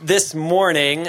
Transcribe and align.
this 0.00 0.34
morning 0.34 1.08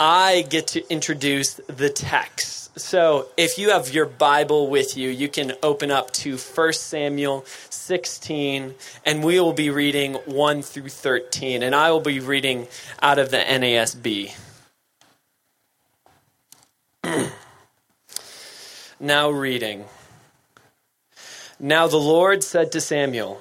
I 0.00 0.46
get 0.48 0.68
to 0.68 0.92
introduce 0.92 1.54
the 1.66 1.88
text. 1.88 2.78
So 2.78 3.28
if 3.36 3.58
you 3.58 3.70
have 3.70 3.92
your 3.92 4.06
Bible 4.06 4.68
with 4.68 4.96
you, 4.96 5.08
you 5.08 5.28
can 5.28 5.52
open 5.62 5.90
up 5.90 6.12
to 6.12 6.36
1 6.36 6.72
Samuel 6.72 7.44
16, 7.70 8.74
and 9.04 9.24
we 9.24 9.40
will 9.40 9.52
be 9.52 9.70
reading 9.70 10.14
1 10.14 10.62
through 10.62 10.88
13, 10.88 11.62
and 11.62 11.74
I 11.74 11.90
will 11.90 12.00
be 12.00 12.20
reading 12.20 12.68
out 13.02 13.18
of 13.18 13.30
the 13.30 13.38
NASB. 13.38 14.32
now, 19.00 19.30
reading. 19.30 19.84
Now 21.58 21.88
the 21.88 21.96
Lord 21.96 22.44
said 22.44 22.70
to 22.72 22.80
Samuel, 22.80 23.40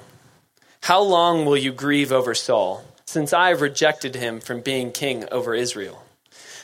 How 0.81 1.01
long 1.01 1.45
will 1.45 1.57
you 1.57 1.71
grieve 1.71 2.11
over 2.11 2.33
Saul, 2.33 2.83
since 3.07 3.33
I 3.33 3.49
have 3.49 3.61
rejected 3.61 4.15
him 4.15 4.39
from 4.39 4.61
being 4.61 4.91
king 4.91 5.25
over 5.31 5.55
Israel? 5.55 6.03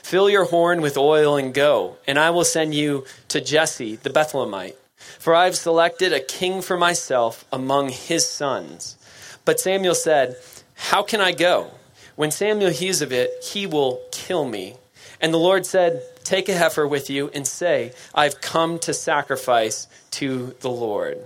Fill 0.03 0.29
your 0.29 0.43
horn 0.43 0.81
with 0.81 0.97
oil 0.97 1.37
and 1.37 1.53
go, 1.53 1.97
and 2.05 2.19
I 2.19 2.29
will 2.29 2.43
send 2.43 2.75
you 2.75 3.05
to 3.29 3.41
Jesse 3.41 3.95
the 3.95 4.09
Bethlehemite. 4.09 4.75
For 5.17 5.33
I 5.33 5.45
have 5.45 5.55
selected 5.55 6.11
a 6.11 6.19
king 6.19 6.61
for 6.61 6.77
myself 6.77 7.45
among 7.51 7.89
his 7.89 8.27
sons. 8.27 8.97
But 9.45 9.59
Samuel 9.59 9.95
said, 9.95 10.35
How 10.75 11.01
can 11.01 11.21
I 11.21 11.31
go? 11.31 11.71
When 12.15 12.29
Samuel 12.29 12.71
hears 12.71 13.01
of 13.01 13.11
it, 13.11 13.31
he 13.43 13.65
will 13.65 14.01
kill 14.11 14.45
me. 14.45 14.75
And 15.21 15.33
the 15.33 15.39
Lord 15.39 15.65
said, 15.65 16.03
Take 16.23 16.49
a 16.49 16.53
heifer 16.53 16.87
with 16.87 17.09
you 17.09 17.29
and 17.33 17.47
say, 17.47 17.93
I've 18.13 18.41
come 18.41 18.79
to 18.79 18.93
sacrifice 18.93 19.87
to 20.11 20.55
the 20.59 20.69
Lord. 20.69 21.23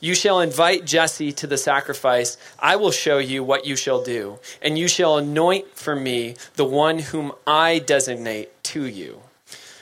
You 0.00 0.14
shall 0.14 0.40
invite 0.40 0.84
Jesse 0.84 1.32
to 1.32 1.46
the 1.46 1.58
sacrifice. 1.58 2.36
I 2.58 2.76
will 2.76 2.90
show 2.90 3.18
you 3.18 3.42
what 3.42 3.66
you 3.66 3.76
shall 3.76 4.02
do, 4.02 4.38
and 4.62 4.78
you 4.78 4.88
shall 4.88 5.18
anoint 5.18 5.76
for 5.76 5.96
me 5.96 6.36
the 6.54 6.64
one 6.64 6.98
whom 6.98 7.32
I 7.46 7.78
designate 7.80 8.62
to 8.64 8.84
you. 8.84 9.22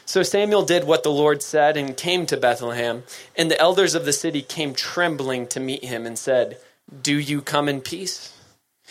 So 0.06 0.22
Samuel 0.22 0.62
did 0.62 0.84
what 0.84 1.02
the 1.02 1.10
Lord 1.10 1.42
said 1.42 1.76
and 1.76 1.96
came 1.96 2.26
to 2.26 2.36
Bethlehem, 2.36 3.02
and 3.36 3.50
the 3.50 3.60
elders 3.60 3.94
of 3.94 4.04
the 4.04 4.12
city 4.12 4.40
came 4.40 4.72
trembling 4.72 5.48
to 5.48 5.60
meet 5.60 5.84
him 5.84 6.06
and 6.06 6.18
said, 6.18 6.58
Do 7.02 7.18
you 7.18 7.42
come 7.42 7.68
in 7.68 7.80
peace? 7.80 8.32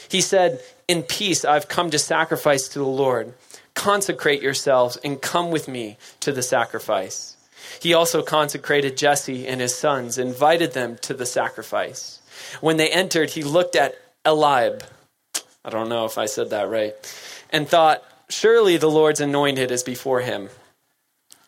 He 0.10 0.22
said, 0.22 0.62
In 0.88 1.04
peace 1.04 1.46
I've 1.46 1.70
come 1.70 1.90
to 1.92 2.00
sacrifice 2.00 2.68
to 2.70 2.80
the 2.80 2.86
Lord. 2.86 3.34
Consecrate 3.74 4.42
yourselves 4.42 4.98
and 5.04 5.22
come 5.22 5.52
with 5.52 5.68
me 5.68 5.98
to 6.20 6.32
the 6.32 6.44
sacrifice. 6.44 7.35
He 7.82 7.94
also 7.94 8.22
consecrated 8.22 8.98
Jesse 8.98 9.48
and 9.48 9.62
his 9.62 9.76
sons, 9.76 10.18
invited 10.18 10.74
them 10.74 10.98
to 11.02 11.14
the 11.14 11.26
sacrifice. 11.26 12.20
When 12.62 12.78
they 12.78 12.90
entered, 12.90 13.32
he 13.32 13.44
looked 13.44 13.76
at 13.76 13.96
Eliab. 14.26 14.84
I 15.64 15.70
don't 15.70 15.90
know 15.90 16.06
if 16.06 16.18
I 16.18 16.26
said 16.26 16.52
that 16.52 16.70
right. 16.70 16.94
And 17.50 17.68
thought, 17.68 18.04
Surely 18.30 18.78
the 18.78 18.90
Lord's 18.90 19.22
anointed 19.22 19.72
is 19.72 19.84
before 19.84 20.22
him. 20.22 20.50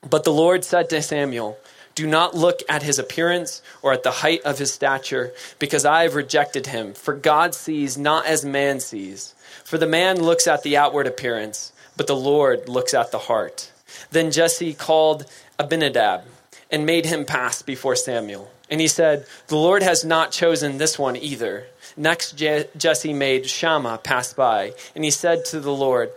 But 0.07 0.23
the 0.23 0.33
Lord 0.33 0.63
said 0.63 0.89
to 0.89 1.01
Samuel, 1.01 1.57
Do 1.95 2.05
not 2.05 2.35
look 2.35 2.59
at 2.69 2.83
his 2.83 2.99
appearance 2.99 3.61
or 3.81 3.93
at 3.93 4.03
the 4.03 4.11
height 4.11 4.41
of 4.43 4.59
his 4.59 4.71
stature, 4.71 5.33
because 5.59 5.85
I 5.85 6.03
have 6.03 6.15
rejected 6.15 6.67
him. 6.67 6.93
For 6.93 7.13
God 7.13 7.55
sees 7.55 7.97
not 7.97 8.25
as 8.25 8.45
man 8.45 8.79
sees. 8.79 9.33
For 9.63 9.77
the 9.77 9.87
man 9.87 10.21
looks 10.21 10.47
at 10.47 10.63
the 10.63 10.77
outward 10.77 11.07
appearance, 11.07 11.73
but 11.97 12.07
the 12.07 12.15
Lord 12.15 12.69
looks 12.69 12.93
at 12.93 13.11
the 13.11 13.17
heart. 13.17 13.71
Then 14.11 14.31
Jesse 14.31 14.73
called 14.73 15.25
Abinadab 15.59 16.23
and 16.69 16.85
made 16.85 17.05
him 17.05 17.25
pass 17.25 17.61
before 17.61 17.95
Samuel. 17.95 18.51
And 18.69 18.81
he 18.81 18.87
said, 18.87 19.25
The 19.47 19.55
Lord 19.55 19.83
has 19.83 20.03
not 20.03 20.31
chosen 20.31 20.77
this 20.77 20.99
one 20.99 21.15
either. 21.15 21.67
Next, 21.95 22.33
Jesse 22.33 23.13
made 23.13 23.47
Shammah 23.47 23.99
pass 23.99 24.33
by, 24.33 24.73
and 24.95 25.03
he 25.03 25.11
said 25.11 25.45
to 25.45 25.59
the 25.59 25.73
Lord, 25.73 26.11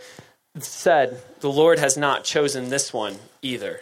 said, 0.58 1.22
The 1.40 1.50
Lord 1.50 1.78
has 1.78 1.96
not 1.96 2.24
chosen 2.24 2.68
this 2.68 2.92
one 2.92 3.16
either. 3.40 3.80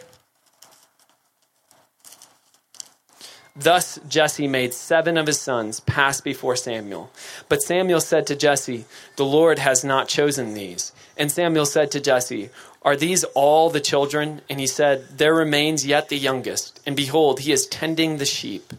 Thus 3.56 3.98
Jesse 4.08 4.46
made 4.46 4.72
seven 4.72 5.18
of 5.18 5.26
his 5.26 5.40
sons 5.40 5.80
pass 5.80 6.20
before 6.20 6.54
Samuel. 6.54 7.10
But 7.48 7.62
Samuel 7.62 8.00
said 8.00 8.28
to 8.28 8.36
Jesse, 8.36 8.84
The 9.16 9.24
Lord 9.24 9.58
has 9.58 9.82
not 9.82 10.06
chosen 10.06 10.54
these. 10.54 10.92
And 11.16 11.32
Samuel 11.32 11.66
said 11.66 11.90
to 11.90 12.00
Jesse, 12.00 12.50
Are 12.88 12.96
these 12.96 13.22
all 13.34 13.68
the 13.68 13.82
children? 13.82 14.40
And 14.48 14.58
he 14.58 14.66
said, 14.66 15.18
There 15.18 15.34
remains 15.34 15.84
yet 15.84 16.08
the 16.08 16.16
youngest, 16.16 16.80
and 16.86 16.96
behold, 16.96 17.40
he 17.40 17.52
is 17.52 17.66
tending 17.66 18.16
the 18.16 18.24
sheep. 18.24 18.72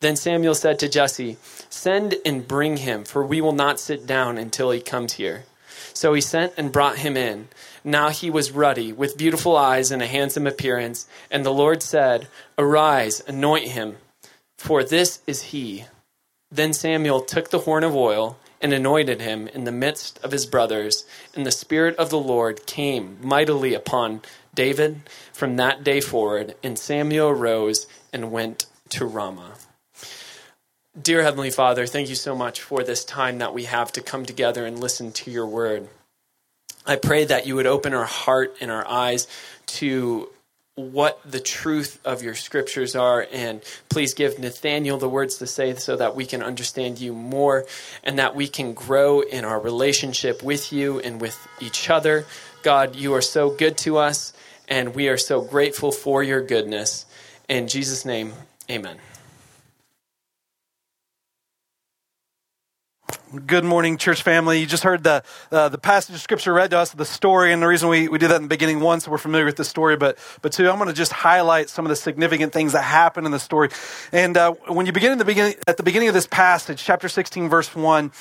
Then 0.00 0.16
Samuel 0.16 0.56
said 0.56 0.80
to 0.80 0.88
Jesse, 0.88 1.36
Send 1.70 2.16
and 2.26 2.48
bring 2.48 2.78
him, 2.78 3.04
for 3.04 3.24
we 3.24 3.40
will 3.40 3.52
not 3.52 3.78
sit 3.78 4.04
down 4.04 4.36
until 4.36 4.72
he 4.72 4.80
comes 4.80 5.12
here. 5.12 5.44
So 5.94 6.12
he 6.12 6.20
sent 6.20 6.54
and 6.56 6.72
brought 6.72 6.98
him 6.98 7.16
in. 7.16 7.46
Now 7.84 8.08
he 8.08 8.30
was 8.30 8.50
ruddy, 8.50 8.92
with 8.92 9.16
beautiful 9.16 9.56
eyes 9.56 9.92
and 9.92 10.02
a 10.02 10.08
handsome 10.08 10.48
appearance. 10.48 11.06
And 11.30 11.46
the 11.46 11.54
Lord 11.54 11.84
said, 11.84 12.26
Arise, 12.58 13.22
anoint 13.28 13.68
him 13.68 13.98
for 14.58 14.82
this 14.82 15.20
is 15.26 15.42
he. 15.42 15.84
Then 16.50 16.72
Samuel 16.72 17.20
took 17.20 17.50
the 17.50 17.60
horn 17.60 17.84
of 17.84 17.94
oil 17.94 18.38
and 18.62 18.72
anointed 18.72 19.20
him 19.20 19.48
in 19.48 19.64
the 19.64 19.72
midst 19.72 20.18
of 20.22 20.30
his 20.30 20.46
brothers, 20.46 21.04
and 21.34 21.44
the 21.44 21.50
Spirit 21.50 21.96
of 21.96 22.08
the 22.08 22.18
Lord 22.18 22.64
came 22.64 23.18
mightily 23.20 23.74
upon 23.74 24.22
David 24.54 25.00
from 25.32 25.56
that 25.56 25.82
day 25.82 26.00
forward, 26.00 26.54
and 26.62 26.78
Samuel 26.78 27.28
arose 27.28 27.86
and 28.12 28.30
went 28.30 28.66
to 28.90 29.04
Ramah. 29.04 29.56
Dear 31.00 31.22
Heavenly 31.22 31.50
Father, 31.50 31.86
thank 31.86 32.08
you 32.08 32.14
so 32.14 32.36
much 32.36 32.60
for 32.60 32.84
this 32.84 33.04
time 33.04 33.38
that 33.38 33.54
we 33.54 33.64
have 33.64 33.90
to 33.92 34.02
come 34.02 34.24
together 34.24 34.64
and 34.64 34.78
listen 34.78 35.10
to 35.12 35.30
your 35.30 35.46
word. 35.46 35.88
I 36.84 36.96
pray 36.96 37.24
that 37.24 37.46
you 37.46 37.54
would 37.56 37.66
open 37.66 37.94
our 37.94 38.04
heart 38.04 38.56
and 38.60 38.70
our 38.70 38.86
eyes 38.86 39.26
to 39.66 40.28
what 40.74 41.20
the 41.30 41.40
truth 41.40 41.98
of 42.04 42.22
your 42.22 42.34
scriptures 42.34 42.96
are. 42.96 43.26
And 43.30 43.62
please 43.90 44.14
give 44.14 44.38
Nathaniel 44.38 44.98
the 44.98 45.08
words 45.08 45.36
to 45.38 45.46
say 45.46 45.74
so 45.74 45.96
that 45.96 46.16
we 46.16 46.24
can 46.24 46.42
understand 46.42 46.98
you 46.98 47.12
more 47.12 47.66
and 48.02 48.18
that 48.18 48.34
we 48.34 48.48
can 48.48 48.72
grow 48.72 49.20
in 49.20 49.44
our 49.44 49.60
relationship 49.60 50.42
with 50.42 50.72
you 50.72 50.98
and 51.00 51.20
with 51.20 51.38
each 51.60 51.90
other. 51.90 52.24
God, 52.62 52.96
you 52.96 53.12
are 53.14 53.22
so 53.22 53.50
good 53.50 53.76
to 53.78 53.98
us, 53.98 54.32
and 54.68 54.94
we 54.94 55.08
are 55.08 55.18
so 55.18 55.42
grateful 55.42 55.92
for 55.92 56.22
your 56.22 56.40
goodness. 56.40 57.04
In 57.48 57.68
Jesus' 57.68 58.04
name, 58.04 58.32
amen. 58.70 58.98
Good 63.32 63.64
morning, 63.64 63.96
church 63.96 64.22
family. 64.22 64.60
You 64.60 64.66
just 64.66 64.82
heard 64.82 65.04
the 65.04 65.22
uh, 65.50 65.70
the 65.70 65.78
passage 65.78 66.14
of 66.14 66.20
scripture 66.20 66.52
read 66.52 66.70
to 66.72 66.78
us, 66.78 66.92
the 66.92 67.06
story, 67.06 67.50
and 67.54 67.62
the 67.62 67.66
reason 67.66 67.88
we, 67.88 68.06
we 68.06 68.18
do 68.18 68.28
that 68.28 68.36
in 68.36 68.42
the 68.42 68.48
beginning, 68.48 68.80
one, 68.80 69.00
so 69.00 69.10
we're 69.10 69.16
familiar 69.16 69.46
with 69.46 69.56
the 69.56 69.64
story, 69.64 69.96
but 69.96 70.18
but 70.42 70.52
two, 70.52 70.68
I'm 70.68 70.76
going 70.76 70.88
to 70.88 70.94
just 70.94 71.14
highlight 71.14 71.70
some 71.70 71.86
of 71.86 71.88
the 71.88 71.96
significant 71.96 72.52
things 72.52 72.72
that 72.72 72.82
happen 72.82 73.24
in 73.24 73.32
the 73.32 73.38
story. 73.38 73.70
And 74.12 74.36
uh, 74.36 74.52
when 74.68 74.84
you 74.84 74.92
begin 74.92 75.12
in 75.12 75.18
the 75.18 75.24
beginning, 75.24 75.54
at 75.66 75.78
the 75.78 75.82
beginning 75.82 76.08
of 76.08 76.14
this 76.14 76.26
passage, 76.26 76.84
chapter 76.84 77.08
16, 77.08 77.48
verse 77.48 77.74
one, 77.74 78.12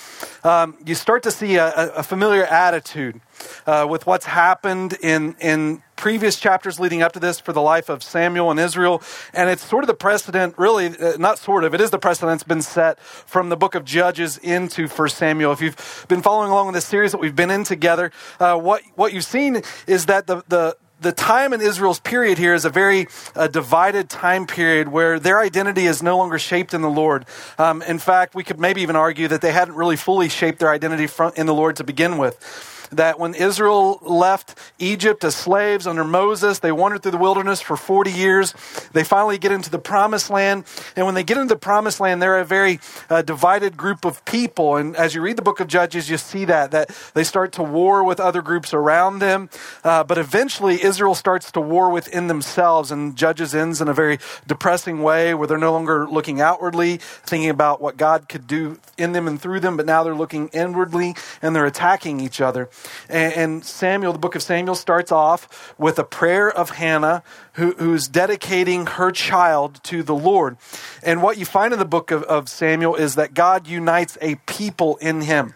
um, 0.45 0.77
you 0.85 0.95
start 0.95 1.23
to 1.23 1.31
see 1.31 1.57
a, 1.57 1.91
a 1.93 2.03
familiar 2.03 2.45
attitude 2.45 3.19
uh, 3.65 3.85
with 3.89 4.07
what's 4.07 4.25
happened 4.25 4.93
in 5.01 5.35
in 5.41 5.83
previous 6.01 6.39
chapters 6.39 6.79
leading 6.79 7.03
up 7.03 7.11
to 7.11 7.19
this 7.19 7.39
for 7.39 7.53
the 7.53 7.61
life 7.61 7.87
of 7.87 8.01
Samuel 8.01 8.49
and 8.49 8.59
Israel. 8.59 9.03
And 9.35 9.51
it's 9.51 9.63
sort 9.63 9.83
of 9.83 9.87
the 9.87 9.93
precedent, 9.93 10.55
really, 10.57 10.87
uh, 10.87 11.17
not 11.17 11.37
sort 11.37 11.63
of, 11.63 11.75
it 11.75 11.79
is 11.79 11.91
the 11.91 11.99
precedent 11.99 12.31
that's 12.31 12.43
been 12.43 12.63
set 12.63 12.99
from 12.99 13.49
the 13.49 13.55
book 13.55 13.75
of 13.75 13.85
Judges 13.85 14.39
into 14.39 14.87
1 14.87 15.09
Samuel. 15.09 15.51
If 15.51 15.61
you've 15.61 16.05
been 16.09 16.23
following 16.23 16.49
along 16.49 16.69
in 16.69 16.73
this 16.73 16.85
series 16.85 17.11
that 17.11 17.21
we've 17.21 17.35
been 17.35 17.51
in 17.51 17.63
together, 17.63 18.11
uh, 18.39 18.57
what, 18.57 18.81
what 18.95 19.13
you've 19.13 19.23
seen 19.23 19.61
is 19.85 20.07
that 20.07 20.25
the, 20.25 20.43
the, 20.47 20.75
the 21.01 21.11
time 21.11 21.53
in 21.53 21.61
Israel's 21.61 21.99
period 21.99 22.39
here 22.39 22.55
is 22.55 22.65
a 22.65 22.71
very 22.71 23.05
uh, 23.35 23.47
divided 23.47 24.09
time 24.09 24.47
period 24.47 24.87
where 24.87 25.19
their 25.19 25.39
identity 25.39 25.85
is 25.85 26.01
no 26.01 26.17
longer 26.17 26.39
shaped 26.39 26.73
in 26.73 26.81
the 26.81 26.89
Lord. 26.89 27.27
Um, 27.59 27.83
in 27.83 27.99
fact, 27.99 28.33
we 28.33 28.43
could 28.43 28.59
maybe 28.59 28.81
even 28.81 28.95
argue 28.95 29.27
that 29.27 29.41
they 29.41 29.51
hadn't 29.51 29.75
really 29.75 29.97
fully 29.97 30.29
shaped 30.29 30.57
their 30.57 30.71
identity 30.71 31.07
in 31.35 31.45
the 31.45 31.53
Lord 31.53 31.75
to 31.75 31.83
begin 31.83 32.17
with 32.17 32.79
that 32.91 33.19
when 33.19 33.33
Israel 33.33 33.99
left 34.01 34.57
Egypt 34.79 35.23
as 35.23 35.35
slaves 35.35 35.87
under 35.87 36.03
Moses, 36.03 36.59
they 36.59 36.71
wandered 36.71 37.03
through 37.03 37.11
the 37.11 37.17
wilderness 37.17 37.61
for 37.61 37.75
40 37.75 38.11
years. 38.11 38.53
They 38.93 39.03
finally 39.03 39.37
get 39.37 39.51
into 39.51 39.69
the 39.69 39.79
promised 39.79 40.29
land. 40.29 40.65
And 40.95 41.05
when 41.05 41.15
they 41.15 41.23
get 41.23 41.37
into 41.37 41.53
the 41.53 41.59
promised 41.59 41.99
land, 41.99 42.21
they're 42.21 42.39
a 42.39 42.45
very 42.45 42.79
uh, 43.09 43.21
divided 43.21 43.77
group 43.77 44.05
of 44.05 44.23
people. 44.25 44.75
And 44.75 44.95
as 44.95 45.15
you 45.15 45.21
read 45.21 45.37
the 45.37 45.41
book 45.41 45.59
of 45.59 45.67
Judges, 45.67 46.09
you 46.09 46.17
see 46.17 46.45
that, 46.45 46.71
that 46.71 46.89
they 47.13 47.23
start 47.23 47.53
to 47.53 47.63
war 47.63 48.03
with 48.03 48.19
other 48.19 48.41
groups 48.41 48.73
around 48.73 49.19
them. 49.19 49.49
Uh, 49.83 50.03
but 50.03 50.17
eventually, 50.17 50.83
Israel 50.83 51.15
starts 51.15 51.51
to 51.53 51.61
war 51.61 51.89
within 51.89 52.27
themselves. 52.27 52.91
And 52.91 53.15
Judges 53.15 53.55
ends 53.55 53.81
in 53.81 53.87
a 53.87 53.93
very 53.93 54.19
depressing 54.47 55.01
way 55.01 55.33
where 55.33 55.47
they're 55.47 55.57
no 55.57 55.71
longer 55.71 56.07
looking 56.07 56.41
outwardly, 56.41 56.97
thinking 56.97 57.49
about 57.49 57.81
what 57.81 57.97
God 57.97 58.27
could 58.27 58.47
do 58.47 58.79
in 58.97 59.13
them 59.13 59.27
and 59.27 59.41
through 59.41 59.59
them, 59.59 59.77
but 59.77 59.85
now 59.85 60.03
they're 60.03 60.15
looking 60.15 60.49
inwardly 60.49 61.15
and 61.41 61.55
they're 61.55 61.65
attacking 61.65 62.19
each 62.19 62.41
other. 62.41 62.69
And, 63.09 63.63
Samuel, 63.63 64.13
the 64.13 64.19
book 64.19 64.35
of 64.35 64.43
Samuel, 64.43 64.75
starts 64.75 65.11
off 65.11 65.73
with 65.77 65.99
a 65.99 66.03
prayer 66.03 66.49
of 66.49 66.71
Hannah 66.71 67.23
who, 67.53 67.73
who's 67.73 68.07
dedicating 68.07 68.85
her 68.85 69.11
child 69.11 69.83
to 69.85 70.03
the 70.03 70.15
Lord. 70.15 70.57
And 71.03 71.21
what 71.21 71.37
you 71.37 71.45
find 71.45 71.73
in 71.73 71.79
the 71.79 71.85
book 71.85 72.11
of, 72.11 72.23
of 72.23 72.49
Samuel 72.49 72.95
is 72.95 73.15
that 73.15 73.33
God 73.33 73.67
unites 73.67 74.17
a 74.21 74.35
people 74.47 74.97
in 74.97 75.21
him. 75.21 75.55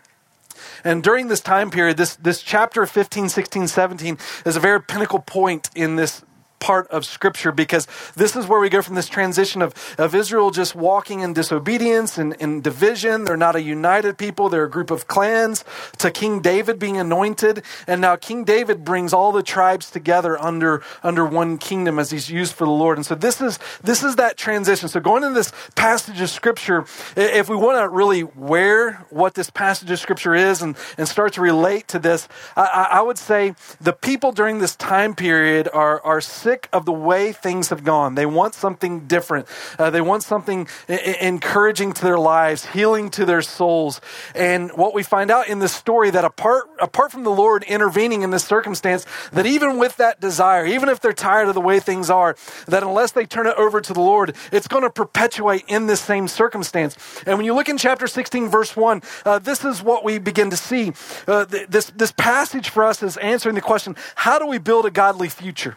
And 0.83 1.01
during 1.03 1.27
this 1.27 1.41
time 1.41 1.71
period, 1.71 1.97
this, 1.97 2.15
this 2.17 2.41
chapter 2.41 2.85
15, 2.85 3.29
16, 3.29 3.67
17 3.67 4.17
is 4.45 4.55
a 4.55 4.59
very 4.59 4.81
pinnacle 4.81 5.19
point 5.19 5.69
in 5.75 5.95
this 5.95 6.23
part 6.59 6.87
of 6.87 7.05
Scripture 7.05 7.51
because 7.51 7.87
this 8.15 8.35
is 8.35 8.47
where 8.47 8.59
we 8.59 8.69
go 8.69 8.81
from 8.81 8.95
this 8.95 9.07
transition 9.07 9.61
of, 9.61 9.73
of 9.97 10.15
Israel 10.15 10.51
just 10.51 10.75
walking 10.75 11.19
in 11.21 11.33
disobedience 11.33 12.17
and 12.17 12.33
in 12.35 12.61
division. 12.61 13.25
They're 13.25 13.37
not 13.37 13.55
a 13.55 13.61
united 13.61 14.17
people, 14.17 14.49
they're 14.49 14.65
a 14.65 14.69
group 14.69 14.91
of 14.91 15.07
clans, 15.07 15.63
to 15.99 16.11
King 16.11 16.41
David 16.41 16.79
being 16.79 16.97
anointed. 16.97 17.63
And 17.87 18.01
now 18.01 18.15
King 18.15 18.43
David 18.43 18.83
brings 18.83 19.13
all 19.13 19.31
the 19.31 19.43
tribes 19.43 19.91
together 19.91 20.41
under, 20.41 20.81
under 21.03 21.25
one 21.25 21.57
kingdom 21.57 21.99
as 21.99 22.11
he's 22.11 22.29
used 22.29 22.53
for 22.53 22.65
the 22.65 22.71
Lord. 22.71 22.97
And 22.97 23.05
so 23.05 23.15
this 23.15 23.41
is, 23.41 23.59
this 23.83 24.03
is 24.03 24.15
that 24.15 24.37
transition. 24.37 24.89
So 24.89 24.99
going 24.99 25.23
into 25.23 25.35
this 25.35 25.51
passage 25.75 26.19
of 26.21 26.29
Scripture, 26.29 26.85
if 27.15 27.49
we 27.49 27.55
want 27.55 27.79
to 27.79 27.89
really 27.89 28.23
wear 28.23 29.05
what 29.09 29.35
this 29.35 29.49
passage 29.49 29.91
of 29.91 29.99
Scripture 29.99 30.35
is 30.35 30.61
and, 30.61 30.75
and 30.97 31.07
start 31.07 31.33
to 31.33 31.41
relate 31.41 31.87
to 31.89 31.99
this, 31.99 32.27
I, 32.55 32.87
I 32.93 33.01
would 33.01 33.17
say 33.17 33.55
the 33.79 33.93
people 33.93 34.31
during 34.31 34.59
this 34.59 34.75
time 34.75 35.15
period 35.15 35.69
are, 35.73 36.01
are 36.01 36.21
sick 36.45 36.69
of 36.71 36.85
the 36.85 36.93
way 36.93 37.31
things 37.31 37.69
have 37.69 37.83
gone. 37.83 38.13
They 38.13 38.27
want 38.27 38.53
something 38.53 39.07
different. 39.07 39.47
Uh, 39.79 39.89
they 39.89 40.01
want 40.01 40.21
something 40.21 40.67
I- 40.87 41.17
encouraging 41.19 41.93
to 41.93 42.03
their 42.03 42.19
lives, 42.19 42.67
healing 42.67 43.09
to 43.17 43.25
their 43.25 43.41
souls. 43.41 43.99
And 44.35 44.71
what 44.73 44.93
we 44.93 45.01
find 45.01 45.31
out 45.31 45.47
in 45.47 45.57
this 45.57 45.73
story 45.73 46.11
that 46.11 46.23
apart 46.23 46.65
apart 46.79 47.11
from 47.11 47.23
the 47.23 47.31
Lord 47.31 47.63
intervening 47.63 48.21
in 48.21 48.29
this 48.29 48.45
circumstance, 48.45 49.07
that 49.31 49.47
even 49.47 49.79
with 49.79 49.97
that 49.97 50.21
desire, 50.21 50.67
even 50.67 50.87
if 50.87 50.99
they're 50.99 51.13
tired 51.13 51.47
of 51.47 51.55
the 51.55 51.61
way 51.61 51.79
things 51.79 52.11
are, 52.11 52.35
that 52.67 52.83
unless 52.83 53.11
they 53.11 53.25
turn 53.25 53.47
it 53.47 53.55
over 53.57 53.81
to 53.81 53.93
the 53.93 54.05
Lord, 54.13 54.35
it's 54.51 54.67
going 54.67 54.83
to 54.83 54.91
perpetuate 54.91 55.63
in 55.67 55.87
this 55.87 56.01
same 56.01 56.27
circumstance. 56.27 56.95
And 57.25 57.37
when 57.37 57.45
you 57.47 57.55
look 57.55 57.69
in 57.69 57.79
chapter 57.79 58.05
16, 58.05 58.49
verse 58.49 58.75
1, 58.75 59.01
uh, 59.25 59.39
this 59.39 59.65
is 59.65 59.81
what 59.81 60.03
we 60.03 60.19
begin 60.19 60.51
to 60.51 60.57
see. 60.57 60.93
Uh, 61.27 61.45
th- 61.45 61.67
this, 61.69 61.89
this 61.95 62.11
passage 62.11 62.69
for 62.69 62.83
us 62.83 63.01
is 63.01 63.17
answering 63.17 63.55
the 63.55 63.61
question 63.61 63.95
how 64.13 64.37
do 64.37 64.45
we 64.45 64.59
build 64.59 64.85
a 64.85 64.91
godly 64.91 65.29
future? 65.29 65.75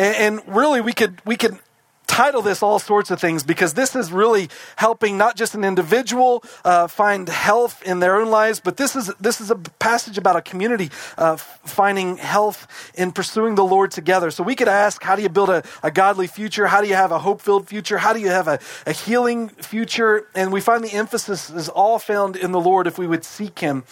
And, 0.00 0.16
and 0.16 0.56
really, 0.56 0.80
we 0.80 0.94
could, 0.94 1.20
we 1.26 1.36
could 1.36 1.58
title 2.06 2.40
this 2.40 2.62
all 2.62 2.78
sorts 2.78 3.10
of 3.10 3.20
things 3.20 3.44
because 3.44 3.74
this 3.74 3.94
is 3.94 4.10
really 4.10 4.48
helping 4.76 5.18
not 5.18 5.36
just 5.36 5.54
an 5.54 5.62
individual 5.62 6.42
uh, 6.64 6.86
find 6.88 7.28
health 7.28 7.82
in 7.82 8.00
their 8.00 8.16
own 8.16 8.30
lives, 8.30 8.60
but 8.60 8.78
this 8.78 8.96
is 8.96 9.12
this 9.20 9.42
is 9.42 9.50
a 9.50 9.56
passage 9.78 10.16
about 10.18 10.36
a 10.36 10.42
community 10.42 10.90
uh, 11.18 11.36
finding 11.36 12.16
health 12.16 12.66
in 12.94 13.12
pursuing 13.12 13.56
the 13.56 13.64
Lord 13.64 13.90
together. 13.90 14.30
So 14.30 14.42
we 14.42 14.56
could 14.56 14.68
ask, 14.68 15.02
how 15.02 15.16
do 15.16 15.22
you 15.22 15.28
build 15.28 15.50
a, 15.50 15.62
a 15.82 15.90
godly 15.90 16.26
future? 16.26 16.66
How 16.66 16.80
do 16.80 16.88
you 16.88 16.96
have 16.96 17.12
a 17.12 17.18
hope-filled 17.18 17.68
future? 17.68 17.98
How 17.98 18.14
do 18.14 18.20
you 18.20 18.30
have 18.30 18.48
a, 18.48 18.58
a 18.86 18.92
healing 18.92 19.50
future? 19.50 20.26
And 20.34 20.50
we 20.50 20.62
find 20.62 20.82
the 20.82 20.94
emphasis 20.94 21.50
is 21.50 21.68
all 21.68 21.98
found 21.98 22.36
in 22.36 22.52
the 22.52 22.60
Lord 22.60 22.86
if 22.86 22.98
we 22.98 23.06
would 23.06 23.24
seek 23.24 23.58
Him. 23.58 23.84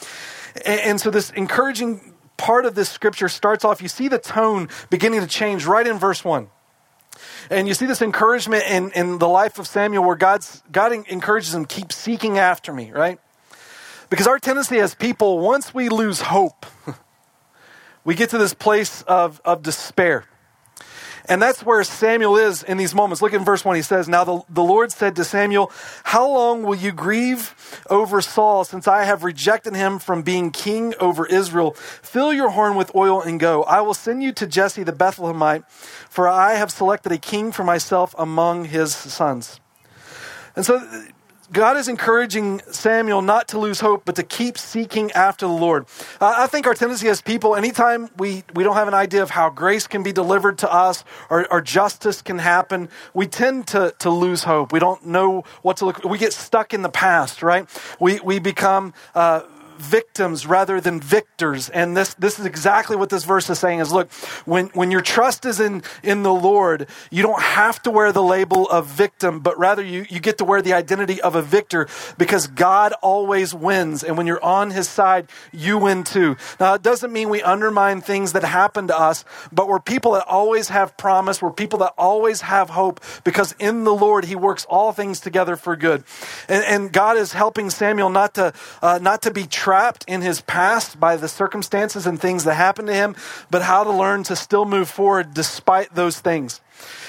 and, 0.64 0.80
and 0.80 1.00
so 1.00 1.10
this 1.10 1.30
encouraging 1.30 2.14
part 2.38 2.64
of 2.64 2.74
this 2.74 2.88
scripture 2.88 3.28
starts 3.28 3.64
off, 3.64 3.82
you 3.82 3.88
see 3.88 4.08
the 4.08 4.18
tone 4.18 4.70
beginning 4.88 5.20
to 5.20 5.26
change 5.26 5.66
right 5.66 5.86
in 5.86 5.98
verse 5.98 6.24
1. 6.24 6.48
And 7.50 7.68
you 7.68 7.74
see 7.74 7.84
this 7.84 8.00
encouragement 8.00 8.64
in, 8.64 8.90
in 8.92 9.18
the 9.18 9.28
life 9.28 9.58
of 9.58 9.66
Samuel 9.66 10.04
where 10.04 10.16
God's, 10.16 10.62
God 10.72 10.92
encourages 10.92 11.54
him, 11.54 11.66
keep 11.66 11.92
seeking 11.92 12.38
after 12.38 12.72
me, 12.72 12.92
right? 12.92 13.18
Because 14.08 14.26
our 14.26 14.38
tendency 14.38 14.78
as 14.78 14.94
people, 14.94 15.40
once 15.40 15.74
we 15.74 15.88
lose 15.88 16.20
hope, 16.20 16.64
we 18.04 18.14
get 18.14 18.30
to 18.30 18.38
this 18.38 18.54
place 18.54 19.02
of, 19.02 19.40
of 19.44 19.62
despair. 19.62 20.24
And 21.28 21.42
that's 21.42 21.62
where 21.62 21.84
Samuel 21.84 22.36
is 22.38 22.62
in 22.62 22.78
these 22.78 22.94
moments. 22.94 23.20
Look 23.20 23.34
in 23.34 23.44
verse 23.44 23.62
1. 23.62 23.76
He 23.76 23.82
says, 23.82 24.08
Now 24.08 24.24
the, 24.24 24.40
the 24.48 24.62
Lord 24.62 24.90
said 24.90 25.14
to 25.16 25.24
Samuel, 25.24 25.70
How 26.04 26.26
long 26.26 26.62
will 26.62 26.74
you 26.74 26.90
grieve 26.90 27.54
over 27.90 28.22
Saul 28.22 28.64
since 28.64 28.88
I 28.88 29.04
have 29.04 29.24
rejected 29.24 29.76
him 29.76 29.98
from 29.98 30.22
being 30.22 30.50
king 30.50 30.94
over 30.98 31.26
Israel? 31.26 31.72
Fill 31.72 32.32
your 32.32 32.50
horn 32.50 32.76
with 32.76 32.94
oil 32.94 33.20
and 33.20 33.38
go. 33.38 33.62
I 33.64 33.82
will 33.82 33.94
send 33.94 34.22
you 34.22 34.32
to 34.32 34.46
Jesse 34.46 34.84
the 34.84 34.92
Bethlehemite, 34.92 35.68
for 36.08 36.28
I 36.28 36.54
have 36.54 36.72
selected 36.72 37.12
a 37.12 37.18
king 37.18 37.52
for 37.52 37.62
myself 37.62 38.14
among 38.16 38.64
his 38.64 38.94
sons. 38.94 39.60
And 40.56 40.64
so 40.64 40.80
God 41.52 41.76
is 41.76 41.88
encouraging 41.88 42.60
Samuel 42.70 43.22
not 43.22 43.48
to 43.48 43.58
lose 43.58 43.80
hope, 43.80 44.02
but 44.04 44.16
to 44.16 44.22
keep 44.22 44.58
seeking 44.58 45.10
after 45.12 45.46
the 45.46 45.52
Lord. 45.52 45.86
Uh, 46.20 46.34
I 46.36 46.46
think 46.46 46.66
our 46.66 46.74
tendency 46.74 47.08
as 47.08 47.22
people, 47.22 47.56
anytime 47.56 48.10
we, 48.18 48.44
we 48.54 48.64
don't 48.64 48.74
have 48.74 48.88
an 48.88 48.94
idea 48.94 49.22
of 49.22 49.30
how 49.30 49.48
grace 49.48 49.86
can 49.86 50.02
be 50.02 50.12
delivered 50.12 50.58
to 50.58 50.72
us 50.72 51.04
or, 51.30 51.50
or 51.50 51.60
justice 51.60 52.20
can 52.20 52.38
happen, 52.38 52.88
we 53.14 53.26
tend 53.26 53.66
to, 53.68 53.94
to 54.00 54.10
lose 54.10 54.44
hope. 54.44 54.72
We 54.72 54.78
don't 54.78 55.06
know 55.06 55.44
what 55.62 55.78
to 55.78 55.86
look. 55.86 56.04
We 56.04 56.18
get 56.18 56.32
stuck 56.32 56.74
in 56.74 56.82
the 56.82 56.90
past, 56.90 57.42
right? 57.42 57.66
We, 57.98 58.20
we 58.20 58.38
become 58.38 58.92
uh, 59.14 59.42
victims 59.78 60.46
rather 60.46 60.80
than 60.80 61.00
victors. 61.00 61.68
And 61.68 61.96
this, 61.96 62.14
this 62.14 62.38
is 62.38 62.46
exactly 62.46 62.96
what 62.96 63.10
this 63.10 63.24
verse 63.24 63.48
is 63.50 63.58
saying 63.58 63.80
is 63.80 63.92
look, 63.92 64.12
when, 64.44 64.66
when 64.68 64.90
your 64.90 65.00
trust 65.00 65.44
is 65.44 65.60
in, 65.60 65.82
in 66.02 66.22
the 66.22 66.34
Lord, 66.34 66.88
you 67.10 67.22
don't 67.22 67.42
have 67.42 67.82
to 67.82 67.90
wear 67.90 68.12
the 68.12 68.22
label 68.22 68.68
of 68.68 68.86
victim, 68.86 69.40
but 69.40 69.58
rather 69.58 69.82
you, 69.82 70.06
you 70.08 70.20
get 70.20 70.38
to 70.38 70.44
wear 70.44 70.62
the 70.62 70.72
identity 70.72 71.20
of 71.20 71.34
a 71.34 71.42
victor 71.42 71.88
because 72.16 72.46
God 72.46 72.92
always 73.02 73.54
wins. 73.54 74.02
And 74.02 74.16
when 74.16 74.26
you're 74.26 74.44
on 74.44 74.70
his 74.70 74.88
side, 74.88 75.28
you 75.52 75.78
win 75.78 76.04
too. 76.04 76.36
Now, 76.58 76.74
it 76.74 76.82
doesn't 76.82 77.12
mean 77.12 77.28
we 77.28 77.42
undermine 77.42 78.00
things 78.00 78.32
that 78.32 78.44
happen 78.44 78.88
to 78.88 78.98
us, 78.98 79.24
but 79.52 79.68
we're 79.68 79.80
people 79.80 80.12
that 80.12 80.26
always 80.26 80.68
have 80.68 80.96
promise. 80.96 81.40
We're 81.40 81.52
people 81.52 81.78
that 81.80 81.94
always 81.96 82.42
have 82.42 82.70
hope 82.70 83.00
because 83.24 83.54
in 83.58 83.84
the 83.84 83.94
Lord, 83.94 84.24
he 84.24 84.36
works 84.36 84.64
all 84.66 84.92
things 84.92 85.20
together 85.20 85.56
for 85.56 85.76
good. 85.76 86.04
And, 86.48 86.64
and 86.64 86.92
God 86.92 87.16
is 87.16 87.32
helping 87.32 87.70
Samuel 87.70 88.10
not 88.10 88.34
to, 88.34 88.52
uh, 88.82 88.98
not 89.00 89.22
to 89.22 89.30
be 89.30 89.46
trapped 89.68 90.02
in 90.08 90.22
his 90.22 90.40
past 90.40 90.98
by 90.98 91.14
the 91.14 91.28
circumstances 91.28 92.06
and 92.06 92.18
things 92.18 92.44
that 92.44 92.54
happened 92.54 92.88
to 92.88 92.94
him, 92.94 93.14
but 93.50 93.60
how 93.60 93.84
to 93.84 93.92
learn 93.92 94.22
to 94.22 94.34
still 94.34 94.64
move 94.64 94.88
forward 94.88 95.34
despite 95.34 95.94
those 95.94 96.18
things. 96.20 96.62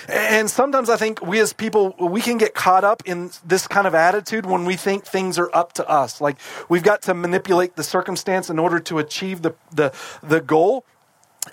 And 0.10 0.50
sometimes 0.50 0.90
I 0.90 0.98
think 0.98 1.26
we 1.26 1.40
as 1.40 1.54
people, 1.54 1.96
we 1.98 2.20
can 2.20 2.38
get 2.38 2.54
caught 2.54 2.84
up 2.84 3.02
in 3.06 3.32
this 3.46 3.66
kind 3.66 3.88
of 3.88 3.96
attitude 3.96 4.46
when 4.46 4.66
we 4.66 4.76
think 4.76 5.06
things 5.06 5.40
are 5.40 5.50
up 5.56 5.72
to 5.74 5.88
us. 5.88 6.20
Like 6.20 6.36
we've 6.68 6.84
got 6.84 7.02
to 7.04 7.14
manipulate 7.14 7.78
the 7.78 7.84
circumstance 7.84 8.50
in 8.50 8.60
order 8.60 8.82
to 8.82 9.00
achieve 9.00 9.42
the, 9.42 9.56
the, 9.72 9.94
the 10.22 10.42
goal. 10.42 10.84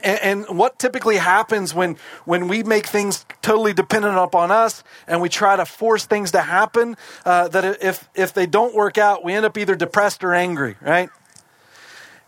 And, 0.03 0.47
and, 0.49 0.59
what 0.59 0.79
typically 0.79 1.17
happens 1.17 1.75
when, 1.75 1.97
when 2.25 2.49
we 2.49 2.63
make 2.63 2.87
things 2.87 3.27
totally 3.43 3.73
dependent 3.73 4.17
upon 4.17 4.51
us 4.51 4.83
and 5.07 5.21
we 5.21 5.29
try 5.29 5.57
to 5.57 5.67
force 5.67 6.07
things 6.07 6.33
to 6.33 6.41
happen, 6.41 6.97
uh, 7.25 7.49
that 7.49 7.83
if, 7.83 8.09
if 8.15 8.33
they 8.33 8.47
don't 8.47 8.75
work 8.75 8.99
out, 8.99 9.25
we 9.25 9.33
end 9.33 9.47
up 9.47 9.59
either 9.59 9.75
depressed 9.75 10.25
or 10.25 10.35
angry, 10.35 10.77
right? 10.81 11.11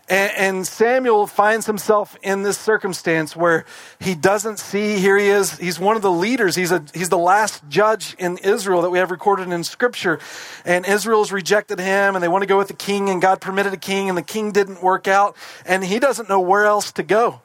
And, 0.09 0.33
and, 0.37 0.67
Samuel 0.67 1.27
finds 1.27 1.67
himself 1.67 2.17
in 2.23 2.43
this 2.43 2.57
circumstance 2.57 3.37
where 3.37 3.67
he 4.01 4.15
doesn't 4.15 4.59
see, 4.59 4.99
here 4.99 5.19
he 5.19 5.29
is, 5.29 5.59
he's 5.59 5.79
one 5.79 5.97
of 5.97 6.03
the 6.03 6.11
leaders. 6.11 6.55
He's, 6.55 6.73
a, 6.73 6.83
he's 6.95 7.11
the 7.11 7.19
last 7.19 7.63
judge 7.69 8.17
in 8.19 8.39
Israel 8.39 8.81
that 8.83 8.91
we 8.91 8.99
have 8.99 9.11
recorded 9.11 9.49
in 9.53 9.65
Scripture. 9.65 10.19
And 10.65 10.87
Israel's 10.87 11.31
rejected 11.31 11.79
him 11.79 12.15
and 12.15 12.23
they 12.23 12.29
want 12.29 12.41
to 12.43 12.47
go 12.47 12.57
with 12.57 12.69
the 12.69 12.75
king, 12.75 13.11
and 13.11 13.21
God 13.21 13.43
permitted 13.43 13.75
a 13.75 13.79
king, 13.79 14.09
and 14.09 14.17
the 14.17 14.23
king 14.23 14.51
didn't 14.51 14.83
work 14.83 15.09
out. 15.09 15.37
And 15.67 15.85
he 15.85 15.99
doesn't 15.99 16.29
know 16.29 16.41
where 16.41 16.65
else 16.65 16.93
to 16.93 17.03
go. 17.03 17.43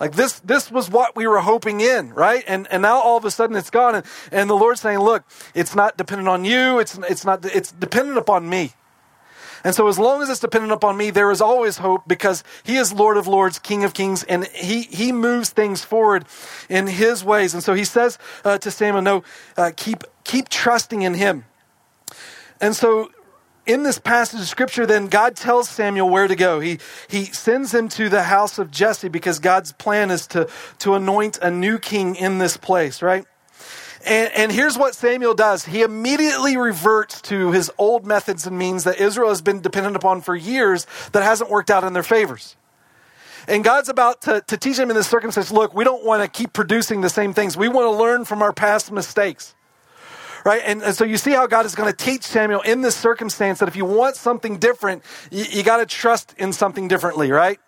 Like 0.00 0.12
this, 0.12 0.40
this 0.40 0.70
was 0.70 0.88
what 0.88 1.14
we 1.14 1.26
were 1.26 1.40
hoping 1.40 1.82
in, 1.82 2.14
right? 2.14 2.42
And, 2.48 2.66
and 2.70 2.80
now 2.80 2.98
all 2.98 3.18
of 3.18 3.24
a 3.26 3.30
sudden 3.30 3.54
it's 3.54 3.68
gone. 3.68 3.94
And, 3.94 4.06
and 4.32 4.48
the 4.48 4.56
Lord's 4.56 4.80
saying, 4.80 4.98
look, 4.98 5.24
it's 5.54 5.74
not 5.74 5.98
dependent 5.98 6.26
on 6.26 6.46
you. 6.46 6.78
It's, 6.78 6.98
it's 7.08 7.24
not, 7.24 7.44
it's 7.44 7.70
dependent 7.70 8.16
upon 8.16 8.48
me. 8.48 8.72
And 9.62 9.74
so 9.74 9.88
as 9.88 9.98
long 9.98 10.22
as 10.22 10.30
it's 10.30 10.40
dependent 10.40 10.72
upon 10.72 10.96
me, 10.96 11.10
there 11.10 11.30
is 11.30 11.42
always 11.42 11.76
hope 11.76 12.08
because 12.08 12.42
he 12.64 12.76
is 12.76 12.94
Lord 12.94 13.18
of 13.18 13.26
Lords, 13.26 13.58
King 13.58 13.84
of 13.84 13.92
Kings, 13.92 14.24
and 14.24 14.46
he, 14.46 14.82
he 14.84 15.12
moves 15.12 15.50
things 15.50 15.84
forward 15.84 16.24
in 16.70 16.86
his 16.86 17.22
ways. 17.22 17.52
And 17.52 17.62
so 17.62 17.74
he 17.74 17.84
says 17.84 18.16
uh, 18.42 18.56
to 18.56 18.70
Samuel, 18.70 19.02
no, 19.02 19.24
uh, 19.58 19.72
keep, 19.76 20.04
keep 20.24 20.48
trusting 20.48 21.02
in 21.02 21.12
him. 21.12 21.44
And 22.58 22.74
so 22.74 23.10
in 23.70 23.84
this 23.84 23.98
passage 23.98 24.40
of 24.40 24.48
scripture, 24.48 24.84
then 24.84 25.06
God 25.06 25.36
tells 25.36 25.68
Samuel 25.68 26.08
where 26.08 26.26
to 26.26 26.34
go. 26.34 26.58
He, 26.60 26.78
he 27.08 27.26
sends 27.26 27.72
him 27.72 27.88
to 27.90 28.08
the 28.08 28.24
house 28.24 28.58
of 28.58 28.70
Jesse 28.70 29.08
because 29.08 29.38
God's 29.38 29.72
plan 29.72 30.10
is 30.10 30.26
to, 30.28 30.48
to 30.80 30.94
anoint 30.94 31.38
a 31.38 31.50
new 31.50 31.78
king 31.78 32.16
in 32.16 32.38
this 32.38 32.56
place, 32.56 33.00
right? 33.00 33.24
And, 34.04 34.30
and 34.34 34.52
here's 34.52 34.76
what 34.76 34.94
Samuel 34.94 35.34
does. 35.34 35.66
He 35.66 35.82
immediately 35.82 36.56
reverts 36.56 37.20
to 37.22 37.52
his 37.52 37.70
old 37.78 38.06
methods 38.06 38.46
and 38.46 38.58
means 38.58 38.84
that 38.84 38.98
Israel 38.98 39.28
has 39.28 39.42
been 39.42 39.60
dependent 39.60 39.94
upon 39.94 40.22
for 40.22 40.34
years 40.34 40.86
that 41.12 41.22
hasn't 41.22 41.50
worked 41.50 41.70
out 41.70 41.84
in 41.84 41.92
their 41.92 42.02
favors. 42.02 42.56
And 43.46 43.62
God's 43.62 43.88
about 43.88 44.22
to, 44.22 44.42
to 44.48 44.56
teach 44.56 44.78
him 44.78 44.90
in 44.90 44.96
this 44.96 45.06
circumstance 45.06 45.52
look, 45.52 45.74
we 45.74 45.84
don't 45.84 46.04
want 46.04 46.22
to 46.22 46.28
keep 46.28 46.52
producing 46.52 47.02
the 47.02 47.08
same 47.08 47.34
things. 47.34 47.56
We 47.56 47.68
want 47.68 47.86
to 47.86 48.02
learn 48.02 48.24
from 48.24 48.42
our 48.42 48.52
past 48.52 48.90
mistakes 48.90 49.54
right? 50.44 50.62
And, 50.64 50.82
and, 50.82 50.94
so 50.94 51.04
you 51.04 51.16
see 51.16 51.32
how 51.32 51.46
God 51.46 51.66
is 51.66 51.74
going 51.74 51.90
to 51.92 51.96
teach 51.96 52.22
Samuel 52.22 52.60
in 52.62 52.80
this 52.80 52.96
circumstance 52.96 53.58
that 53.58 53.68
if 53.68 53.76
you 53.76 53.84
want 53.84 54.16
something 54.16 54.58
different, 54.58 55.02
you, 55.30 55.44
you 55.44 55.62
got 55.62 55.78
to 55.78 55.86
trust 55.86 56.34
in 56.38 56.52
something 56.52 56.88
differently, 56.88 57.30
right? 57.30 57.58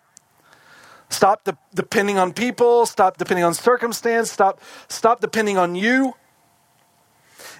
Stop 1.09 1.43
de- 1.43 1.57
depending 1.73 2.17
on 2.17 2.33
people, 2.33 2.85
stop 2.85 3.17
depending 3.17 3.43
on 3.43 3.53
circumstance, 3.53 4.31
stop, 4.31 4.59
stop 4.87 5.21
depending 5.21 5.57
on 5.57 5.75
you. 5.75 6.13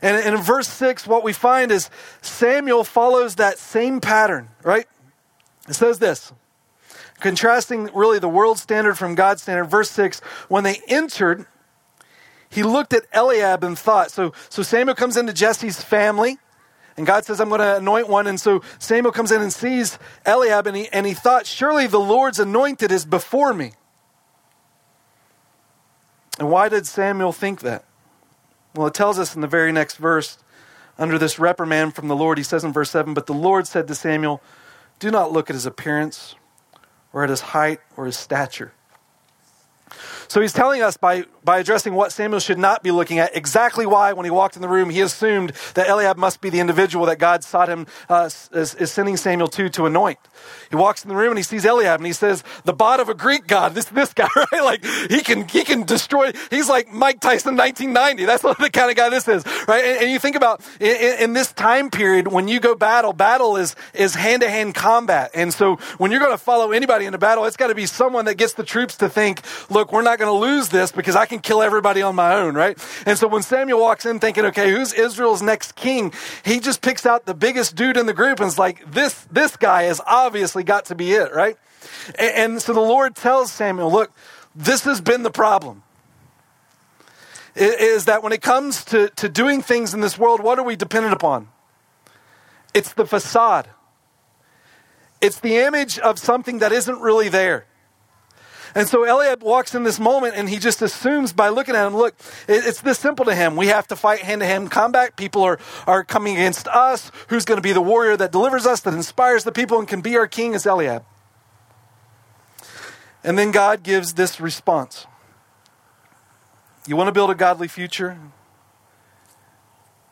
And, 0.02 0.18
and 0.18 0.36
in 0.36 0.42
verse 0.42 0.68
6, 0.68 1.08
what 1.08 1.24
we 1.24 1.34
find 1.34 1.72
is 1.72 1.90
Samuel 2.22 2.84
follows 2.84 3.36
that 3.36 3.58
same 3.58 4.02
pattern, 4.02 4.50
right? 4.64 4.88
It 5.68 5.76
says 5.76 6.00
this 6.00 6.34
contrasting 7.24 7.90
really 7.94 8.20
the 8.20 8.30
world 8.30 8.60
standard 8.60 8.98
from 8.98 9.16
God's 9.16 9.42
standard. 9.42 9.66
Verse 9.66 9.90
6 9.92 10.20
When 10.50 10.64
they 10.64 10.82
entered, 10.88 11.46
he 12.54 12.62
looked 12.62 12.94
at 12.94 13.06
Eliab 13.14 13.64
and 13.64 13.78
thought. 13.78 14.12
So, 14.12 14.34
so 14.50 14.62
Samuel 14.62 14.96
comes 14.96 15.18
into 15.18 15.34
Jesse's 15.34 15.82
family, 15.82 16.38
and 16.96 17.08
God 17.08 17.26
says, 17.26 17.42
I'm 17.42 17.50
going 17.50 17.62
to 17.62 17.78
anoint 17.78 18.08
one. 18.08 18.28
And 18.28 18.40
so 18.40 18.62
Samuel 18.78 19.12
comes 19.12 19.32
in 19.32 19.42
and 19.42 19.52
sees 19.52 19.98
Eliab, 20.26 20.68
and 20.68 20.78
he, 20.78 20.88
and 20.90 21.06
he 21.06 21.14
thought, 21.14 21.48
Surely 21.48 21.88
the 21.88 22.00
Lord's 22.00 22.40
anointed 22.40 22.92
is 22.92 23.06
before 23.06 23.54
me. 23.54 23.74
And 26.38 26.50
why 26.50 26.70
did 26.70 26.86
Samuel 26.86 27.32
think 27.32 27.62
that? 27.62 27.86
Well, 28.76 28.88
it 28.88 28.94
tells 28.94 29.18
us 29.18 29.34
in 29.36 29.42
the 29.42 29.48
very 29.48 29.72
next 29.72 29.98
verse, 29.98 30.38
under 30.98 31.18
this 31.18 31.40
reprimand 31.40 31.96
from 31.96 32.08
the 32.08 32.16
Lord, 32.16 32.38
he 32.38 32.44
says 32.44 32.64
in 32.64 32.72
verse 32.72 32.92
7 32.92 33.16
But 33.16 33.26
the 33.26 33.34
Lord 33.34 33.66
said 33.66 33.88
to 33.88 33.96
Samuel, 33.96 34.42
Do 35.00 35.10
not 35.10 35.32
look 35.32 35.50
at 35.50 35.56
his 35.56 35.66
appearance 35.66 36.36
or 37.12 37.24
at 37.24 37.30
his 37.30 37.42
height 37.42 37.80
or 37.98 38.06
his 38.06 38.18
stature. 38.18 38.74
So 40.34 40.42
he's 40.42 40.52
telling 40.52 40.82
us 40.82 40.98
by, 40.98 41.26
by 41.44 41.60
addressing 41.60 41.94
what 41.94 42.12
Samuel 42.12 42.40
should 42.40 42.58
not 42.58 42.82
be 42.82 42.90
looking 42.90 43.20
at, 43.20 43.38
exactly 43.38 43.86
why, 43.86 44.14
when 44.14 44.26
he 44.26 44.32
walked 44.32 44.56
in 44.56 44.64
the 44.64 44.68
room, 44.68 44.90
he 44.90 45.02
assumed 45.02 45.52
that 45.76 45.88
Eliab 45.88 46.18
must 46.18 46.42
be 46.42 46.50
the 46.50 46.60
individual 46.60 47.06
that 47.06 47.20
God 47.20 47.44
sought 47.44 47.70
him, 47.70 47.86
uh, 48.10 48.32
is, 48.52 48.74
is 48.74 48.92
sending 48.92 49.16
Samuel 49.16 49.48
to 49.50 49.70
to 49.70 49.86
anoint. 49.86 50.18
He 50.72 50.76
walks 50.76 51.04
in 51.04 51.10
the 51.10 51.16
room 51.16 51.30
and 51.30 51.38
he 51.38 51.44
sees 51.44 51.66
Eliab 51.66 52.00
and 52.00 52.08
he 52.08 52.14
says, 52.14 52.44
the 52.64 52.74
bod 52.74 53.00
of 53.00 53.10
a 53.10 53.14
Greek 53.14 53.46
god, 53.46 53.76
this, 53.76 53.86
this 53.86 54.12
guy, 54.12 54.28
right? 54.52 54.64
Like, 54.64 54.84
he 54.84 55.22
can, 55.22 55.48
he 55.48 55.64
can 55.64 55.84
destroy, 55.84 56.32
he's 56.50 56.68
like 56.68 56.92
Mike 56.92 57.20
Tyson 57.20 57.56
1990. 57.56 58.26
That's 58.26 58.42
the 58.42 58.72
kind 58.74 58.90
of 58.90 58.98
guy 58.98 59.10
this 59.10 59.28
is, 59.28 59.46
right? 59.68 59.86
And, 59.86 60.02
and 60.02 60.12
you 60.12 60.18
think 60.18 60.36
about 60.36 60.62
in, 60.80 61.20
in, 61.20 61.34
this 61.34 61.54
time 61.54 61.92
period, 61.92 62.28
when 62.28 62.48
you 62.48 62.60
go 62.60 62.74
battle, 62.74 63.14
battle 63.14 63.56
is, 63.56 63.76
is 63.94 64.16
hand 64.16 64.42
to 64.42 64.50
hand 64.50 64.74
combat. 64.74 65.30
And 65.36 65.54
so 65.54 65.76
when 66.00 66.10
you're 66.10 66.22
going 66.22 66.32
to 66.32 66.44
follow 66.44 66.72
anybody 66.72 67.06
into 67.06 67.20
battle, 67.20 67.46
it's 67.46 67.56
got 67.56 67.68
to 67.68 67.76
be 67.76 67.86
someone 67.86 68.26
that 68.26 68.38
gets 68.38 68.54
the 68.54 68.64
troops 68.64 68.98
to 68.98 69.10
think, 69.10 69.44
look, 69.70 69.94
we're 69.94 70.02
not 70.02 70.23
going 70.24 70.42
to 70.42 70.46
lose 70.48 70.70
this 70.70 70.92
because 70.92 71.16
I 71.16 71.26
can 71.26 71.40
kill 71.40 71.62
everybody 71.62 72.02
on 72.02 72.16
my 72.16 72.36
own, 72.36 72.56
right? 72.56 72.78
And 73.06 73.18
so 73.18 73.28
when 73.28 73.44
Samuel 73.44 73.80
walks 73.80 74.06
in 74.06 74.20
thinking, 74.20 74.46
okay, 74.46 74.72
who's 74.72 74.94
Israel's 74.94 75.42
next 75.42 75.76
king? 75.76 76.14
He 76.46 76.60
just 76.60 76.82
picks 76.82 77.06
out 77.06 77.26
the 77.26 77.34
biggest 77.34 77.76
dude 77.76 77.98
in 77.98 78.06
the 78.06 78.14
group 78.14 78.40
and 78.40 78.48
is 78.48 78.58
like, 78.58 78.92
this, 78.92 79.26
this 79.32 79.56
guy 79.58 79.84
has 79.84 80.02
obviously 80.06 80.64
got 80.64 80.86
to 80.86 80.96
be 80.96 81.14
it, 81.14 81.34
right? 81.34 81.58
And, 82.18 82.54
and 82.54 82.62
so 82.62 82.74
the 82.74 82.80
Lord 82.80 83.16
tells 83.16 83.52
Samuel, 83.52 83.92
look, 83.92 84.12
this 84.56 84.84
has 84.84 85.02
been 85.02 85.24
the 85.24 85.32
problem. 85.32 85.84
Is 87.56 88.06
that 88.06 88.24
when 88.24 88.34
it 88.34 88.42
comes 88.42 88.84
to, 88.86 89.10
to 89.10 89.30
doing 89.30 89.62
things 89.62 89.94
in 89.94 90.02
this 90.02 90.18
world, 90.18 90.42
what 90.42 90.58
are 90.58 90.64
we 90.64 90.76
dependent 90.76 91.14
upon? 91.14 91.50
It's 92.74 92.94
the 92.94 93.06
facade. 93.06 93.70
It's 95.22 95.40
the 95.40 95.58
image 95.58 96.00
of 96.00 96.18
something 96.18 96.60
that 96.60 96.72
isn't 96.72 97.00
really 97.00 97.30
there. 97.30 97.66
And 98.76 98.88
so 98.88 99.06
Eliab 99.06 99.44
walks 99.44 99.76
in 99.76 99.84
this 99.84 100.00
moment 100.00 100.34
and 100.36 100.50
he 100.50 100.58
just 100.58 100.82
assumes 100.82 101.32
by 101.32 101.50
looking 101.50 101.76
at 101.76 101.86
him, 101.86 101.96
look, 101.96 102.16
it's 102.48 102.82
this 102.82 102.98
simple 102.98 103.26
to 103.26 103.36
him. 103.36 103.56
We 103.56 103.68
have 103.68 103.88
to 103.90 103.96
fight 103.96 104.20
hand 104.20 104.42
to 104.42 104.48
hand 104.48 104.72
combat. 104.72 105.16
People 105.16 105.44
are, 105.44 105.60
are 105.86 106.04
coming 106.04 106.36
against 106.36 106.68
us. 106.68 107.12
Who's 107.28 107.46
going 107.46 107.58
to 107.58 107.62
be 107.62 107.74
the 107.74 107.82
warrior 107.82 108.18
that 108.18 108.32
delivers 108.32 108.66
us, 108.66 108.82
that 108.82 108.94
inspires 108.94 109.44
the 109.44 109.52
people 109.52 109.78
and 109.78 109.88
can 109.88 110.02
be 110.02 110.18
our 110.18 110.28
king 110.28 110.54
is 110.54 110.66
Eliab. 110.66 111.06
And 113.24 113.38
then 113.38 113.52
God 113.52 113.84
gives 113.84 114.14
this 114.14 114.42
response. 114.42 115.06
You 116.88 116.96
want 116.96 117.08
to 117.08 117.14
build 117.14 117.30
a 117.30 117.36
godly 117.36 117.68
future? 117.68 118.18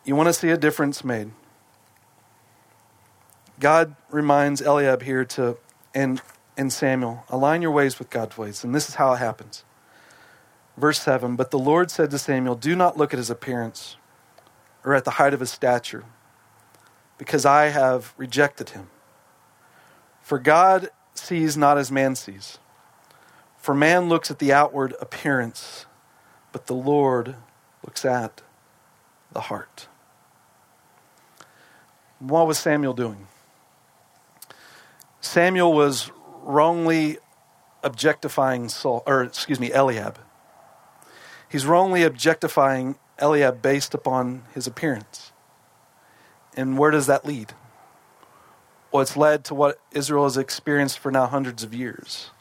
You 0.06 0.16
want 0.16 0.28
to 0.28 0.34
see 0.34 0.50
a 0.50 0.58
difference 0.58 1.04
made? 1.04 1.32
God 3.60 3.96
reminds 4.10 4.62
Eliab 4.62 5.04
here 5.04 5.26
to, 5.26 5.58
and 5.94 6.22
and 6.62 6.72
Samuel, 6.72 7.26
align 7.28 7.62
your 7.62 7.72
ways 7.72 8.00
with 8.00 8.10
God's 8.10 8.38
ways. 8.38 8.64
And 8.64 8.74
this 8.74 8.88
is 8.88 8.96
how 8.96 9.12
it 9.14 9.18
happens. 9.18 9.66
Verse 10.78 11.02
7 11.02 11.36
But 11.36 11.52
the 11.52 11.60
Lord 11.60 11.92
said 11.92 12.12
to 12.12 12.20
Samuel, 12.20 12.56
Do 12.56 12.76
not 12.76 12.98
look 12.98 13.14
at 13.14 13.18
his 13.18 13.30
appearance 13.30 13.98
or 14.86 14.94
at 14.94 15.04
the 15.04 15.12
height 15.12 15.34
of 15.34 15.40
his 15.40 15.52
stature, 15.52 16.06
because 17.18 17.46
I 17.46 17.66
have 17.66 18.14
rejected 18.16 18.70
him. 18.70 18.90
For 20.22 20.40
God 20.40 20.90
sees 21.14 21.58
not 21.58 21.78
as 21.78 21.92
man 21.92 22.16
sees. 22.16 22.60
For 23.58 23.76
man 23.76 24.08
looks 24.08 24.32
at 24.32 24.40
the 24.40 24.54
outward 24.54 24.96
appearance, 25.02 25.86
but 26.52 26.68
the 26.68 26.74
Lord 26.74 27.36
looks 27.84 28.06
at 28.06 28.42
the 29.32 29.42
heart. 29.42 29.88
What 32.20 32.48
was 32.48 32.58
Samuel 32.58 32.94
doing? 32.94 33.28
Samuel 35.22 35.74
was 35.74 36.12
wrongly 36.44 37.18
objectifying 37.84 38.70
Saul, 38.70 39.04
or 39.06 39.24
excuse 39.24 39.60
me, 39.60 39.72
Eliab. 39.72 40.20
He's 41.50 41.66
wrongly 41.66 42.04
objectifying 42.04 42.96
Eliab 43.20 43.62
based 43.62 43.94
upon 43.94 44.44
his 44.54 44.68
appearance. 44.68 45.32
And 46.56 46.78
where 46.78 46.92
does 46.92 47.08
that 47.08 47.26
lead? 47.26 47.54
Well, 48.92 49.02
it's 49.02 49.16
led 49.16 49.46
to 49.46 49.56
what 49.56 49.80
Israel 49.92 50.26
has 50.26 50.38
experienced 50.38 51.00
for 51.00 51.12
now 51.12 51.28
hundreds 51.28 51.64
of 51.64 51.74
years 51.74 52.32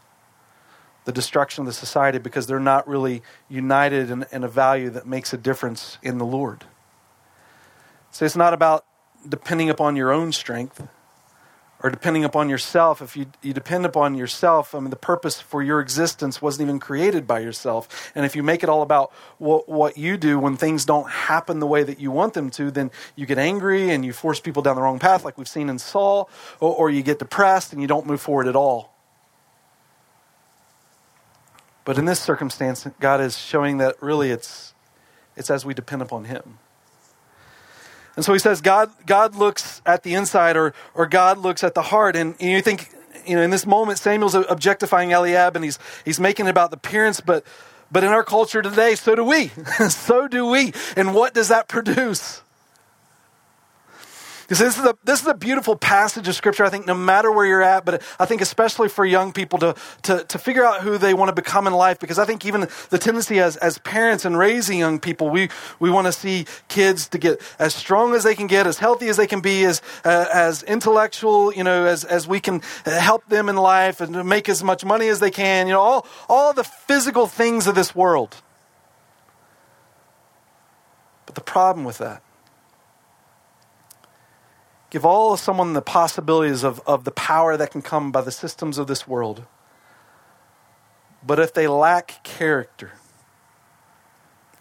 the 1.05 1.13
destruction 1.13 1.63
of 1.63 1.67
the 1.67 1.73
society 1.73 2.19
because 2.19 2.47
they're 2.47 2.61
not 2.61 2.87
really 2.87 3.23
united 3.49 4.11
in, 4.11 4.25
in 4.31 4.45
a 4.45 4.49
value 4.49 4.91
that 4.91 5.07
makes 5.07 5.33
a 5.33 5.37
difference 5.37 5.99
in 6.03 6.19
the 6.19 6.25
Lord. 6.25 6.65
So 8.11 8.25
it's 8.25 8.37
not 8.37 8.53
about 8.53 8.85
depending 9.29 9.71
upon 9.71 9.97
your 9.97 10.13
own 10.13 10.31
strength 10.31 10.87
or 11.83 11.89
depending 11.89 12.25
upon 12.25 12.51
yourself, 12.51 13.01
if 13.01 13.17
you, 13.17 13.27
you 13.41 13.55
depend 13.55 13.87
upon 13.87 14.15
yourself, 14.15 14.75
I 14.75 14.81
mean, 14.81 14.91
the 14.91 14.97
purpose 14.97 15.41
for 15.41 15.63
your 15.63 15.81
existence 15.81 16.43
wasn't 16.43 16.69
even 16.69 16.79
created 16.79 17.27
by 17.27 17.41
yourself. 17.41 18.13
And 18.15 18.27
if 18.27 18.37
you 18.37 18.43
make 18.43 18.63
it 18.63 18.69
all 18.69 18.83
about 18.83 19.13
what, 19.39 19.67
what 19.67 19.97
you 19.97 20.19
do 20.19 20.39
when 20.39 20.57
things 20.57 20.85
don't 20.85 21.09
happen 21.09 21.59
the 21.59 21.67
way 21.67 21.83
that 21.83 21.99
you 21.99 22.11
want 22.11 22.35
them 22.35 22.51
to, 22.51 22.71
then 22.71 22.91
you 23.17 23.25
get 23.25 23.39
angry 23.39 23.91
and 23.91 24.05
you 24.05 24.13
force 24.13 24.41
people 24.41 24.63
down 24.63 24.77
the 24.77 24.83
wrong 24.83 24.99
path, 24.99 25.25
like 25.25 25.39
we've 25.39 25.49
seen 25.49 25.71
in 25.71 25.79
Saul, 25.79 26.29
or, 26.61 26.75
or 26.75 26.91
you 26.91 27.03
get 27.03 27.19
depressed 27.19 27.73
and 27.73 27.81
you 27.81 27.89
don't 27.89 28.07
move 28.07 28.21
forward 28.21 28.47
at 28.47 28.57
all. 28.57 28.95
But 31.87 31.97
in 31.97 32.05
this 32.05 32.21
circumstance, 32.21 32.87
God 33.01 33.23
is 33.23 33.39
showing 33.39 33.79
that 33.79 34.01
really 34.03 34.31
it's, 34.31 34.75
it's 35.35 35.51
as 35.51 35.65
we 35.65 35.73
depend 35.73 36.03
upon 36.03 36.27
Him. 36.27 36.59
And 38.21 38.25
so 38.27 38.35
he 38.35 38.39
says 38.39 38.61
God, 38.61 38.91
God 39.07 39.35
looks 39.35 39.81
at 39.87 40.03
the 40.03 40.13
inside 40.13 40.55
or, 40.55 40.75
or 40.93 41.07
God 41.07 41.39
looks 41.39 41.65
at 41.65 41.73
the 41.73 41.81
heart. 41.81 42.17
And, 42.17 42.35
and 42.39 42.51
you 42.51 42.61
think, 42.61 42.91
you 43.27 43.35
know, 43.35 43.41
in 43.41 43.49
this 43.49 43.65
moment, 43.65 43.99
Samuel's 43.99 44.35
objectifying 44.35 45.11
Eliab 45.11 45.57
and 45.57 45.65
he's, 45.65 45.79
he's 46.05 46.21
making 46.21 46.45
it 46.45 46.51
about 46.51 46.71
the 46.71 46.77
appearance, 46.77 47.23
but, 47.23 47.47
but 47.91 48.05
in 48.05 48.11
our 48.11 48.23
culture 48.23 48.61
today, 48.61 48.95
so 48.95 49.15
do 49.15 49.25
we. 49.25 49.49
so 49.89 50.29
do 50.29 50.45
we. 50.45 50.75
And 50.97 51.15
what 51.15 51.33
does 51.33 51.49
that 51.49 51.67
produce? 51.67 52.43
Because 54.51 54.59
this 54.59 54.79
is, 54.79 54.85
a, 54.85 54.99
this 55.05 55.21
is 55.21 55.29
a 55.29 55.35
beautiful 55.35 55.77
passage 55.77 56.27
of 56.27 56.35
Scripture, 56.35 56.65
I 56.65 56.71
think, 56.71 56.85
no 56.85 56.93
matter 56.93 57.31
where 57.31 57.47
you're 57.47 57.63
at, 57.63 57.85
but 57.85 58.03
I 58.19 58.27
think 58.27 58.41
especially 58.41 58.89
for 58.89 59.05
young 59.05 59.33
people 59.33 59.61
to, 59.61 59.77
to, 60.03 60.25
to 60.25 60.39
figure 60.41 60.65
out 60.65 60.81
who 60.81 60.99
they 60.99 61.15
want 61.15 61.29
to 61.29 61.33
become 61.33 61.69
in 61.69 61.73
life. 61.73 62.01
Because 62.01 62.19
I 62.19 62.25
think 62.25 62.45
even 62.45 62.67
the 62.89 62.99
tendency 62.99 63.39
as, 63.39 63.57
as 63.59 63.79
parents 63.79 64.25
and 64.25 64.37
raising 64.37 64.81
young 64.81 64.99
people, 64.99 65.31
we, 65.31 65.51
we 65.79 65.89
want 65.89 66.09
to 66.09 66.13
see 66.13 66.47
kids 66.67 67.07
to 67.11 67.19
get 67.19 67.41
as 67.61 67.77
strong 67.77 68.13
as 68.17 68.25
they 68.25 68.35
can 68.35 68.49
get, 68.49 68.67
as 68.67 68.79
healthy 68.79 69.07
as 69.09 69.17
they 69.17 69.29
can 69.29 69.41
be, 69.41 69.63
as, 69.63 69.83
uh, 70.05 70.27
as 70.35 70.65
intellectual, 70.65 71.55
you 71.55 71.63
know, 71.63 71.85
as, 71.85 72.03
as 72.03 72.27
we 72.27 72.41
can 72.41 72.61
help 72.85 73.25
them 73.29 73.49
in 73.49 73.55
life 73.55 74.01
and 74.01 74.29
make 74.29 74.49
as 74.49 74.65
much 74.65 74.85
money 74.85 75.07
as 75.07 75.21
they 75.21 75.31
can, 75.31 75.69
you 75.69 75.75
know, 75.75 75.81
all, 75.81 76.07
all 76.29 76.53
the 76.53 76.65
physical 76.65 77.29
things 77.29 77.69
of 77.69 77.77
this 77.77 77.95
world. 77.95 78.35
But 81.27 81.37
the 81.37 81.41
problem 81.41 81.85
with 81.85 81.99
that 81.99 82.25
Give 84.91 85.07
all 85.07 85.33
of 85.33 85.41
someone 85.41 85.73
the 85.73 85.83
possibilities 85.83 86.65
of, 86.65 86.81
of 86.87 87.05
the 87.05 87.13
power 87.13 87.57
that 87.57 87.71
can 87.71 87.81
come 87.81 88.11
by 88.11 88.23
the 88.23 88.33
systems 88.33 88.77
of 88.77 88.89
this 88.89 89.07
world. 89.07 89.47
But 91.25 91.39
if 91.39 91.55
they 91.55 91.69
lack 91.69 92.23
character, 92.25 92.93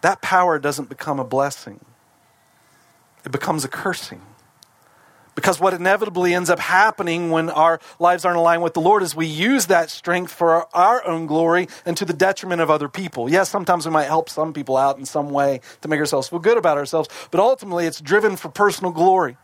that 0.01 0.21
power 0.21 0.59
doesn't 0.59 0.87
become 0.87 1.19
a 1.19 1.23
blessing, 1.23 1.83
it 3.25 3.31
becomes 3.31 3.65
a 3.65 3.67
cursing. 3.67 4.21
Because 5.35 5.57
what 5.57 5.73
inevitably 5.73 6.33
ends 6.33 6.49
up 6.49 6.59
happening 6.59 7.29
when 7.29 7.49
our 7.49 7.79
lives 7.97 8.25
aren't 8.25 8.37
aligned 8.37 8.61
with 8.61 8.73
the 8.73 8.81
Lord 8.81 9.03
is 9.03 9.15
we 9.15 9.25
use 9.25 9.67
that 9.67 9.89
strength 9.89 10.33
for 10.33 10.51
our, 10.51 10.67
our, 10.73 11.07
own 11.07 11.27
glory 11.27 11.69
and 11.85 11.95
to 11.95 12.03
the 12.03 12.11
detriment 12.11 12.61
of 12.61 12.69
other 12.69 12.89
people. 12.89 13.29
Yes, 13.29 13.49
sometimes 13.49 13.85
we 13.85 13.91
might 13.93 14.07
help 14.07 14.27
some 14.27 14.51
people 14.51 14.75
out 14.75 14.97
in 14.97 15.05
some 15.05 15.29
way 15.29 15.61
to 15.79 15.87
make 15.87 15.97
ourselves 15.99 16.27
feel 16.27 16.39
good 16.39 16.57
about 16.57 16.77
ourselves, 16.77 17.07
but 17.31 17.39
ultimately 17.39 17.85
it's 17.85 18.01
driven 18.01 18.35
for 18.35 18.49
personal 18.49 18.91
glory. 18.91 19.37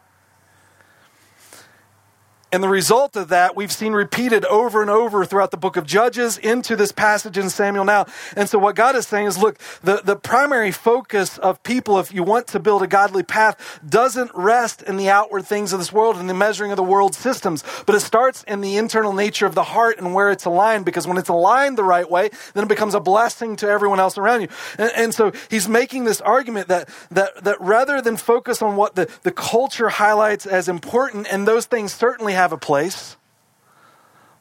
And 2.55 2.63
the 2.63 2.69
result 2.69 3.17
of 3.17 3.27
that 3.27 3.57
we've 3.57 3.69
seen 3.69 3.91
repeated 3.91 4.45
over 4.45 4.81
and 4.81 4.89
over 4.89 5.25
throughout 5.25 5.51
the 5.51 5.57
book 5.57 5.75
of 5.75 5.85
Judges 5.85 6.38
into 6.38 6.77
this 6.77 6.93
passage 6.93 7.38
in 7.38 7.50
Samuel 7.50 7.83
now. 7.83 8.05
And 8.33 8.47
so 8.47 8.57
what 8.57 8.77
God 8.77 8.95
is 8.95 9.05
saying 9.05 9.27
is 9.27 9.38
look, 9.38 9.59
the, 9.83 9.97
the 10.01 10.15
primary 10.15 10.71
focus 10.71 11.38
of 11.38 11.62
people, 11.63 12.00
if 12.00 12.13
you 12.13 12.24
want 12.24 12.47
to 12.47 12.59
build 12.62 12.81
a 12.81 12.88
godly 12.88 13.24
path, 13.24 13.81
doesn't 13.85 14.31
rest 14.33 14.81
in 14.83 14.95
the 14.95 15.09
outward 15.09 15.45
things 15.45 15.74
of 15.74 15.79
this 15.79 15.91
world 15.91 16.15
and 16.15 16.29
the 16.29 16.33
measuring 16.33 16.71
of 16.71 16.77
the 16.77 16.83
world's 16.83 17.17
systems, 17.17 17.62
but 17.85 17.93
it 17.93 18.00
starts 18.00 18.43
in 18.43 18.62
the 18.62 18.77
internal 18.77 19.12
nature 19.12 19.45
of 19.45 19.53
the 19.53 19.63
heart 19.63 19.97
and 19.97 20.13
where 20.13 20.31
it's 20.31 20.45
aligned. 20.45 20.85
Because 20.85 21.05
when 21.05 21.17
it's 21.17 21.27
aligned 21.27 21.77
the 21.77 21.83
right 21.83 22.09
way, 22.09 22.29
then 22.53 22.63
it 22.63 22.69
becomes 22.69 22.95
a 22.95 23.01
blessing 23.01 23.57
to 23.57 23.67
everyone 23.67 24.00
else 24.00 24.17
around 24.17 24.39
you. 24.43 24.47
And, 24.77 24.91
and 24.95 25.13
so 25.13 25.33
he's 25.50 25.67
making 25.67 26.05
this 26.05 26.21
argument 26.21 26.69
that, 26.69 26.88
that, 27.12 27.43
that 27.43 27.59
rather 27.59 28.01
than 28.01 28.15
focus 28.15 28.62
on 28.62 28.77
what 28.77 28.95
the, 28.95 29.12
the 29.24 29.31
culture 29.33 29.89
highlights 29.89 30.45
as 30.45 30.69
important, 30.69 31.27
and 31.29 31.45
those 31.45 31.65
things 31.65 31.91
certainly 31.91 32.31
have 32.31 32.44
a 32.51 32.57
place. 32.57 33.15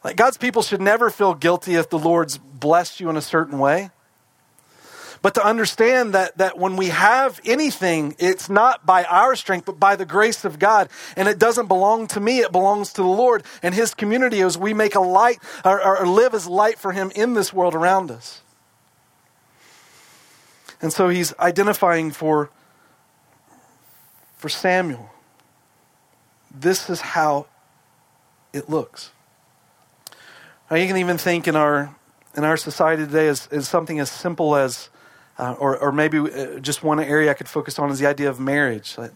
Like 0.03 0.15
God's 0.15 0.37
people 0.37 0.61
should 0.61 0.81
never 0.81 1.09
feel 1.09 1.33
guilty 1.33 1.75
if 1.75 1.89
the 1.89 1.97
Lord's 1.97 2.37
blessed 2.37 2.99
you 2.99 3.09
in 3.09 3.17
a 3.17 3.21
certain 3.21 3.57
way. 3.57 3.89
But 5.25 5.33
to 5.33 5.43
understand 5.43 6.13
that, 6.13 6.37
that 6.37 6.59
when 6.59 6.75
we 6.75 6.89
have 6.89 7.41
anything, 7.43 8.15
it's 8.19 8.47
not 8.47 8.85
by 8.85 9.05
our 9.05 9.35
strength, 9.35 9.65
but 9.65 9.79
by 9.79 9.95
the 9.95 10.05
grace 10.05 10.45
of 10.45 10.59
God. 10.59 10.87
And 11.15 11.27
it 11.27 11.39
doesn't 11.39 11.65
belong 11.65 12.05
to 12.09 12.19
me, 12.19 12.41
it 12.41 12.51
belongs 12.51 12.93
to 12.93 13.01
the 13.01 13.07
Lord 13.07 13.43
and 13.63 13.73
His 13.73 13.95
community 13.95 14.41
as 14.41 14.55
we 14.55 14.75
make 14.75 14.93
a 14.93 14.99
light 14.99 15.39
or, 15.65 15.83
or 15.83 16.05
live 16.05 16.35
as 16.35 16.45
light 16.45 16.77
for 16.77 16.91
Him 16.91 17.11
in 17.15 17.33
this 17.33 17.51
world 17.51 17.73
around 17.73 18.11
us. 18.11 18.41
And 20.79 20.93
so 20.93 21.09
He's 21.09 21.33
identifying 21.39 22.11
for, 22.11 22.51
for 24.37 24.49
Samuel. 24.49 25.09
This 26.51 26.87
is 26.87 27.01
how 27.01 27.47
it 28.55 28.69
looks. 28.69 29.11
Now, 30.71 30.77
you 30.77 30.87
can 30.87 30.97
even 30.97 31.17
think 31.17 31.47
in 31.47 31.55
our 31.55 31.95
in 32.35 32.43
our 32.43 32.57
society 32.57 33.05
today 33.05 33.27
as, 33.27 33.47
as 33.47 33.67
something 33.67 33.99
as 33.99 34.09
simple 34.09 34.55
as, 34.55 34.89
uh, 35.37 35.55
or, 35.57 35.77
or 35.77 35.91
maybe 35.93 36.17
uh, 36.19 36.59
just 36.59 36.83
one 36.83 36.99
area 36.99 37.31
I 37.31 37.33
could 37.33 37.47
focus 37.47 37.79
on 37.79 37.89
is 37.91 37.99
the 37.99 38.07
idea 38.07 38.29
of 38.29 38.41
marriage. 38.41 38.97
Like, 38.97 39.11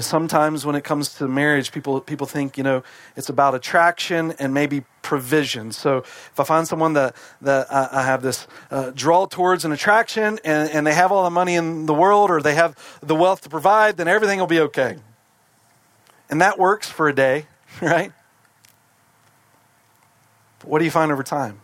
sometimes 0.00 0.64
when 0.64 0.76
it 0.76 0.84
comes 0.84 1.14
to 1.16 1.26
marriage, 1.26 1.72
people 1.72 2.00
people 2.00 2.26
think 2.26 2.56
you 2.56 2.64
know 2.64 2.82
it's 3.16 3.28
about 3.28 3.54
attraction 3.54 4.34
and 4.38 4.54
maybe 4.54 4.84
provision. 5.02 5.72
So 5.72 5.98
if 5.98 6.38
I 6.38 6.44
find 6.44 6.66
someone 6.66 6.92
that 6.94 7.16
that 7.40 7.72
I, 7.72 7.88
I 7.92 8.02
have 8.02 8.22
this 8.22 8.46
uh, 8.70 8.90
draw 8.94 9.26
towards 9.26 9.64
an 9.64 9.72
attraction 9.72 10.38
and, 10.44 10.70
and 10.70 10.86
they 10.86 10.94
have 10.94 11.12
all 11.12 11.24
the 11.24 11.30
money 11.30 11.54
in 11.54 11.86
the 11.86 11.94
world 11.94 12.30
or 12.30 12.40
they 12.40 12.54
have 12.54 12.76
the 13.02 13.14
wealth 13.14 13.42
to 13.42 13.48
provide, 13.48 13.96
then 13.96 14.08
everything 14.08 14.38
will 14.38 14.46
be 14.46 14.60
okay. 14.60 14.96
And 16.30 16.40
that 16.40 16.58
works 16.58 16.88
for 16.88 17.08
a 17.08 17.14
day, 17.14 17.46
right? 17.80 18.12
But 20.58 20.68
what 20.68 20.78
do 20.78 20.84
you 20.84 20.90
find 20.90 21.10
over 21.10 21.22
time? 21.22 21.60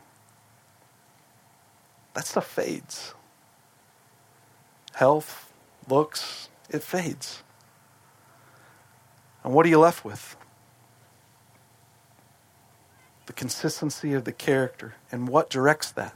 That 2.14 2.26
stuff 2.26 2.46
fades. 2.46 3.14
Health, 4.94 5.52
looks, 5.88 6.48
it 6.68 6.82
fades. 6.82 7.42
And 9.44 9.54
what 9.54 9.64
are 9.64 9.68
you 9.68 9.78
left 9.78 10.04
with? 10.04 10.36
The 13.26 13.32
consistency 13.32 14.14
of 14.14 14.24
the 14.24 14.32
character. 14.32 14.94
And 15.12 15.28
what 15.28 15.48
directs 15.48 15.92
that? 15.92 16.14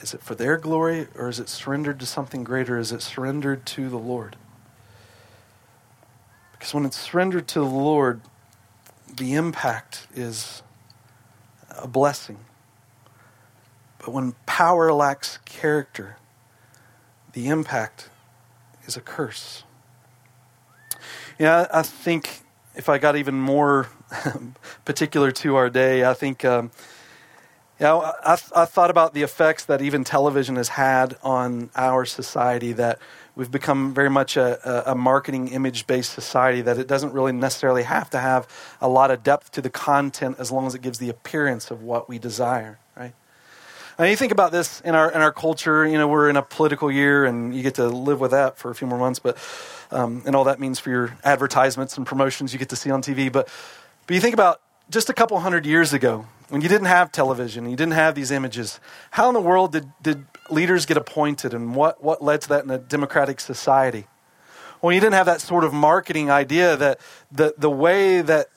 Is 0.00 0.14
it 0.14 0.22
for 0.22 0.34
their 0.34 0.56
glory 0.56 1.08
or 1.14 1.28
is 1.28 1.38
it 1.38 1.48
surrendered 1.48 2.00
to 2.00 2.06
something 2.06 2.42
greater? 2.42 2.78
Is 2.78 2.90
it 2.90 3.02
surrendered 3.02 3.66
to 3.66 3.88
the 3.88 3.98
Lord? 3.98 4.36
Because 6.62 6.74
when 6.74 6.84
it's 6.84 6.96
surrendered 6.96 7.48
to 7.48 7.58
the 7.58 7.64
Lord, 7.64 8.20
the 9.12 9.34
impact 9.34 10.06
is 10.14 10.62
a 11.76 11.88
blessing. 11.88 12.38
But 13.98 14.12
when 14.12 14.36
power 14.46 14.92
lacks 14.92 15.40
character, 15.44 16.18
the 17.32 17.48
impact 17.48 18.10
is 18.86 18.96
a 18.96 19.00
curse. 19.00 19.64
Yeah, 21.36 21.66
I 21.74 21.82
think 21.82 22.42
if 22.76 22.88
I 22.88 22.98
got 22.98 23.16
even 23.16 23.34
more 23.34 23.88
particular 24.84 25.32
to 25.32 25.56
our 25.56 25.68
day, 25.68 26.04
I 26.04 26.14
think, 26.14 26.44
um, 26.44 26.70
I, 27.80 28.38
I 28.54 28.66
thought 28.66 28.90
about 28.90 29.14
the 29.14 29.22
effects 29.22 29.64
that 29.64 29.82
even 29.82 30.04
television 30.04 30.54
has 30.54 30.68
had 30.68 31.16
on 31.24 31.70
our 31.74 32.04
society 32.04 32.72
that 32.74 33.00
we've 33.34 33.50
become 33.50 33.94
very 33.94 34.10
much 34.10 34.36
a, 34.36 34.90
a 34.90 34.94
marketing 34.94 35.48
image 35.48 35.86
based 35.86 36.12
society 36.12 36.60
that 36.62 36.78
it 36.78 36.86
doesn't 36.86 37.12
really 37.12 37.32
necessarily 37.32 37.82
have 37.82 38.10
to 38.10 38.18
have 38.18 38.46
a 38.80 38.88
lot 38.88 39.10
of 39.10 39.22
depth 39.22 39.52
to 39.52 39.60
the 39.62 39.70
content 39.70 40.36
as 40.38 40.50
long 40.50 40.66
as 40.66 40.74
it 40.74 40.82
gives 40.82 40.98
the 40.98 41.08
appearance 41.08 41.70
of 41.70 41.82
what 41.82 42.08
we 42.08 42.18
desire, 42.18 42.78
right? 42.96 43.14
Now, 43.98 44.06
you 44.06 44.16
think 44.16 44.32
about 44.32 44.52
this 44.52 44.80
in 44.80 44.94
our 44.94 45.10
in 45.10 45.20
our 45.20 45.32
culture. 45.32 45.86
You 45.86 45.98
know, 45.98 46.08
we're 46.08 46.30
in 46.30 46.36
a 46.36 46.42
political 46.42 46.90
year, 46.90 47.24
and 47.24 47.54
you 47.54 47.62
get 47.62 47.74
to 47.74 47.88
live 47.88 48.20
with 48.20 48.30
that 48.30 48.56
for 48.56 48.70
a 48.70 48.74
few 48.74 48.86
more 48.86 48.98
months. 48.98 49.18
But 49.18 49.36
um, 49.90 50.22
and 50.24 50.34
all 50.34 50.44
that 50.44 50.58
means 50.58 50.78
for 50.78 50.90
your 50.90 51.18
advertisements 51.24 51.96
and 51.96 52.06
promotions 52.06 52.52
you 52.52 52.58
get 52.58 52.70
to 52.70 52.76
see 52.76 52.90
on 52.90 53.02
TV. 53.02 53.30
But 53.30 53.48
but 54.06 54.14
you 54.14 54.20
think 54.20 54.34
about 54.34 54.60
just 54.92 55.08
a 55.08 55.14
couple 55.14 55.40
hundred 55.40 55.66
years 55.66 55.92
ago 55.92 56.26
when 56.50 56.60
you 56.60 56.68
didn't 56.68 56.86
have 56.86 57.10
television, 57.10 57.68
you 57.68 57.76
didn't 57.76 57.94
have 57.94 58.14
these 58.14 58.30
images. 58.30 58.78
How 59.12 59.28
in 59.28 59.34
the 59.34 59.40
world 59.40 59.72
did 59.72 59.90
did 60.02 60.26
leaders 60.50 60.84
get 60.84 60.98
appointed 60.98 61.54
and 61.54 61.74
what, 61.74 62.04
what 62.04 62.22
led 62.22 62.42
to 62.42 62.48
that 62.50 62.64
in 62.64 62.70
a 62.70 62.78
democratic 62.78 63.40
society? 63.40 64.06
Well, 64.82 64.92
you 64.92 65.00
didn't 65.00 65.14
have 65.14 65.26
that 65.26 65.40
sort 65.40 65.64
of 65.64 65.72
marketing 65.72 66.30
idea 66.30 66.76
that 66.76 67.00
the, 67.30 67.54
the 67.56 67.70
way 67.70 68.20
that 68.20 68.48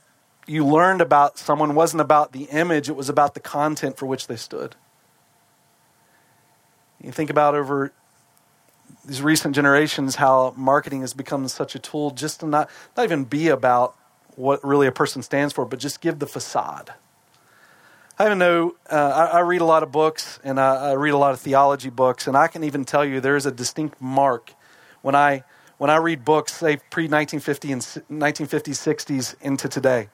you 0.46 0.66
learned 0.66 1.00
about 1.00 1.38
someone 1.38 1.74
wasn't 1.74 2.02
about 2.02 2.34
the 2.34 2.44
image, 2.46 2.90
it 2.90 2.98
was 2.98 3.08
about 3.08 3.34
the 3.34 3.40
content 3.40 3.96
for 3.96 4.06
which 4.06 4.28
they 4.28 4.36
stood. 4.36 4.76
You 7.02 7.12
think 7.12 7.30
about 7.30 7.56
over 7.56 7.94
these 9.06 9.22
recent 9.22 9.56
generations 9.56 10.16
how 10.16 10.54
marketing 10.58 11.02
has 11.02 11.14
become 11.14 11.48
such 11.48 11.76
a 11.76 11.80
tool 11.80 12.12
just 12.12 12.42
to 12.42 12.48
not, 12.48 12.70
not 12.98 13.04
even 13.04 13.24
be 13.24 13.48
about 13.48 13.96
what 14.36 14.64
really 14.64 14.88
a 14.88 14.92
person 14.92 15.22
stands 15.22 15.54
for, 15.54 15.66
but 15.66 15.80
just 15.80 16.02
give 16.02 16.20
the 16.20 16.28
facade. 16.28 16.94
I 18.18 18.26
even 18.26 18.38
know 18.38 18.76
uh, 18.90 19.30
I, 19.34 19.38
I, 19.38 19.40
read 19.42 19.60
a 19.60 19.66
lot 19.66 19.84
of 19.84 19.92
books 19.92 20.40
and 20.44 20.58
I, 20.58 20.92
I, 20.92 20.92
read 20.94 21.10
a 21.10 21.18
lot 21.18 21.34
of 21.34 21.40
theology 21.42 21.90
books, 21.90 22.28
and 22.28 22.38
I 22.38 22.48
can 22.48 22.64
even 22.64 22.86
tell 22.86 23.04
you 23.04 23.20
there 23.20 23.36
is 23.36 23.46
a 23.46 23.52
distinct 23.52 24.02
mark 24.02 24.54
when 25.02 25.16
I 25.16 25.44
when 25.78 25.90
I 25.90 25.98
read 25.98 26.24
books, 26.24 26.54
say 26.54 26.78
pre 26.90 27.10
1950 27.10 27.72
and 27.74 27.82
1950s, 27.82 28.96
60s 28.96 29.36
into 29.42 29.68
today. 29.68 30.08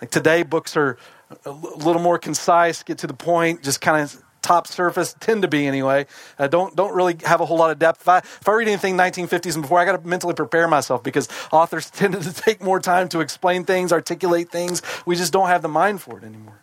Like 0.00 0.10
today, 0.10 0.42
books 0.42 0.76
are 0.76 0.98
a 1.44 1.50
little 1.50 2.02
more 2.02 2.18
concise, 2.18 2.82
get 2.82 2.98
to 2.98 3.06
the 3.06 3.14
point, 3.14 3.62
just 3.62 3.80
kind 3.80 4.02
of 4.02 4.22
top 4.46 4.66
surface, 4.66 5.14
tend 5.20 5.42
to 5.42 5.48
be 5.48 5.66
anyway. 5.66 6.06
Uh, 6.38 6.46
don't 6.46 6.76
don't 6.76 6.94
really 6.94 7.16
have 7.24 7.40
a 7.40 7.46
whole 7.46 7.58
lot 7.58 7.70
of 7.70 7.78
depth. 7.78 8.02
If 8.02 8.08
I, 8.08 8.18
if 8.18 8.48
I 8.48 8.52
read 8.52 8.68
anything 8.68 8.96
1950s 8.96 9.54
and 9.54 9.62
before, 9.62 9.78
I 9.78 9.84
got 9.84 10.00
to 10.00 10.08
mentally 10.08 10.34
prepare 10.34 10.68
myself 10.68 11.02
because 11.02 11.28
authors 11.52 11.90
tended 12.00 12.22
to 12.22 12.32
take 12.32 12.62
more 12.62 12.80
time 12.80 13.08
to 13.10 13.20
explain 13.20 13.64
things, 13.64 13.92
articulate 13.92 14.50
things. 14.50 14.82
We 15.04 15.16
just 15.16 15.32
don't 15.32 15.48
have 15.48 15.62
the 15.62 15.68
mind 15.68 16.00
for 16.00 16.18
it 16.18 16.24
anymore. 16.24 16.60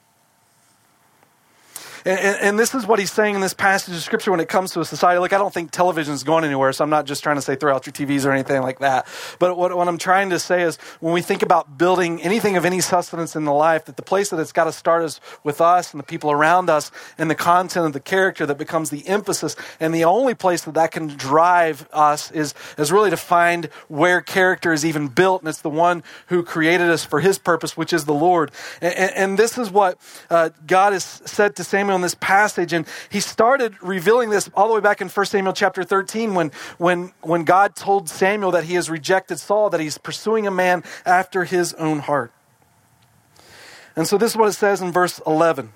And, 2.06 2.20
and, 2.20 2.60
this 2.60 2.76
is 2.76 2.86
what 2.86 3.00
he's 3.00 3.12
saying 3.12 3.36
in 3.36 3.42
this 3.42 3.54
passage 3.54 3.96
of 3.96 4.02
scripture 4.02 4.32
when 4.32 4.39
it 4.39 4.50
comes 4.50 4.72
to 4.72 4.82
a 4.82 4.86
society. 4.86 5.20
Look, 5.20 5.32
I 5.32 5.38
don't 5.38 5.54
think 5.54 5.72
television 5.72 6.13
is 6.13 6.24
going 6.24 6.44
anywhere, 6.44 6.74
so 6.74 6.84
I'm 6.84 6.89
not 6.89 7.06
just 7.06 7.24
trying 7.24 7.38
to 7.38 7.42
say 7.42 7.56
throw 7.56 7.74
out 7.74 7.86
your 7.86 7.94
TVs 7.94 8.26
or 8.26 8.32
anything 8.32 8.62
like 8.62 8.80
that. 8.80 9.08
But 9.39 9.58
what, 9.58 9.76
what 9.76 9.88
I'm 9.88 9.98
trying 9.98 10.30
to 10.32 10.39
say 10.39 10.63
is 10.63 10.78
when 11.00 11.13
we 11.13 11.22
think 11.22 11.42
about 11.42 11.78
building 11.78 12.22
anything 12.22 12.58
of 12.58 12.66
any 12.66 12.82
sustenance 12.82 13.36
in 13.36 13.46
the 13.46 13.54
life, 13.54 13.86
that 13.86 13.96
the 13.96 14.04
place 14.04 14.30
that 14.32 14.39
it's 14.39 14.52
got 14.52 14.66
to 14.66 14.72
start 14.72 15.04
is 15.04 15.22
with 15.44 15.62
us 15.62 15.94
and 15.94 16.00
the 16.00 16.06
people 16.06 16.30
around 16.30 16.70
us 16.70 16.92
and 17.18 17.30
the 17.30 17.36
content 17.36 17.86
of 17.86 17.94
the 17.94 18.00
character 18.00 18.46
that 18.46 18.58
becomes 18.58 18.89
the 18.89 19.08
emphasis. 19.08 19.56
And 19.80 19.94
the 19.94 20.04
only 20.04 20.36
place 20.36 20.63
that 20.63 20.74
that 20.74 20.92
can 20.92 21.08
drive 21.08 21.88
us 21.94 22.32
is, 22.32 22.54
is 22.78 22.92
really 22.92 23.12
to 23.12 23.18
find 23.18 23.66
where 23.88 24.22
character 24.22 24.74
is 24.74 24.86
even 24.86 25.08
built, 25.08 25.42
and 25.42 25.50
it's 25.50 25.62
the 25.62 25.70
one 25.70 26.04
who 26.28 26.44
created 26.44 26.89
us 26.89 27.06
for 27.06 27.22
his 27.22 27.39
purpose, 27.39 27.78
which 27.78 27.94
is 27.94 28.06
the 28.06 28.13
Lord. 28.13 28.52
And, 28.82 29.12
and 29.16 29.39
this 29.39 29.58
is 29.58 29.72
what 29.72 29.98
uh, 30.30 30.50
God 30.68 30.94
has 30.94 31.04
said 31.04 31.56
to 31.56 31.63
Samuel 31.63 31.92
on 31.93 32.01
this 32.01 32.15
passage. 32.15 32.73
And 32.73 32.86
he 33.10 33.19
started 33.19 33.75
revealing 33.82 34.29
this 34.29 34.49
all 34.53 34.67
the 34.67 34.73
way 34.73 34.82
back 34.82 35.01
in 35.01 35.10
1 35.10 35.25
Samuel 35.25 35.53
chapter 35.53 35.84
13 35.84 36.34
when, 36.36 36.51
when, 36.77 37.13
when 37.21 37.43
God 37.43 37.75
told 37.75 38.10
Samuel 38.10 38.51
that 38.51 38.65
he 38.65 38.73
has 38.73 38.89
rejected 38.89 39.39
Saul, 39.39 39.69
that 39.69 39.79
he's 39.79 39.97
pursuing 39.97 40.47
a 40.47 40.51
man 40.51 40.84
after 41.06 41.45
his 41.45 41.73
own 41.75 41.99
heart. 41.99 42.32
And 43.95 44.08
so 44.08 44.17
this 44.17 44.32
is 44.32 44.38
what 44.38 44.49
it 44.49 44.53
says 44.53 44.82
in 44.82 44.91
verse 44.91 45.21
11. 45.25 45.71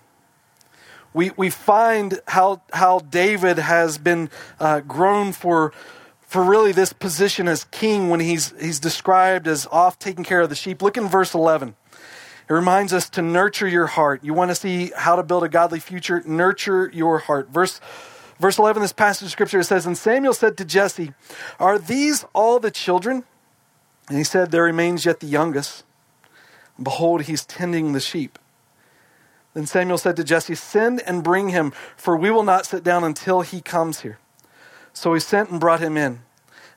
We, 1.14 1.32
we 1.38 1.50
find 1.50 2.20
how, 2.28 2.62
how 2.74 3.00
David 3.00 3.58
has 3.58 3.98
been 3.98 4.30
uh, 4.60 4.82
grown 4.82 5.32
for, 5.32 5.74
for 6.22 6.44
really 6.44 6.72
this 6.72 6.94
position 6.94 7.48
as 7.48 7.64
king 7.66 8.10
when 8.10 8.20
he's, 8.20 8.54
he's 8.60 8.80
described 8.80 9.48
as 9.48 9.68
off 9.72 9.98
taking 9.98 10.24
care 10.24 10.42
of 10.42 10.50
the 10.50 10.56
sheep. 10.56 10.82
Look 10.82 10.98
in 10.98 11.08
verse 11.08 11.34
11. 11.34 11.76
It 12.50 12.54
reminds 12.54 12.94
us 12.94 13.10
to 13.12 13.22
nurture 13.22 13.68
your 13.68 13.88
heart. 13.88 14.24
You 14.24 14.34
want 14.34 14.52
to 14.52 14.56
see 14.56 14.92
how 14.96 15.18
to 15.18 15.24
build 15.24 15.44
a 15.44 15.50
godly 15.50 15.80
future? 15.80 16.24
Nurture 16.26 16.90
your 16.94 17.20
heart. 17.20 17.50
Verse, 17.50 17.82
verse 18.40 18.58
11, 18.58 18.82
this 18.82 18.94
passage 18.94 19.26
of 19.26 19.32
scripture 19.32 19.62
says, 19.64 19.86
And 19.86 19.98
Samuel 19.98 20.34
said 20.34 20.58
to 20.58 20.66
Jesse, 20.66 21.14
Are 21.60 21.78
these 21.78 22.24
all 22.34 22.60
the 22.60 22.72
children 22.72 23.26
And 24.08 24.18
he 24.18 24.24
said, 24.24 24.52
There 24.52 24.64
remains 24.64 25.06
yet 25.06 25.20
the 25.20 25.28
youngest. 25.28 25.84
And 26.78 26.86
behold, 26.86 27.24
he's 27.24 27.46
tending 27.46 27.92
the 27.92 28.00
sheep. 28.00 28.40
Then 29.54 29.66
Samuel 29.66 29.98
said 29.98 30.16
to 30.16 30.24
Jesse, 30.24 30.56
Send 30.56 31.02
and 31.02 31.24
bring 31.24 31.50
him, 31.50 31.74
for 31.98 32.16
we 32.16 32.32
will 32.32 32.44
not 32.44 32.66
sit 32.66 32.84
down 32.84 33.04
until 33.04 33.42
he 33.42 33.60
comes 33.60 34.02
here. 34.02 34.20
So 34.94 35.14
he 35.14 35.20
sent 35.20 35.50
and 35.50 35.60
brought 35.60 35.82
him 35.82 35.98
in. 35.98 36.22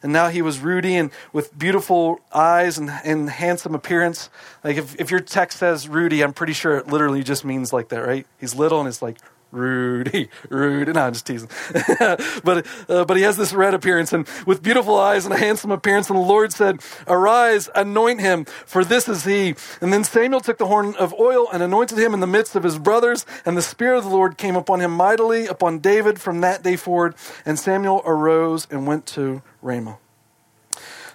And 0.02 0.12
now 0.12 0.28
he 0.28 0.40
was 0.40 0.60
ruddy 0.60 0.96
and 0.96 1.10
with 1.32 1.56
beautiful 1.58 2.20
eyes 2.32 2.78
and, 2.78 2.90
and 3.04 3.28
handsome 3.28 3.74
appearance. 3.74 4.30
Like 4.64 4.76
if, 4.76 4.98
if 4.98 5.10
your 5.10 5.20
text 5.20 5.58
says 5.58 5.88
Rudy, 5.88 6.22
I'm 6.22 6.32
pretty 6.32 6.54
sure 6.54 6.78
it 6.78 6.86
literally 6.86 7.22
just 7.22 7.44
means 7.44 7.72
like 7.72 7.88
that, 7.90 8.06
right? 8.06 8.26
He's 8.38 8.54
little 8.54 8.80
and 8.80 8.88
it's 8.88 9.02
like 9.02 9.18
Rudy, 9.52 10.28
Rudy. 10.48 10.92
No, 10.92 11.06
I'm 11.06 11.12
just 11.12 11.26
teasing. 11.26 11.48
but, 12.44 12.66
uh, 12.88 13.04
but 13.04 13.16
he 13.16 13.24
has 13.24 13.36
this 13.36 13.52
red 13.52 13.74
appearance 13.74 14.12
and 14.12 14.28
with 14.46 14.62
beautiful 14.62 14.96
eyes 14.96 15.24
and 15.24 15.34
a 15.34 15.38
handsome 15.38 15.72
appearance. 15.72 16.08
And 16.08 16.18
the 16.18 16.22
Lord 16.22 16.52
said, 16.52 16.80
Arise, 17.08 17.68
anoint 17.74 18.20
him, 18.20 18.44
for 18.44 18.84
this 18.84 19.08
is 19.08 19.24
he. 19.24 19.56
And 19.80 19.92
then 19.92 20.04
Samuel 20.04 20.40
took 20.40 20.58
the 20.58 20.66
horn 20.66 20.94
of 20.96 21.12
oil 21.14 21.48
and 21.52 21.62
anointed 21.62 21.98
him 21.98 22.14
in 22.14 22.20
the 22.20 22.28
midst 22.28 22.54
of 22.54 22.62
his 22.62 22.78
brothers. 22.78 23.26
And 23.44 23.56
the 23.56 23.62
Spirit 23.62 23.98
of 23.98 24.04
the 24.04 24.10
Lord 24.10 24.38
came 24.38 24.54
upon 24.54 24.80
him 24.80 24.92
mightily, 24.92 25.46
upon 25.46 25.80
David 25.80 26.20
from 26.20 26.42
that 26.42 26.62
day 26.62 26.76
forward. 26.76 27.16
And 27.44 27.58
Samuel 27.58 28.02
arose 28.04 28.68
and 28.70 28.86
went 28.86 29.06
to 29.06 29.42
Ramah. 29.62 29.98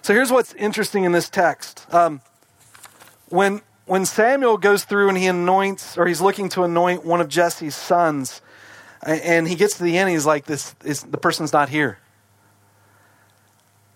So 0.02 0.12
here's 0.14 0.30
what's 0.30 0.52
interesting 0.54 1.04
in 1.04 1.12
this 1.12 1.30
text. 1.30 1.86
Um, 1.92 2.20
when 3.28 3.62
when 3.86 4.04
Samuel 4.04 4.58
goes 4.58 4.84
through 4.84 5.08
and 5.08 5.16
he 5.16 5.26
anoints, 5.26 5.96
or 5.96 6.06
he's 6.06 6.20
looking 6.20 6.48
to 6.50 6.64
anoint 6.64 7.04
one 7.04 7.20
of 7.20 7.28
Jesse's 7.28 7.74
sons, 7.74 8.42
and 9.02 9.46
he 9.46 9.54
gets 9.54 9.76
to 9.78 9.84
the 9.84 9.96
end, 9.96 10.10
he's 10.10 10.26
like, 10.26 10.46
"This 10.46 10.74
is 10.84 11.02
the 11.02 11.18
person's 11.18 11.52
not 11.52 11.68
here." 11.68 11.98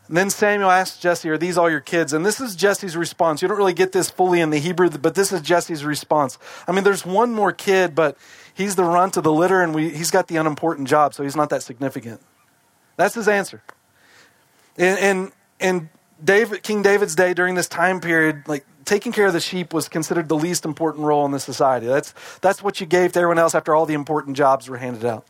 And 0.07 0.17
then 0.17 0.31
Samuel 0.31 0.71
asks 0.71 0.99
Jesse, 0.99 1.29
"Are 1.31 1.39
these 1.39 1.59
all 1.59 1.71
your 1.71 1.81
kids?" 1.81 2.13
And 2.13 2.25
this 2.25 2.41
is 2.41 2.57
Jesse's 2.57 2.97
response. 2.97 3.43
You 3.43 3.49
don't 3.49 3.59
really 3.59 3.73
get 3.73 3.93
this 3.93 4.11
fully 4.11 4.41
in 4.41 4.51
the 4.51 4.59
Hebrew, 4.59 4.91
but 4.91 5.15
this 5.15 5.33
is 5.33 5.41
Jesse's 5.41 5.85
response. 5.85 6.39
I 6.67 6.73
mean, 6.73 6.85
there's 6.85 7.05
one 7.05 7.33
more 7.33 7.53
kid, 7.53 7.95
but 7.95 8.17
he's 8.55 8.77
the 8.77 8.85
runt 8.85 9.17
of 9.17 9.25
the 9.25 9.33
litter, 9.33 9.63
and 9.63 9.75
we, 9.75 9.91
he's 9.91 10.11
got 10.11 10.29
the 10.29 10.37
unimportant 10.37 10.89
job, 10.89 11.15
so 11.15 11.23
he's 11.23 11.37
not 11.37 11.51
that 11.51 11.63
significant. 11.63 12.21
That's 12.97 13.15
his 13.15 13.29
answer. 13.29 13.63
And 14.77 14.99
and, 14.99 15.33
and 15.61 15.89
David, 16.23 16.63
King 16.63 16.83
David's 16.83 17.15
day 17.15 17.35
during 17.35 17.55
this 17.55 17.69
time 17.69 18.01
period, 18.01 18.47
like 18.47 18.65
taking 18.85 19.13
care 19.13 19.27
of 19.27 19.33
the 19.33 19.41
sheep 19.41 19.73
was 19.73 19.89
considered 19.89 20.29
the 20.29 20.37
least 20.37 20.65
important 20.65 21.05
role 21.05 21.25
in 21.25 21.33
the 21.33 21.41
society. 21.41 21.87
That's, 21.87 22.15
that's 22.41 22.63
what 22.63 22.81
you 22.81 22.87
gave 22.87 23.13
to 23.13 23.21
everyone 23.21 23.39
else 23.39 23.55
after 23.55 23.75
all 23.75 23.87
the 23.87 23.95
important 23.95 24.37
jobs 24.37 24.69
were 24.69 24.79
handed 24.79 25.05
out. 25.05 25.27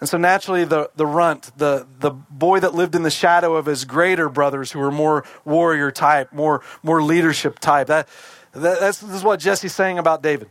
And 0.00 0.08
so 0.08 0.16
naturally, 0.16 0.64
the, 0.64 0.90
the 0.94 1.06
runt, 1.06 1.50
the, 1.56 1.86
the 1.98 2.10
boy 2.10 2.60
that 2.60 2.74
lived 2.74 2.94
in 2.94 3.02
the 3.02 3.10
shadow 3.10 3.56
of 3.56 3.66
his 3.66 3.84
greater 3.84 4.28
brothers 4.28 4.70
who 4.70 4.78
were 4.78 4.92
more 4.92 5.24
warrior 5.44 5.90
type, 5.90 6.32
more, 6.32 6.62
more 6.84 7.02
leadership 7.02 7.58
type, 7.58 7.88
that, 7.88 8.08
that, 8.52 8.78
that's 8.78 9.00
this 9.00 9.16
is 9.16 9.24
what 9.24 9.40
Jesse's 9.40 9.74
saying 9.74 9.98
about 9.98 10.22
David. 10.22 10.50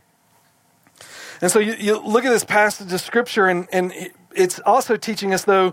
And 1.40 1.50
so 1.50 1.60
you, 1.60 1.74
you 1.78 1.98
look 1.98 2.24
at 2.24 2.30
this 2.30 2.44
passage 2.44 2.92
of 2.92 3.00
Scripture, 3.00 3.46
and, 3.46 3.68
and 3.72 3.92
it's 4.34 4.58
also 4.60 4.96
teaching 4.96 5.32
us, 5.32 5.44
though, 5.44 5.72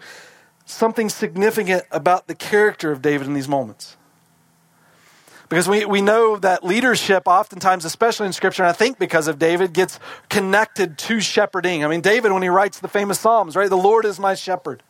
something 0.66 1.10
significant 1.10 1.84
about 1.92 2.28
the 2.28 2.36
character 2.36 2.92
of 2.92 3.02
David 3.02 3.28
in 3.28 3.34
these 3.34 3.48
moments. 3.48 3.96
Because 5.48 5.70
we, 5.70 5.86
we 5.86 6.02
know 6.02 6.38
that 6.38 6.64
leadership, 6.64 7.24
oftentimes, 7.28 7.86
especially 7.86 8.26
in 8.26 8.34
Scripture, 8.34 8.64
and 8.64 8.70
I 8.70 8.74
think 8.74 8.98
because 8.98 9.28
of 9.28 9.38
David, 9.38 9.74
gets 9.74 10.00
connected 10.28 10.98
to 10.98 11.22
shepherding. 11.22 11.86
I 11.86 11.88
mean, 11.88 12.02
David, 12.02 12.32
when 12.32 12.42
he 12.42 12.50
writes 12.50 12.80
the 12.80 12.88
famous 12.88 13.20
Psalms, 13.20 13.56
right? 13.56 13.70
The 13.70 13.78
Lord 13.78 14.06
is 14.06 14.20
my 14.20 14.34
shepherd. 14.34 14.82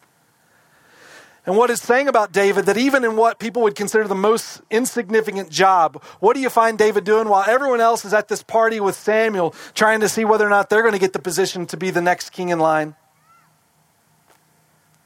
And 1.45 1.57
what 1.57 1.69
it's 1.69 1.81
saying 1.81 2.07
about 2.07 2.31
David, 2.31 2.65
that 2.65 2.77
even 2.77 3.03
in 3.03 3.17
what 3.17 3.37
people 3.37 3.61
would 3.63 3.75
consider 3.75 4.07
the 4.07 4.15
most 4.15 4.61
insignificant 4.71 5.49
job, 5.49 6.01
what 6.19 6.33
do 6.33 6.39
you 6.39 6.49
find 6.49 6.77
David 6.77 7.03
doing 7.03 7.29
while 7.29 7.43
everyone 7.45 7.81
else 7.81 8.03
is 8.03 8.13
at 8.13 8.29
this 8.29 8.41
party 8.41 8.79
with 8.79 8.95
Samuel, 8.95 9.53
trying 9.75 9.99
to 9.99 10.09
see 10.09 10.25
whether 10.25 10.45
or 10.47 10.49
not 10.49 10.69
they're 10.69 10.81
going 10.81 10.93
to 10.93 10.99
get 10.99 11.13
the 11.13 11.19
position 11.19 11.67
to 11.67 11.77
be 11.77 11.91
the 11.91 12.01
next 12.01 12.31
king 12.31 12.49
in 12.49 12.59
line? 12.59 12.95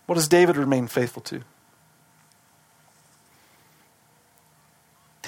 What 0.10 0.16
does 0.16 0.28
David 0.28 0.58
remain 0.58 0.88
faithful 0.88 1.22
to? 1.22 1.44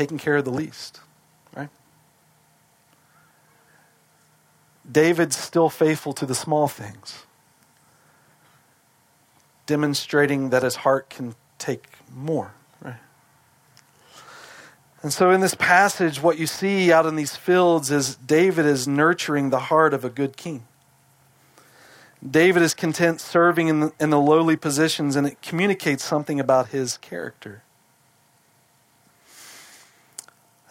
taking 0.01 0.17
care 0.17 0.37
of 0.37 0.45
the 0.45 0.51
least, 0.51 0.99
right? 1.55 1.69
David's 4.89 5.37
still 5.37 5.69
faithful 5.69 6.11
to 6.13 6.25
the 6.25 6.33
small 6.33 6.67
things, 6.67 7.27
demonstrating 9.67 10.49
that 10.49 10.63
his 10.63 10.77
heart 10.77 11.11
can 11.11 11.35
take 11.59 11.87
more, 12.11 12.53
right? 12.81 12.95
And 15.03 15.13
so 15.13 15.29
in 15.29 15.41
this 15.41 15.53
passage, 15.53 16.19
what 16.19 16.39
you 16.39 16.47
see 16.47 16.91
out 16.91 17.05
in 17.05 17.15
these 17.15 17.35
fields 17.35 17.91
is 17.91 18.15
David 18.15 18.65
is 18.65 18.87
nurturing 18.87 19.51
the 19.51 19.59
heart 19.59 19.93
of 19.93 20.03
a 20.03 20.09
good 20.09 20.35
king. 20.35 20.65
David 22.27 22.61
is 22.61 22.73
content 22.75 23.19
serving 23.19 23.67
in 23.67 23.79
the, 23.79 23.93
in 23.99 24.11
the 24.11 24.19
lowly 24.19 24.55
positions, 24.55 25.15
and 25.15 25.25
it 25.25 25.41
communicates 25.41 26.03
something 26.03 26.39
about 26.39 26.67
his 26.67 26.97
character. 26.97 27.63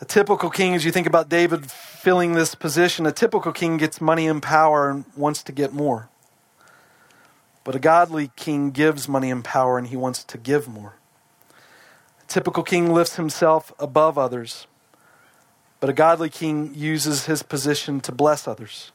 A 0.01 0.05
typical 0.05 0.49
king, 0.49 0.75
as 0.75 0.85
you 0.85 0.93
think 0.93 1.07
about 1.07 1.29
David 1.29 1.71
filling 1.71 2.33
this 2.33 2.55
position, 2.55 3.05
a 3.05 3.13
typical 3.13 3.53
king 3.53 3.77
gets 3.77 4.01
money 4.01 4.27
and 4.27 4.43
power 4.43 4.89
and 4.89 5.05
wants 5.17 5.43
to 5.43 5.53
get 5.53 5.73
more. 5.73 6.09
But 7.65 7.75
a 7.75 7.79
godly 7.79 8.31
king 8.37 8.71
gives 8.71 9.09
money 9.09 9.31
and 9.31 9.45
power 9.45 9.77
and 9.77 9.89
he 9.89 9.97
wants 9.97 10.25
to 10.25 10.39
give 10.39 10.67
more. 10.67 10.95
A 12.23 12.27
typical 12.27 12.63
king 12.63 12.95
lifts 12.95 13.17
himself 13.17 13.73
above 13.79 14.17
others, 14.17 14.67
but 15.81 15.91
a 15.91 15.93
godly 15.93 16.31
king 16.31 16.73
uses 16.75 17.27
his 17.27 17.43
position 17.43 18.01
to 18.01 18.13
bless 18.13 18.49
others. 18.49 18.93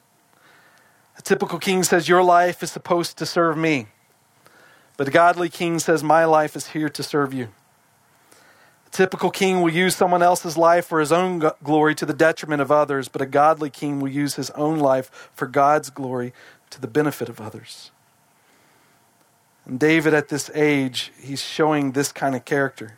A 1.17 1.21
typical 1.21 1.59
king 1.59 1.83
says, 1.83 2.09
Your 2.09 2.23
life 2.23 2.61
is 2.61 2.71
supposed 2.71 3.17
to 3.17 3.25
serve 3.25 3.57
me. 3.57 3.87
But 4.97 5.07
a 5.07 5.11
godly 5.11 5.49
king 5.49 5.79
says, 5.79 6.03
My 6.03 6.25
life 6.25 6.55
is 6.55 6.67
here 6.67 6.89
to 6.89 7.03
serve 7.03 7.33
you 7.33 7.49
A 8.87 8.89
typical 8.91 9.29
king 9.29 9.61
will 9.61 9.73
use 9.73 9.95
someone 9.95 10.21
else's 10.21 10.57
life 10.57 10.85
for 10.85 10.99
his 10.99 11.11
own 11.11 11.41
glory 11.63 11.95
to 11.95 12.05
the 12.05 12.13
detriment 12.13 12.61
of 12.61 12.71
others, 12.71 13.07
but 13.07 13.21
a 13.21 13.25
godly 13.25 13.69
king 13.69 13.99
will 13.99 14.11
use 14.11 14.35
his 14.35 14.49
own 14.51 14.79
life 14.79 15.29
for 15.33 15.47
God's 15.47 15.89
glory 15.89 16.33
to 16.69 16.79
the 16.79 16.87
benefit 16.87 17.29
of 17.29 17.41
others. 17.41 17.91
And 19.65 19.79
David, 19.79 20.13
at 20.13 20.29
this 20.29 20.51
age, 20.53 21.11
he's 21.19 21.41
showing 21.41 21.91
this 21.91 22.11
kind 22.11 22.35
of 22.35 22.45
character. 22.45 22.97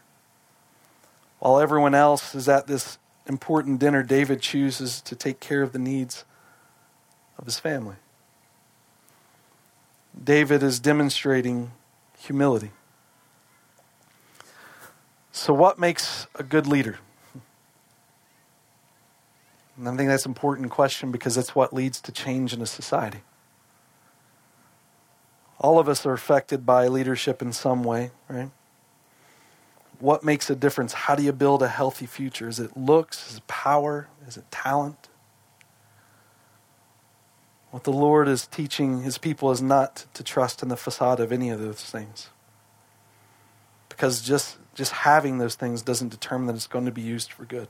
While 1.40 1.60
everyone 1.60 1.96
else 1.96 2.36
is 2.36 2.50
at 2.50 2.68
this 2.68 2.98
important 3.26 3.80
dinner, 3.80 4.04
David 4.04 4.42
chooses 4.42 5.02
to 5.02 5.16
take 5.16 5.40
care 5.40 5.62
of 5.62 5.72
the 5.72 5.80
needs 5.80 6.26
of 7.38 7.46
his 7.46 7.60
family. 7.60 7.96
David 10.24 10.64
is 10.64 10.80
demonstrating 10.80 11.72
humility. 12.18 12.72
So, 15.32 15.54
what 15.54 15.78
makes 15.78 16.28
a 16.36 16.44
good 16.44 16.66
leader? 16.66 17.00
And 19.78 19.88
I 19.88 19.96
think 19.96 20.10
that's 20.10 20.26
an 20.26 20.32
important 20.32 20.72
question 20.72 21.12
because 21.12 21.36
that's 21.36 21.54
what 21.54 21.72
leads 21.72 22.02
to 22.02 22.12
change 22.12 22.54
in 22.54 22.62
a 22.62 22.66
society. 22.66 23.20
All 25.60 25.80
of 25.80 25.88
us 25.88 26.06
are 26.06 26.14
affected 26.14 26.66
by 26.66 26.88
leadership 26.88 27.42
in 27.42 27.54
some 27.54 27.84
way, 27.84 28.12
right? 28.28 28.50
What 30.00 30.24
makes 30.24 30.50
a 30.50 30.56
difference? 30.56 30.94
How 30.94 31.16
do 31.16 31.24
you 31.24 31.32
build 31.32 31.64
a 31.64 31.68
healthy 31.68 32.06
future? 32.06 32.48
Is 32.48 32.60
it 32.60 32.76
looks? 32.76 33.32
Is 33.32 33.38
it 33.38 33.48
power? 33.48 34.08
Is 34.28 34.38
it 34.38 34.50
talent? 34.52 35.08
What 37.78 37.84
the 37.84 37.94
Lord 37.94 38.28
is 38.28 38.48
teaching 38.48 39.04
his 39.04 39.20
people 39.20 39.52
is 39.52 39.62
not 39.62 40.08
to 40.16 40.24
trust 40.24 40.64
in 40.64 40.70
the 40.70 40.76
facade 40.76 41.20
of 41.20 41.32
any 41.32 41.52
of 41.52 41.60
those 41.60 41.84
things. 41.84 42.32
Because 43.88 44.24
just 44.24 44.58
just 44.74 44.92
having 44.92 45.38
those 45.38 45.54
things 45.54 45.84
doesn't 45.84 46.10
determine 46.10 46.48
that 46.48 46.56
it's 46.56 46.66
going 46.66 46.86
to 46.86 46.92
be 46.92 47.04
used 47.04 47.32
for 47.32 47.46
good. 47.46 47.68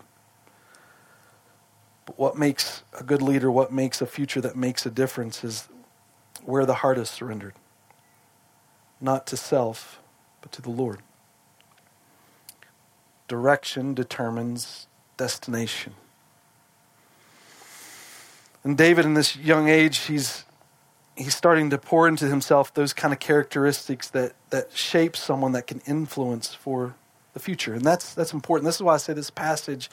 But 2.05 2.17
what 2.17 2.37
makes 2.37 2.83
a 2.97 3.03
good 3.03 3.21
leader, 3.21 3.51
what 3.51 3.73
makes 3.73 4.01
a 4.01 4.05
future 4.05 4.39
that 4.39 4.55
makes 4.55 4.85
a 4.85 4.89
difference 4.89 5.43
is 5.43 5.67
where 6.45 6.65
the 6.65 6.75
heart 6.75 6.97
is 6.97 7.09
surrendered. 7.09 7.55
Not 9.01 9.27
to 9.27 9.35
self, 9.35 9.99
but 10.39 10.53
to 10.53 10.61
the 10.61 10.69
Lord. 10.69 11.01
Direction 13.27 13.93
determines 13.93 14.87
destination. 15.17 15.95
And 18.67 18.77
David, 18.77 19.05
in 19.05 19.13
this 19.13 19.37
young 19.37 19.69
age, 19.69 19.97
he's 19.99 20.43
he's 21.15 21.35
starting 21.35 21.69
to 21.71 21.77
pour 21.77 22.07
into 22.07 22.27
himself 22.27 22.73
those 22.73 22.93
kind 22.93 23.13
of 23.13 23.19
characteristics 23.19 24.09
that, 24.09 24.33
that 24.49 24.71
shape 24.73 25.15
someone 25.15 25.53
that 25.53 25.65
can 25.67 25.79
influence 25.87 26.53
for 26.53 26.95
the 27.33 27.39
future. 27.39 27.73
And 27.73 27.83
that's, 27.83 28.13
that's 28.13 28.33
important. 28.33 28.65
This 28.65 28.75
is 28.75 28.83
why 28.83 28.95
I 28.95 28.97
say 28.97 29.13
this 29.13 29.31
passage 29.31 29.89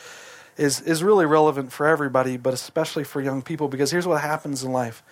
is, 0.58 0.80
is 0.82 1.02
really 1.02 1.26
relevant 1.26 1.72
for 1.72 1.86
everybody, 1.86 2.36
but 2.36 2.52
especially 2.52 3.04
for 3.04 3.22
young 3.22 3.42
people, 3.42 3.68
because 3.68 3.90
here's 3.90 4.06
what 4.06 4.20
happens 4.20 4.64
in 4.64 4.72
life. 4.72 5.02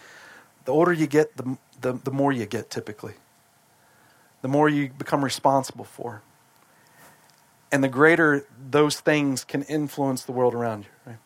The 0.67 0.73
older 0.73 0.93
you 0.93 1.07
get, 1.07 1.37
the, 1.37 1.57
the, 1.81 1.93
the 1.95 2.11
more 2.11 2.33
you 2.33 2.47
get 2.47 2.69
typically, 2.71 3.15
the 4.43 4.49
more 4.49 4.69
you 4.69 4.91
become 4.91 5.25
responsible 5.25 5.87
for. 5.87 6.23
and 7.73 7.83
the 7.83 7.89
greater 7.89 8.47
those 8.71 9.01
things 9.01 9.45
can 9.45 9.63
influence 9.63 10.23
the 10.25 10.33
world 10.33 10.55
around 10.55 10.85
you, 10.85 10.91
right? 11.07 11.19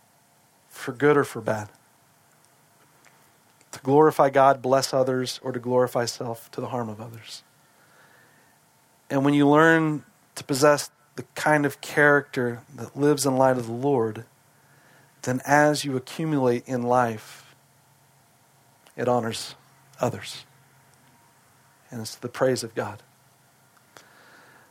For 0.69 0.93
good 0.93 1.17
or 1.17 1.25
for 1.25 1.41
bad. 1.43 1.69
To 3.77 3.83
glorify 3.83 4.31
God, 4.31 4.63
bless 4.63 4.95
others, 4.95 5.39
or 5.43 5.53
to 5.53 5.61
glorify 5.61 6.07
self 6.07 6.51
to 6.53 6.63
the 6.63 6.69
harm 6.69 6.89
of 6.89 6.99
others. 6.99 7.43
And 9.11 9.23
when 9.23 9.35
you 9.35 9.47
learn 9.47 10.03
to 10.35 10.45
possess 10.45 10.91
the 11.17 11.25
kind 11.35 11.67
of 11.67 11.83
character 11.83 12.63
that 12.75 12.97
lives 12.97 13.27
in 13.27 13.37
light 13.37 13.59
of 13.59 13.67
the 13.67 13.75
Lord, 13.75 14.25
then 15.23 15.43
as 15.45 15.85
you 15.85 15.95
accumulate 15.95 16.67
in 16.67 16.85
life, 16.85 17.55
it 18.97 19.09
honors 19.09 19.57
others. 20.01 20.47
And 21.91 22.01
it's 22.01 22.15
the 22.15 22.31
praise 22.31 22.65
of 22.65 22.75
God. 22.75 23.03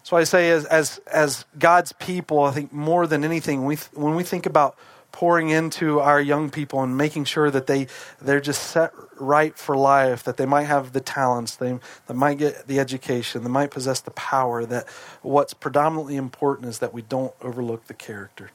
So 0.02 0.18
I 0.18 0.24
say, 0.24 0.50
as, 0.50 0.66
as, 0.66 0.98
as 1.06 1.46
God's 1.60 1.94
people, 1.94 2.42
I 2.44 2.50
think 2.50 2.74
more 2.74 3.06
than 3.06 3.24
anything, 3.24 3.66
we, 3.66 3.76
when 3.94 4.16
we 4.16 4.24
think 4.24 4.48
about 4.48 4.76
pouring 5.16 5.50
into 5.50 6.02
our 6.02 6.20
young 6.20 6.50
people 6.50 6.84
and 6.84 6.98
making 6.98 7.24
sure 7.24 7.50
that 7.50 7.68
they, 7.68 7.88
they're 8.22 8.42
just 8.42 8.62
set 8.62 8.92
right 9.18 9.58
for 9.58 9.78
life, 9.78 10.26
that 10.26 10.36
they 10.36 10.46
might 10.46 10.66
have 10.66 10.92
the 10.92 11.00
talents, 11.00 11.56
they, 11.56 11.80
they 12.08 12.14
might 12.14 12.38
get 12.38 12.68
the 12.68 12.82
education, 12.82 13.42
they 13.42 13.50
might 13.50 13.72
possess 13.72 14.02
the 14.02 14.12
power, 14.12 14.66
that 14.66 14.86
what's 15.22 15.54
predominantly 15.54 16.18
important 16.18 16.68
is 16.68 16.80
that 16.80 16.94
we 16.94 17.02
don't 17.02 17.34
overlook 17.42 17.86
the 17.86 17.94
character. 17.94 18.52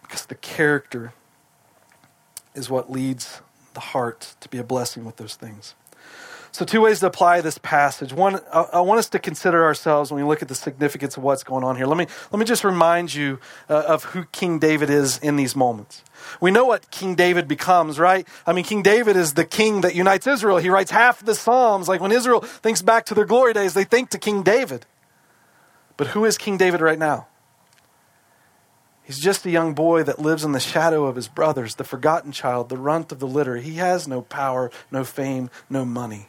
Because 0.00 0.24
the 0.24 0.34
character 0.34 1.12
is 2.54 2.70
what 2.70 2.90
leads 2.90 3.42
the 3.74 3.80
heart 3.80 4.34
to 4.40 4.48
be 4.48 4.56
a 4.56 4.64
blessing 4.64 5.04
with 5.04 5.16
those 5.16 5.34
things. 5.34 5.74
So, 6.54 6.66
two 6.66 6.82
ways 6.82 7.00
to 7.00 7.06
apply 7.06 7.40
this 7.40 7.56
passage. 7.56 8.12
One, 8.12 8.38
I 8.52 8.82
want 8.82 8.98
us 8.98 9.08
to 9.10 9.18
consider 9.18 9.64
ourselves 9.64 10.10
when 10.12 10.22
we 10.22 10.28
look 10.28 10.42
at 10.42 10.48
the 10.48 10.54
significance 10.54 11.16
of 11.16 11.22
what's 11.22 11.42
going 11.42 11.64
on 11.64 11.76
here. 11.76 11.86
Let 11.86 11.96
me, 11.96 12.06
let 12.30 12.38
me 12.38 12.44
just 12.44 12.62
remind 12.62 13.14
you 13.14 13.40
uh, 13.70 13.84
of 13.88 14.04
who 14.04 14.26
King 14.26 14.58
David 14.58 14.90
is 14.90 15.16
in 15.16 15.36
these 15.36 15.56
moments. 15.56 16.04
We 16.42 16.50
know 16.50 16.66
what 16.66 16.90
King 16.90 17.14
David 17.14 17.48
becomes, 17.48 17.98
right? 17.98 18.28
I 18.46 18.52
mean, 18.52 18.64
King 18.64 18.82
David 18.82 19.16
is 19.16 19.32
the 19.32 19.46
king 19.46 19.80
that 19.80 19.94
unites 19.94 20.26
Israel. 20.26 20.58
He 20.58 20.68
writes 20.68 20.90
half 20.90 21.24
the 21.24 21.34
Psalms. 21.34 21.88
Like 21.88 22.02
when 22.02 22.12
Israel 22.12 22.40
thinks 22.40 22.82
back 22.82 23.06
to 23.06 23.14
their 23.14 23.24
glory 23.24 23.54
days, 23.54 23.72
they 23.72 23.84
think 23.84 24.10
to 24.10 24.18
King 24.18 24.42
David. 24.42 24.84
But 25.96 26.08
who 26.08 26.26
is 26.26 26.36
King 26.36 26.58
David 26.58 26.82
right 26.82 26.98
now? 26.98 27.28
He's 29.04 29.18
just 29.18 29.46
a 29.46 29.50
young 29.50 29.72
boy 29.72 30.02
that 30.02 30.18
lives 30.18 30.44
in 30.44 30.52
the 30.52 30.60
shadow 30.60 31.06
of 31.06 31.16
his 31.16 31.28
brothers, 31.28 31.76
the 31.76 31.84
forgotten 31.84 32.30
child, 32.30 32.68
the 32.68 32.76
runt 32.76 33.10
of 33.10 33.20
the 33.20 33.26
litter. 33.26 33.56
He 33.56 33.76
has 33.76 34.06
no 34.06 34.20
power, 34.20 34.70
no 34.90 35.02
fame, 35.02 35.48
no 35.70 35.86
money. 35.86 36.28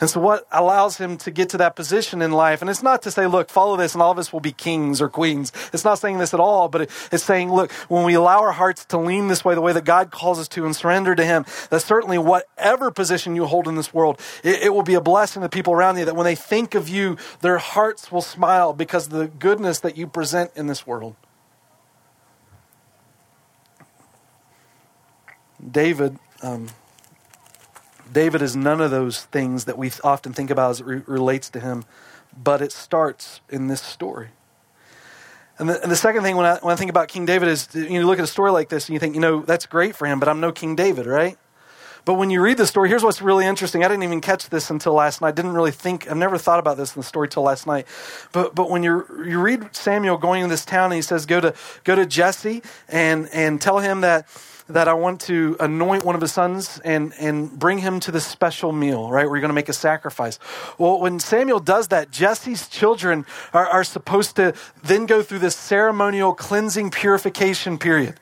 And 0.00 0.08
so, 0.08 0.20
what 0.20 0.46
allows 0.52 0.98
him 0.98 1.16
to 1.18 1.30
get 1.30 1.48
to 1.50 1.58
that 1.58 1.76
position 1.76 2.22
in 2.22 2.32
life, 2.32 2.60
and 2.60 2.70
it's 2.70 2.82
not 2.82 3.02
to 3.02 3.10
say, 3.10 3.26
look, 3.26 3.50
follow 3.50 3.76
this 3.76 3.94
and 3.94 4.02
all 4.02 4.10
of 4.10 4.18
us 4.18 4.32
will 4.32 4.40
be 4.40 4.52
kings 4.52 5.00
or 5.00 5.08
queens. 5.08 5.52
It's 5.72 5.84
not 5.84 5.98
saying 5.98 6.18
this 6.18 6.34
at 6.34 6.40
all, 6.40 6.68
but 6.68 6.82
it's 7.12 7.24
saying, 7.24 7.52
look, 7.52 7.72
when 7.88 8.04
we 8.04 8.14
allow 8.14 8.40
our 8.40 8.52
hearts 8.52 8.84
to 8.86 8.98
lean 8.98 9.28
this 9.28 9.44
way, 9.44 9.54
the 9.54 9.60
way 9.60 9.72
that 9.72 9.84
God 9.84 10.10
calls 10.10 10.38
us 10.38 10.48
to, 10.48 10.64
and 10.64 10.74
surrender 10.74 11.14
to 11.14 11.24
Him, 11.24 11.44
that 11.70 11.80
certainly 11.80 12.18
whatever 12.18 12.90
position 12.90 13.36
you 13.36 13.46
hold 13.46 13.68
in 13.68 13.74
this 13.76 13.92
world, 13.92 14.20
it, 14.42 14.64
it 14.64 14.74
will 14.74 14.82
be 14.82 14.94
a 14.94 15.00
blessing 15.00 15.42
to 15.42 15.48
people 15.48 15.72
around 15.72 15.98
you, 15.98 16.04
that 16.04 16.16
when 16.16 16.24
they 16.24 16.34
think 16.34 16.74
of 16.74 16.88
you, 16.88 17.16
their 17.40 17.58
hearts 17.58 18.10
will 18.10 18.22
smile 18.22 18.72
because 18.72 19.06
of 19.06 19.12
the 19.12 19.28
goodness 19.28 19.80
that 19.80 19.96
you 19.96 20.06
present 20.06 20.50
in 20.56 20.66
this 20.66 20.86
world. 20.86 21.16
David. 25.70 26.18
Um, 26.42 26.68
David 28.14 28.40
is 28.40 28.56
none 28.56 28.80
of 28.80 28.90
those 28.90 29.24
things 29.26 29.66
that 29.66 29.76
we 29.76 29.90
often 30.02 30.32
think 30.32 30.50
about 30.50 30.70
as 30.70 30.80
it 30.80 30.86
re- 30.86 31.02
relates 31.06 31.50
to 31.50 31.60
him, 31.60 31.84
but 32.42 32.62
it 32.62 32.72
starts 32.72 33.42
in 33.50 33.66
this 33.68 33.82
story. 33.82 34.30
And 35.58 35.68
the, 35.68 35.82
and 35.82 35.92
the 35.92 35.96
second 35.96 36.22
thing 36.22 36.36
when 36.36 36.46
I, 36.46 36.58
when 36.62 36.72
I 36.72 36.76
think 36.76 36.90
about 36.90 37.08
King 37.08 37.26
David 37.26 37.48
is 37.48 37.68
you 37.74 38.06
look 38.06 38.18
at 38.18 38.24
a 38.24 38.28
story 38.28 38.50
like 38.50 38.70
this 38.70 38.88
and 38.88 38.94
you 38.94 38.98
think, 38.98 39.14
you 39.14 39.20
know, 39.20 39.42
that's 39.42 39.66
great 39.66 39.94
for 39.94 40.06
him, 40.06 40.18
but 40.18 40.28
I'm 40.28 40.40
no 40.40 40.50
King 40.50 40.74
David, 40.74 41.06
right? 41.06 41.36
But 42.04 42.14
when 42.14 42.28
you 42.28 42.42
read 42.42 42.58
the 42.58 42.66
story, 42.66 42.88
here's 42.90 43.02
what's 43.02 43.22
really 43.22 43.46
interesting. 43.46 43.82
I 43.82 43.88
didn't 43.88 44.02
even 44.02 44.20
catch 44.20 44.50
this 44.50 44.68
until 44.68 44.92
last 44.92 45.22
night. 45.22 45.34
Didn't 45.34 45.54
really 45.54 45.70
think, 45.70 46.10
I've 46.10 46.16
never 46.16 46.36
thought 46.36 46.58
about 46.58 46.76
this 46.76 46.94
in 46.94 47.00
the 47.00 47.06
story 47.06 47.28
till 47.28 47.44
last 47.44 47.66
night. 47.66 47.86
But, 48.32 48.54
but 48.54 48.68
when 48.68 48.82
you 48.82 49.06
you 49.24 49.40
read 49.40 49.74
Samuel 49.74 50.18
going 50.18 50.42
in 50.42 50.50
this 50.50 50.64
town 50.64 50.86
and 50.86 50.94
he 50.94 51.02
says, 51.02 51.24
go 51.24 51.40
to, 51.40 51.54
go 51.84 51.94
to 51.94 52.04
Jesse 52.04 52.62
and, 52.88 53.28
and 53.32 53.60
tell 53.60 53.78
him 53.78 54.02
that, 54.02 54.28
that 54.68 54.88
I 54.88 54.94
want 54.94 55.20
to 55.22 55.56
anoint 55.60 56.04
one 56.04 56.14
of 56.14 56.20
his 56.20 56.32
sons 56.32 56.80
and, 56.84 57.12
and 57.18 57.50
bring 57.58 57.78
him 57.78 58.00
to 58.00 58.10
this 58.10 58.26
special 58.26 58.72
meal, 58.72 59.10
right? 59.10 59.24
We're 59.24 59.40
going 59.40 59.48
to 59.48 59.54
make 59.54 59.68
a 59.68 59.74
sacrifice. 59.74 60.38
Well, 60.78 61.00
when 61.00 61.20
Samuel 61.20 61.60
does 61.60 61.88
that, 61.88 62.10
Jesse's 62.10 62.68
children 62.68 63.26
are, 63.52 63.66
are 63.66 63.84
supposed 63.84 64.36
to 64.36 64.54
then 64.82 65.06
go 65.06 65.22
through 65.22 65.40
this 65.40 65.56
ceremonial 65.56 66.34
cleansing 66.34 66.90
purification 66.90 67.78
period. 67.78 68.18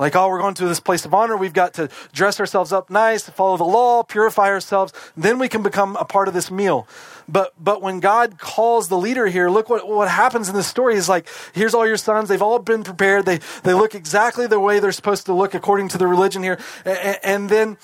Like, 0.00 0.16
oh, 0.16 0.30
we're 0.30 0.40
going 0.40 0.54
to 0.54 0.66
this 0.66 0.80
place 0.80 1.04
of 1.04 1.12
honor. 1.12 1.36
We've 1.36 1.52
got 1.52 1.74
to 1.74 1.90
dress 2.14 2.40
ourselves 2.40 2.72
up 2.72 2.88
nice, 2.88 3.28
follow 3.28 3.58
the 3.58 3.64
law, 3.64 4.02
purify 4.02 4.48
ourselves. 4.48 4.94
Then 5.14 5.38
we 5.38 5.46
can 5.46 5.62
become 5.62 5.94
a 5.96 6.06
part 6.06 6.26
of 6.26 6.32
this 6.32 6.50
meal. 6.50 6.88
But, 7.28 7.52
but 7.62 7.82
when 7.82 8.00
God 8.00 8.38
calls 8.38 8.88
the 8.88 8.96
leader 8.96 9.26
here, 9.26 9.50
look 9.50 9.68
what, 9.68 9.86
what 9.86 10.08
happens 10.08 10.48
in 10.48 10.54
this 10.54 10.66
story 10.66 10.94
is 10.94 11.06
like, 11.06 11.28
here's 11.52 11.74
all 11.74 11.86
your 11.86 11.98
sons. 11.98 12.30
They've 12.30 12.40
all 12.40 12.58
been 12.58 12.82
prepared. 12.82 13.26
They, 13.26 13.40
they 13.62 13.74
look 13.74 13.94
exactly 13.94 14.46
the 14.46 14.58
way 14.58 14.80
they're 14.80 14.90
supposed 14.90 15.26
to 15.26 15.34
look 15.34 15.52
according 15.52 15.88
to 15.88 15.98
the 15.98 16.06
religion 16.06 16.42
here. 16.42 16.58
And, 16.86 17.18
and 17.22 17.48
then, 17.50 17.76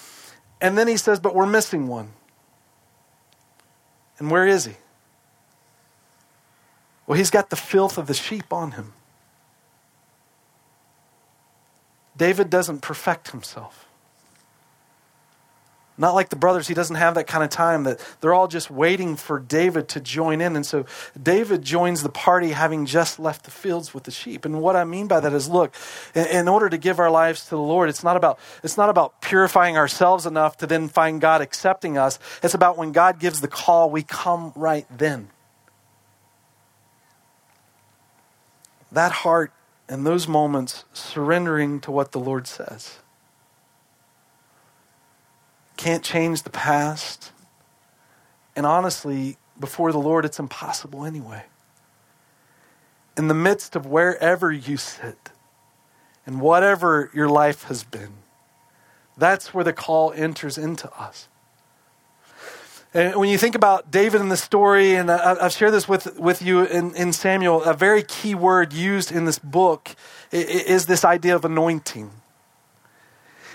and 0.59 0.79
then 0.79 0.89
he 0.89 0.97
says, 0.97 1.21
but 1.21 1.35
we're 1.35 1.45
missing 1.45 1.87
one. 1.87 2.13
And 4.19 4.31
where 4.31 4.47
is 4.47 4.65
he? 4.65 4.77
Well, 7.07 7.19
he's 7.19 7.31
got 7.31 7.51
the 7.51 7.57
filth 7.57 7.99
of 7.99 8.07
the 8.07 8.15
sheep 8.15 8.55
on 8.55 8.73
him. 8.73 8.95
David 12.17 12.51
doesn't 12.51 12.81
perfect 12.81 13.31
himself. 13.31 13.87
Not 15.99 16.15
like 16.15 16.29
the 16.29 16.37
brothers, 16.37 16.69
he 16.69 16.75
doesn't 16.75 16.97
have 16.97 17.15
that 17.15 17.27
kind 17.27 17.43
of 17.43 17.49
time 17.49 17.85
that 17.85 17.99
they're 18.21 18.35
all 18.35 18.49
just 18.49 18.71
waiting 18.71 19.17
for 19.17 19.39
David 19.39 19.89
to 19.91 20.01
join 20.01 20.43
in. 20.43 20.55
And 20.55 20.67
so 20.67 20.85
David 21.21 21.63
joins 21.63 22.03
the 22.03 22.11
party 22.11 22.51
having 22.51 22.85
just 22.85 23.19
left 23.19 23.45
the 23.45 23.51
fields 23.51 23.95
with 23.95 24.05
the 24.05 24.11
sheep. 24.11 24.45
And 24.45 24.61
what 24.61 24.77
I 24.77 24.85
mean 24.85 25.07
by 25.07 25.21
that 25.21 25.33
is 25.33 25.49
look, 25.49 25.75
in 26.15 26.49
order 26.49 26.69
to 26.69 26.77
give 26.77 26.99
our 26.99 27.11
lives 27.11 27.45
to 27.45 27.51
the 27.51 27.59
Lord, 27.59 27.89
it's 27.89 28.05
not 28.05 28.17
about 28.17 28.39
it's 28.63 28.77
not 28.77 28.91
about 28.91 29.23
purifying 29.23 29.79
ourselves 29.79 30.27
enough 30.27 30.59
to 30.59 30.67
then 30.67 30.89
find 30.89 31.19
God 31.19 31.41
accepting 31.41 31.97
us. 31.97 32.19
It's 32.43 32.55
about 32.55 32.77
when 32.77 32.93
God 32.93 33.19
gives 33.19 33.41
the 33.41 33.49
call, 33.49 33.89
we 33.89 34.03
come 34.03 34.53
right 34.55 34.87
then. 34.95 35.31
That 38.93 39.13
heart 39.13 39.53
in 39.89 40.05
those 40.05 40.27
moments 40.27 40.85
surrendering 40.93 41.81
to 41.81 41.91
what 41.91 42.13
the 42.13 42.19
Lord 42.19 42.47
says. 42.47 42.99
Can't 45.77 46.03
change 46.03 46.43
the 46.43 46.51
past. 46.51 47.33
And 48.55 48.67
honestly, 48.67 49.37
before 49.59 49.93
the 49.93 49.99
Lord, 49.99 50.25
it's 50.25 50.39
impossible 50.39 51.05
anyway. 51.05 51.45
In 53.17 53.29
the 53.29 53.35
midst 53.35 53.77
of 53.77 53.87
wherever 53.87 54.51
you 54.51 54.77
sit 54.77 55.31
and 56.25 56.41
whatever 56.41 57.11
your 57.15 57.29
life 57.29 57.65
has 57.65 57.85
been, 57.85 58.15
that's 59.17 59.55
where 59.55 59.65
the 59.65 59.73
call 59.73 60.13
enters 60.13 60.59
into 60.59 60.91
us. 60.93 61.29
And 62.97 63.15
when 63.17 63.29
you 63.29 63.37
think 63.37 63.55
about 63.55 63.91
David 63.91 64.23
in 64.23 64.31
the 64.31 64.39
story, 64.39 64.95
and 64.95 65.11
I've 65.11 65.53
shared 65.53 65.75
this 65.75 65.87
with, 65.87 66.19
with 66.19 66.41
you 66.41 66.65
in, 66.65 66.95
in 66.95 67.13
Samuel, 67.13 67.63
a 67.63 67.75
very 67.75 68.03
key 68.03 68.35
word 68.35 68.73
used 68.73 69.13
in 69.13 69.27
this 69.27 69.39
book 69.39 69.95
is 70.33 70.87
this 70.87 71.05
idea 71.05 71.37
of 71.37 71.45
anointing. 71.45 72.11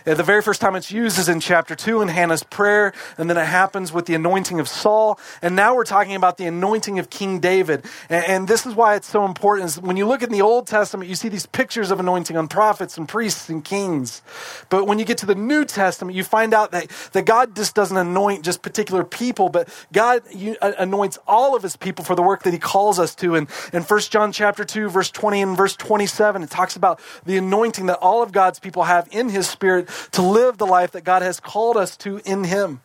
Uh, 0.06 0.16
the 0.16 0.24
very 0.24 0.42
first 0.42 0.62
time 0.62 0.76
it's 0.76 0.92
used 0.92 1.20
is 1.20 1.30
in 1.30 1.40
chapter 1.40 1.76
2 1.76 2.02
in 2.02 2.08
Hannah's 2.08 2.44
prayer, 2.44 2.94
and 3.18 3.30
then 3.30 3.38
it 3.38 3.46
happens 3.46 3.94
with 3.94 4.06
the 4.06 4.16
anointing 4.16 4.60
of 4.60 4.68
Saul. 4.68 5.20
And 5.42 5.56
now 5.56 5.76
we're 5.76 5.84
talking 5.84 6.16
about 6.16 6.38
the 6.38 6.46
anointing 6.46 6.98
of 7.00 7.10
King 7.10 7.40
David. 7.40 7.86
And, 8.10 8.26
and 8.26 8.48
this 8.48 8.66
is 8.66 8.74
why 8.74 8.96
it's 8.96 9.08
so 9.08 9.26
important. 9.26 9.70
Is 9.70 9.80
when 9.80 9.98
you 9.98 10.08
look 10.08 10.24
in 10.24 10.32
the 10.32 10.42
Old 10.42 10.68
Testament, 10.68 11.10
you 11.10 11.16
see 11.16 11.30
these 11.30 11.46
pictures 11.46 11.92
of 11.92 12.00
anointing 12.00 12.36
on 12.36 12.48
prophets 12.48 12.98
and 12.98 13.08
priests 13.08 13.50
and 13.50 13.64
kings. 13.64 14.22
But 14.70 14.88
when 14.88 14.98
you 14.98 15.06
get 15.06 15.20
to 15.20 15.26
the 15.26 15.36
New 15.36 15.66
Testament, 15.66 16.16
you 16.16 16.24
find 16.24 16.54
out 16.54 16.72
that, 16.72 16.88
that 17.14 17.26
God 17.26 17.56
just 17.56 17.76
doesn't 17.76 17.98
anoint 17.98 18.44
just 18.44 18.62
particular 18.62 19.04
people, 19.04 19.50
but 19.50 19.70
God 19.94 20.24
anoints 20.62 21.20
all 21.28 21.56
of 21.56 21.64
his 21.64 21.76
people 21.76 22.04
for 22.04 22.16
the 22.16 22.24
work 22.24 22.44
that 22.44 22.54
he 22.54 22.60
calls 22.60 23.00
us 23.00 23.14
to. 23.16 23.36
And 23.36 23.48
in 23.72 23.84
1 23.84 24.00
John 24.02 24.32
chapter 24.32 24.64
2, 24.64 24.90
verse 24.90 25.12
20 25.12 25.42
and 25.42 25.58
verse 25.58 25.76
27, 25.76 26.44
it 26.44 26.50
talks 26.50 26.76
about 26.76 27.00
the 27.26 27.38
anointing 27.38 27.86
that 27.86 27.98
all 27.98 28.24
of 28.24 28.32
God's 28.32 28.60
people 28.60 28.84
have 28.84 29.08
in 29.12 29.30
his 29.30 29.48
spirit 29.48 29.90
to 30.12 30.22
live 30.22 30.58
the 30.58 30.66
life 30.66 30.92
that 30.92 31.04
God 31.04 31.22
has 31.22 31.40
called 31.40 31.78
us 31.78 31.98
to 31.98 32.22
in 32.26 32.44
Him. 32.44 32.82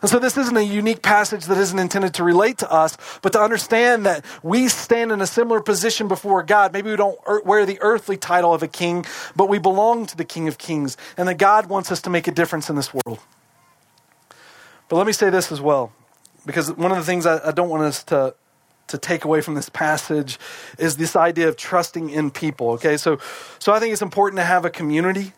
And 0.00 0.10
so, 0.10 0.18
this 0.18 0.38
isn't 0.38 0.56
a 0.56 0.62
unique 0.62 1.02
passage 1.02 1.44
that 1.46 1.58
isn't 1.58 1.78
intended 1.78 2.14
to 2.14 2.24
relate 2.24 2.58
to 2.58 2.72
us, 2.72 2.96
but 3.20 3.32
to 3.32 3.40
understand 3.40 4.06
that 4.06 4.24
we 4.42 4.68
stand 4.68 5.12
in 5.12 5.20
a 5.20 5.26
similar 5.26 5.60
position 5.60 6.08
before 6.08 6.42
God. 6.42 6.72
Maybe 6.72 6.90
we 6.90 6.96
don't 6.96 7.18
wear 7.44 7.66
the 7.66 7.78
earthly 7.82 8.16
title 8.16 8.54
of 8.54 8.62
a 8.62 8.68
king, 8.68 9.04
but 9.36 9.48
we 9.48 9.58
belong 9.58 10.06
to 10.06 10.16
the 10.16 10.24
King 10.24 10.48
of 10.48 10.56
Kings, 10.56 10.96
and 11.18 11.28
that 11.28 11.34
God 11.34 11.66
wants 11.66 11.92
us 11.92 12.00
to 12.02 12.10
make 12.10 12.26
a 12.26 12.32
difference 12.32 12.70
in 12.70 12.76
this 12.76 12.94
world. 12.94 13.18
But 14.88 14.96
let 14.96 15.06
me 15.06 15.12
say 15.12 15.28
this 15.28 15.52
as 15.52 15.60
well, 15.60 15.92
because 16.46 16.72
one 16.72 16.90
of 16.90 16.96
the 16.96 17.04
things 17.04 17.26
I, 17.26 17.48
I 17.48 17.52
don't 17.52 17.68
want 17.68 17.82
us 17.82 18.04
to 18.04 18.34
to 18.88 18.96
take 18.96 19.24
away 19.24 19.42
from 19.42 19.54
this 19.54 19.68
passage 19.68 20.38
is 20.78 20.96
this 20.96 21.14
idea 21.14 21.46
of 21.46 21.56
trusting 21.56 22.08
in 22.08 22.30
people. 22.30 22.70
Okay, 22.70 22.96
so, 22.96 23.18
so 23.58 23.72
I 23.72 23.80
think 23.80 23.92
it's 23.92 24.00
important 24.00 24.38
to 24.38 24.44
have 24.44 24.64
a 24.64 24.70
community. 24.70 25.32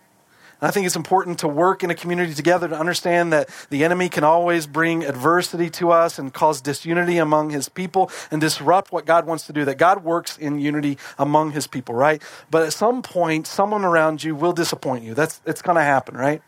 I 0.63 0.71
think 0.71 0.87
it's 0.87 0.97
important 0.97 1.39
to 1.41 1.49
work 1.49 1.83
in 1.83 1.91
a 1.91 1.95
community 1.95 2.35
together 2.35 2.69
to 2.69 2.79
understand 2.79 3.33
that 3.33 3.49
the 3.71 3.85
enemy 3.85 4.09
can 4.09 4.25
always 4.25 4.67
bring 4.67 5.05
adversity 5.05 5.71
to 5.71 5.91
us 5.91 6.19
and 6.19 6.33
cause 6.33 6.61
disunity 6.61 7.19
among 7.19 7.51
his 7.51 7.69
people 7.69 8.11
and 8.31 8.41
disrupt 8.41 8.93
what 8.93 9.07
God 9.07 9.27
wants 9.27 9.47
to 9.47 9.53
do. 9.53 9.65
That 9.65 9.79
God 9.79 10.05
works 10.05 10.37
in 10.37 10.59
unity 10.59 10.99
among 11.19 11.53
his 11.53 11.67
people, 11.67 11.95
right? 11.95 12.23
But 12.51 12.63
at 12.63 12.73
some 12.73 13.03
point, 13.03 13.47
someone 13.47 13.85
around 13.85 14.23
you 14.23 14.35
will 14.35 14.53
disappoint 14.53 15.05
you. 15.05 15.15
That's 15.15 15.41
it's 15.47 15.63
going 15.63 15.77
to 15.77 15.83
happen, 15.83 16.17
right? 16.17 16.43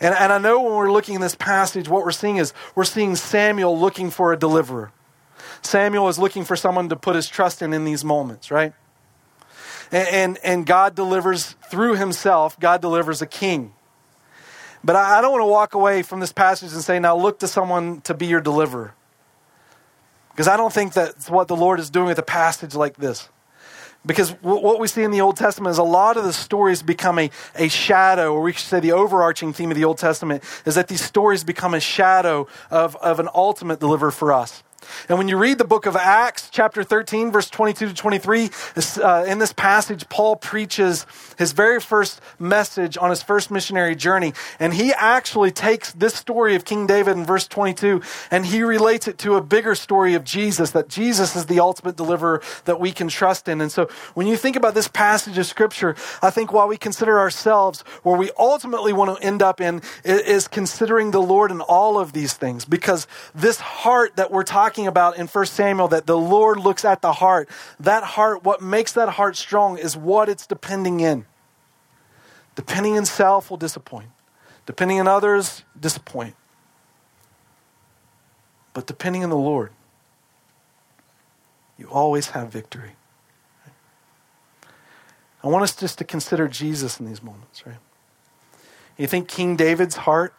And, 0.00 0.14
and 0.14 0.32
I 0.32 0.38
know 0.38 0.60
when 0.60 0.72
we're 0.74 0.92
looking 0.92 1.16
in 1.16 1.20
this 1.20 1.34
passage, 1.34 1.88
what 1.88 2.04
we're 2.04 2.12
seeing 2.12 2.36
is 2.36 2.54
we're 2.74 2.84
seeing 2.84 3.16
Samuel 3.16 3.78
looking 3.78 4.10
for 4.10 4.32
a 4.32 4.38
deliverer. 4.38 4.92
Samuel 5.62 6.08
is 6.08 6.18
looking 6.18 6.44
for 6.44 6.56
someone 6.56 6.88
to 6.88 6.96
put 6.96 7.16
his 7.16 7.28
trust 7.28 7.62
in 7.62 7.72
in 7.72 7.84
these 7.84 8.04
moments, 8.04 8.50
right? 8.50 8.72
And, 9.90 10.08
and, 10.08 10.38
and 10.44 10.66
God 10.66 10.94
delivers 10.94 11.56
through 11.70 11.96
himself, 11.96 12.58
God 12.60 12.80
delivers 12.80 13.22
a 13.22 13.26
king. 13.26 13.72
But 14.84 14.96
I, 14.96 15.18
I 15.18 15.20
don't 15.20 15.32
want 15.32 15.42
to 15.42 15.46
walk 15.46 15.74
away 15.74 16.02
from 16.02 16.20
this 16.20 16.32
passage 16.32 16.72
and 16.72 16.82
say, 16.82 16.98
now 16.98 17.16
look 17.16 17.40
to 17.40 17.48
someone 17.48 18.00
to 18.02 18.14
be 18.14 18.26
your 18.26 18.40
deliverer. 18.40 18.94
Because 20.30 20.48
I 20.48 20.56
don't 20.56 20.72
think 20.72 20.92
that's 20.92 21.28
what 21.28 21.48
the 21.48 21.56
Lord 21.56 21.80
is 21.80 21.90
doing 21.90 22.06
with 22.06 22.18
a 22.18 22.22
passage 22.22 22.74
like 22.74 22.96
this. 22.96 23.28
Because 24.06 24.30
what 24.42 24.78
we 24.78 24.86
see 24.86 25.02
in 25.02 25.10
the 25.10 25.20
Old 25.20 25.36
Testament 25.36 25.72
is 25.72 25.78
a 25.78 25.82
lot 25.82 26.16
of 26.16 26.24
the 26.24 26.32
stories 26.32 26.82
become 26.82 27.18
a, 27.18 27.30
a 27.56 27.68
shadow, 27.68 28.32
or 28.32 28.42
we 28.42 28.52
should 28.52 28.66
say 28.66 28.78
the 28.80 28.92
overarching 28.92 29.52
theme 29.52 29.70
of 29.70 29.76
the 29.76 29.84
Old 29.84 29.98
Testament 29.98 30.44
is 30.64 30.76
that 30.76 30.86
these 30.86 31.00
stories 31.00 31.42
become 31.42 31.74
a 31.74 31.80
shadow 31.80 32.46
of, 32.70 32.94
of 32.96 33.18
an 33.18 33.28
ultimate 33.34 33.80
deliverer 33.80 34.12
for 34.12 34.32
us. 34.32 34.62
And 35.08 35.18
when 35.18 35.28
you 35.28 35.36
read 35.36 35.58
the 35.58 35.64
book 35.64 35.86
of 35.86 35.96
Acts, 35.96 36.48
chapter 36.50 36.84
13, 36.84 37.32
verse 37.32 37.50
22 37.50 37.88
to 37.88 37.94
23, 37.94 38.50
uh, 39.02 39.24
in 39.26 39.38
this 39.38 39.52
passage, 39.52 40.08
Paul 40.08 40.36
preaches 40.36 41.06
his 41.36 41.52
very 41.52 41.80
first 41.80 42.20
message 42.38 42.96
on 42.96 43.10
his 43.10 43.22
first 43.22 43.50
missionary 43.50 43.94
journey. 43.94 44.32
And 44.58 44.74
he 44.74 44.92
actually 44.92 45.50
takes 45.50 45.92
this 45.92 46.14
story 46.14 46.54
of 46.54 46.64
King 46.64 46.86
David 46.86 47.16
in 47.16 47.24
verse 47.24 47.46
22 47.46 48.02
and 48.30 48.46
he 48.46 48.62
relates 48.62 49.08
it 49.08 49.18
to 49.18 49.34
a 49.34 49.42
bigger 49.42 49.74
story 49.74 50.14
of 50.14 50.24
Jesus, 50.24 50.70
that 50.72 50.88
Jesus 50.88 51.36
is 51.36 51.46
the 51.46 51.60
ultimate 51.60 51.96
deliverer 51.96 52.42
that 52.64 52.80
we 52.80 52.92
can 52.92 53.08
trust 53.08 53.48
in. 53.48 53.60
And 53.60 53.70
so 53.70 53.88
when 54.14 54.26
you 54.26 54.36
think 54.36 54.56
about 54.56 54.74
this 54.74 54.88
passage 54.88 55.38
of 55.38 55.46
scripture, 55.46 55.96
I 56.22 56.30
think 56.30 56.52
while 56.52 56.68
we 56.68 56.76
consider 56.76 57.18
ourselves, 57.18 57.80
where 58.02 58.16
we 58.16 58.30
ultimately 58.38 58.92
want 58.92 59.16
to 59.16 59.24
end 59.24 59.42
up 59.42 59.60
in 59.60 59.82
is 60.04 60.48
considering 60.48 61.10
the 61.10 61.22
Lord 61.22 61.50
in 61.50 61.60
all 61.60 61.98
of 61.98 62.12
these 62.12 62.34
things. 62.34 62.64
Because 62.64 63.06
this 63.34 63.60
heart 63.60 64.16
that 64.16 64.30
we're 64.30 64.44
talking 64.44 64.77
talking 64.78 64.86
about 64.86 65.16
in 65.16 65.26
1 65.26 65.46
Samuel 65.46 65.88
that 65.88 66.06
the 66.06 66.16
Lord 66.16 66.60
looks 66.60 66.84
at 66.84 67.02
the 67.02 67.12
heart. 67.12 67.48
That 67.80 68.04
heart, 68.04 68.44
what 68.44 68.62
makes 68.62 68.92
that 68.92 69.08
heart 69.08 69.36
strong 69.36 69.76
is 69.76 69.96
what 69.96 70.28
it's 70.28 70.46
depending 70.46 71.00
in. 71.00 71.26
Depending 72.54 72.94
in 72.94 73.04
self 73.04 73.50
will 73.50 73.56
disappoint. 73.56 74.10
Depending 74.66 75.00
on 75.00 75.08
others, 75.08 75.64
disappoint. 75.78 76.36
But 78.72 78.86
depending 78.86 79.24
on 79.24 79.30
the 79.30 79.36
Lord, 79.36 79.72
you 81.76 81.88
always 81.90 82.28
have 82.30 82.52
victory. 82.52 82.92
I 85.42 85.48
want 85.48 85.64
us 85.64 85.74
just 85.74 85.98
to 85.98 86.04
consider 86.04 86.46
Jesus 86.46 87.00
in 87.00 87.06
these 87.06 87.22
moments, 87.22 87.66
right? 87.66 87.78
You 88.96 89.08
think 89.08 89.26
King 89.26 89.56
David's 89.56 89.96
heart 89.96 90.34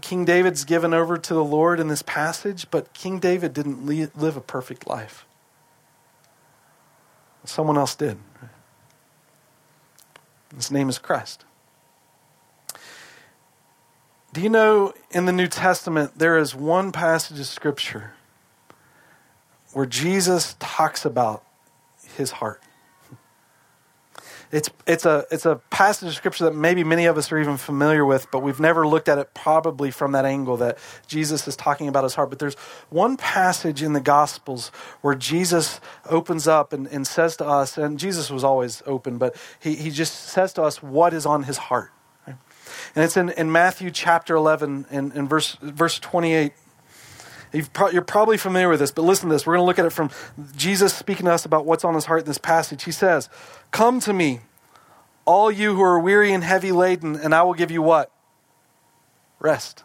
King 0.00 0.24
David's 0.24 0.64
given 0.64 0.94
over 0.94 1.18
to 1.18 1.34
the 1.34 1.44
Lord 1.44 1.80
in 1.80 1.88
this 1.88 2.02
passage, 2.02 2.66
but 2.70 2.92
King 2.92 3.18
David 3.18 3.52
didn't 3.52 3.86
live 3.86 4.36
a 4.36 4.40
perfect 4.40 4.86
life. 4.86 5.26
Someone 7.44 7.76
else 7.76 7.94
did. 7.94 8.18
His 10.54 10.70
name 10.70 10.88
is 10.88 10.98
Christ. 10.98 11.44
Do 14.32 14.40
you 14.40 14.48
know 14.48 14.94
in 15.10 15.26
the 15.26 15.32
New 15.32 15.48
Testament 15.48 16.18
there 16.18 16.38
is 16.38 16.54
one 16.54 16.92
passage 16.92 17.38
of 17.38 17.46
Scripture 17.46 18.14
where 19.72 19.86
Jesus 19.86 20.56
talks 20.58 21.04
about 21.04 21.44
his 22.16 22.32
heart? 22.32 22.62
It's, 24.52 24.68
it's, 24.86 25.06
a, 25.06 25.24
it's 25.30 25.46
a 25.46 25.56
passage 25.70 26.08
of 26.08 26.14
scripture 26.14 26.44
that 26.44 26.54
maybe 26.54 26.84
many 26.84 27.06
of 27.06 27.16
us 27.16 27.32
are 27.32 27.38
even 27.38 27.56
familiar 27.56 28.04
with, 28.04 28.30
but 28.30 28.40
we've 28.40 28.60
never 28.60 28.86
looked 28.86 29.08
at 29.08 29.16
it 29.16 29.32
probably 29.32 29.90
from 29.90 30.12
that 30.12 30.26
angle 30.26 30.58
that 30.58 30.76
Jesus 31.06 31.48
is 31.48 31.56
talking 31.56 31.88
about 31.88 32.04
his 32.04 32.14
heart. 32.14 32.28
But 32.28 32.38
there's 32.38 32.54
one 32.90 33.16
passage 33.16 33.82
in 33.82 33.94
the 33.94 34.00
Gospels 34.00 34.68
where 35.00 35.14
Jesus 35.14 35.80
opens 36.08 36.46
up 36.46 36.74
and, 36.74 36.86
and 36.88 37.06
says 37.06 37.36
to 37.38 37.46
us, 37.46 37.78
and 37.78 37.98
Jesus 37.98 38.30
was 38.30 38.44
always 38.44 38.82
open, 38.84 39.16
but 39.16 39.34
he, 39.58 39.74
he 39.74 39.90
just 39.90 40.14
says 40.14 40.52
to 40.52 40.62
us 40.62 40.82
what 40.82 41.14
is 41.14 41.24
on 41.24 41.44
his 41.44 41.56
heart. 41.56 41.90
And 42.94 43.04
it's 43.04 43.16
in, 43.16 43.30
in 43.30 43.50
Matthew 43.50 43.90
chapter 43.90 44.34
11 44.34 44.86
and, 44.90 45.12
and 45.12 45.28
verse, 45.28 45.56
verse 45.62 45.98
28. 45.98 46.52
You 47.52 47.64
are 47.74 48.00
probably 48.02 48.36
familiar 48.36 48.68
with 48.68 48.80
this, 48.80 48.90
but 48.90 49.02
listen 49.02 49.28
to 49.28 49.34
this. 49.34 49.46
We're 49.46 49.54
going 49.56 49.64
to 49.64 49.66
look 49.66 49.78
at 49.78 49.84
it 49.84 49.92
from 49.92 50.10
Jesus 50.56 50.94
speaking 50.94 51.26
to 51.26 51.32
us 51.32 51.44
about 51.44 51.66
what's 51.66 51.84
on 51.84 51.94
his 51.94 52.06
heart 52.06 52.20
in 52.20 52.26
this 52.26 52.38
passage. 52.38 52.84
He 52.84 52.92
says, 52.92 53.28
Come 53.70 54.00
to 54.00 54.12
me, 54.12 54.40
all 55.24 55.50
you 55.50 55.74
who 55.74 55.82
are 55.82 55.98
weary 55.98 56.32
and 56.32 56.42
heavy 56.42 56.72
laden, 56.72 57.16
and 57.16 57.34
I 57.34 57.42
will 57.42 57.54
give 57.54 57.70
you 57.70 57.82
what? 57.82 58.10
Rest. 59.38 59.84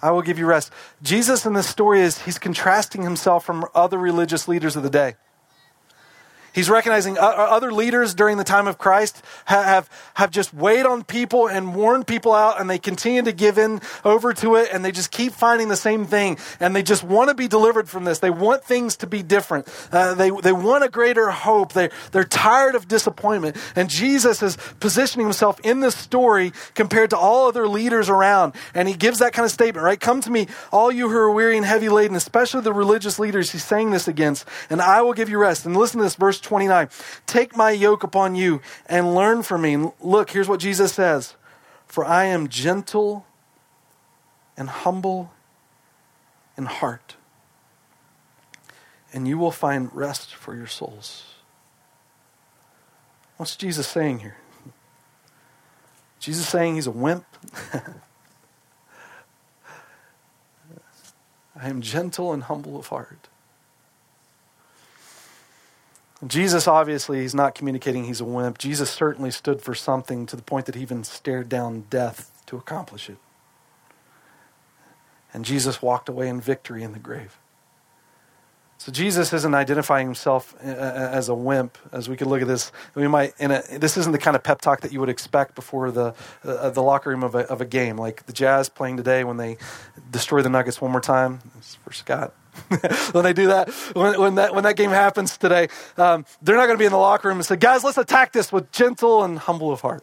I 0.00 0.10
will 0.10 0.22
give 0.22 0.38
you 0.38 0.46
rest. 0.46 0.72
Jesus 1.02 1.46
in 1.46 1.54
this 1.54 1.66
story 1.66 2.00
is 2.00 2.22
he's 2.22 2.38
contrasting 2.38 3.02
himself 3.02 3.44
from 3.44 3.64
other 3.74 3.98
religious 3.98 4.46
leaders 4.46 4.76
of 4.76 4.82
the 4.82 4.90
day. 4.90 5.16
He's 6.56 6.70
recognizing 6.70 7.18
other 7.20 7.70
leaders 7.70 8.14
during 8.14 8.38
the 8.38 8.44
time 8.44 8.66
of 8.66 8.78
Christ 8.78 9.22
have, 9.44 9.90
have 10.14 10.30
just 10.30 10.54
weighed 10.54 10.86
on 10.86 11.04
people 11.04 11.50
and 11.50 11.74
worn 11.74 12.02
people 12.02 12.32
out, 12.32 12.58
and 12.58 12.70
they 12.70 12.78
continue 12.78 13.20
to 13.20 13.32
give 13.32 13.58
in 13.58 13.82
over 14.06 14.32
to 14.32 14.56
it, 14.56 14.70
and 14.72 14.82
they 14.82 14.90
just 14.90 15.10
keep 15.10 15.34
finding 15.34 15.68
the 15.68 15.76
same 15.76 16.06
thing. 16.06 16.38
And 16.58 16.74
they 16.74 16.82
just 16.82 17.04
want 17.04 17.28
to 17.28 17.34
be 17.34 17.46
delivered 17.46 17.90
from 17.90 18.04
this. 18.04 18.20
They 18.20 18.30
want 18.30 18.64
things 18.64 18.96
to 18.96 19.06
be 19.06 19.22
different. 19.22 19.68
Uh, 19.92 20.14
they, 20.14 20.30
they 20.30 20.52
want 20.54 20.82
a 20.82 20.88
greater 20.88 21.28
hope. 21.28 21.74
They, 21.74 21.90
they're 22.12 22.24
tired 22.24 22.74
of 22.74 22.88
disappointment. 22.88 23.58
And 23.76 23.90
Jesus 23.90 24.42
is 24.42 24.56
positioning 24.80 25.26
himself 25.26 25.60
in 25.60 25.80
this 25.80 25.94
story 25.94 26.54
compared 26.74 27.10
to 27.10 27.18
all 27.18 27.48
other 27.48 27.68
leaders 27.68 28.08
around. 28.08 28.54
And 28.74 28.88
he 28.88 28.94
gives 28.94 29.18
that 29.18 29.34
kind 29.34 29.44
of 29.44 29.52
statement, 29.52 29.84
right? 29.84 30.00
Come 30.00 30.22
to 30.22 30.30
me, 30.30 30.46
all 30.72 30.90
you 30.90 31.10
who 31.10 31.18
are 31.18 31.30
weary 31.30 31.58
and 31.58 31.66
heavy 31.66 31.90
laden, 31.90 32.16
especially 32.16 32.62
the 32.62 32.72
religious 32.72 33.18
leaders 33.18 33.50
he's 33.50 33.62
saying 33.62 33.90
this 33.90 34.08
against, 34.08 34.46
and 34.70 34.80
I 34.80 35.02
will 35.02 35.12
give 35.12 35.28
you 35.28 35.36
rest. 35.36 35.66
And 35.66 35.76
listen 35.76 35.98
to 35.98 36.04
this, 36.04 36.14
verse 36.14 36.45
29. 36.46 36.88
Take 37.26 37.56
my 37.56 37.70
yoke 37.70 38.02
upon 38.02 38.34
you 38.34 38.62
and 38.86 39.14
learn 39.14 39.42
from 39.42 39.62
me. 39.62 39.76
look, 40.00 40.30
here's 40.30 40.48
what 40.48 40.60
Jesus 40.60 40.94
says 40.94 41.34
For 41.86 42.04
I 42.04 42.24
am 42.24 42.48
gentle 42.48 43.26
and 44.56 44.68
humble 44.68 45.32
in 46.56 46.64
heart, 46.64 47.16
and 49.12 49.28
you 49.28 49.36
will 49.36 49.50
find 49.50 49.94
rest 49.94 50.34
for 50.34 50.56
your 50.56 50.66
souls. 50.66 51.34
What's 53.36 53.56
Jesus 53.56 53.86
saying 53.86 54.20
here? 54.20 54.36
Jesus 56.18 56.48
saying 56.48 56.76
he's 56.76 56.86
a 56.86 56.90
wimp? 56.90 57.26
I 61.54 61.68
am 61.68 61.80
gentle 61.82 62.32
and 62.32 62.42
humble 62.44 62.78
of 62.78 62.86
heart. 62.86 63.28
Jesus, 66.26 66.66
obviously, 66.66 67.20
he's 67.20 67.34
not 67.34 67.54
communicating 67.54 68.04
he's 68.04 68.20
a 68.20 68.24
wimp. 68.24 68.58
Jesus 68.58 68.90
certainly 68.90 69.30
stood 69.30 69.60
for 69.60 69.74
something 69.74 70.26
to 70.26 70.36
the 70.36 70.42
point 70.42 70.66
that 70.66 70.74
he 70.74 70.82
even 70.82 71.04
stared 71.04 71.48
down 71.48 71.84
death 71.90 72.42
to 72.46 72.56
accomplish 72.56 73.10
it. 73.10 73.18
And 75.32 75.44
Jesus 75.44 75.82
walked 75.82 76.08
away 76.08 76.28
in 76.28 76.40
victory 76.40 76.82
in 76.82 76.92
the 76.92 76.98
grave. 76.98 77.38
So 78.78 78.92
Jesus 78.92 79.32
isn't 79.32 79.54
identifying 79.54 80.06
himself 80.06 80.54
uh, 80.62 80.68
uh, 80.68 81.10
as 81.12 81.28
a 81.28 81.34
wimp. 81.34 81.78
As 81.92 82.08
we 82.08 82.16
could 82.16 82.26
look 82.26 82.42
at 82.42 82.48
this, 82.48 82.72
we 82.94 83.08
might. 83.08 83.34
A, 83.40 83.78
this 83.78 83.96
isn't 83.96 84.12
the 84.12 84.18
kind 84.18 84.36
of 84.36 84.42
pep 84.42 84.60
talk 84.60 84.82
that 84.82 84.92
you 84.92 85.00
would 85.00 85.08
expect 85.08 85.54
before 85.54 85.90
the 85.90 86.14
uh, 86.44 86.70
the 86.70 86.82
locker 86.82 87.10
room 87.10 87.22
of 87.24 87.34
a, 87.34 87.40
of 87.48 87.60
a 87.60 87.64
game, 87.64 87.96
like 87.96 88.26
the 88.26 88.32
Jazz 88.32 88.68
playing 88.68 88.98
today 88.98 89.24
when 89.24 89.38
they 89.38 89.56
destroy 90.10 90.42
the 90.42 90.50
Nuggets 90.50 90.80
one 90.80 90.92
more 90.92 91.00
time. 91.00 91.40
It's 91.58 91.76
for 91.76 91.92
Scott. 91.92 92.34
when 93.12 93.24
they 93.24 93.32
do 93.32 93.48
that, 93.48 93.70
when, 93.94 94.20
when, 94.20 94.34
that, 94.36 94.54
when 94.54 94.64
that 94.64 94.76
game 94.76 94.90
happens 94.90 95.36
today, 95.36 95.68
um, 95.96 96.24
they're 96.42 96.56
not 96.56 96.66
going 96.66 96.76
to 96.76 96.82
be 96.82 96.86
in 96.86 96.92
the 96.92 96.98
locker 96.98 97.28
room 97.28 97.38
and 97.38 97.46
say, 97.46 97.56
guys, 97.56 97.84
let's 97.84 97.98
attack 97.98 98.32
this 98.32 98.52
with 98.52 98.70
gentle 98.72 99.24
and 99.24 99.38
humble 99.38 99.72
of 99.72 99.80
heart. 99.80 100.02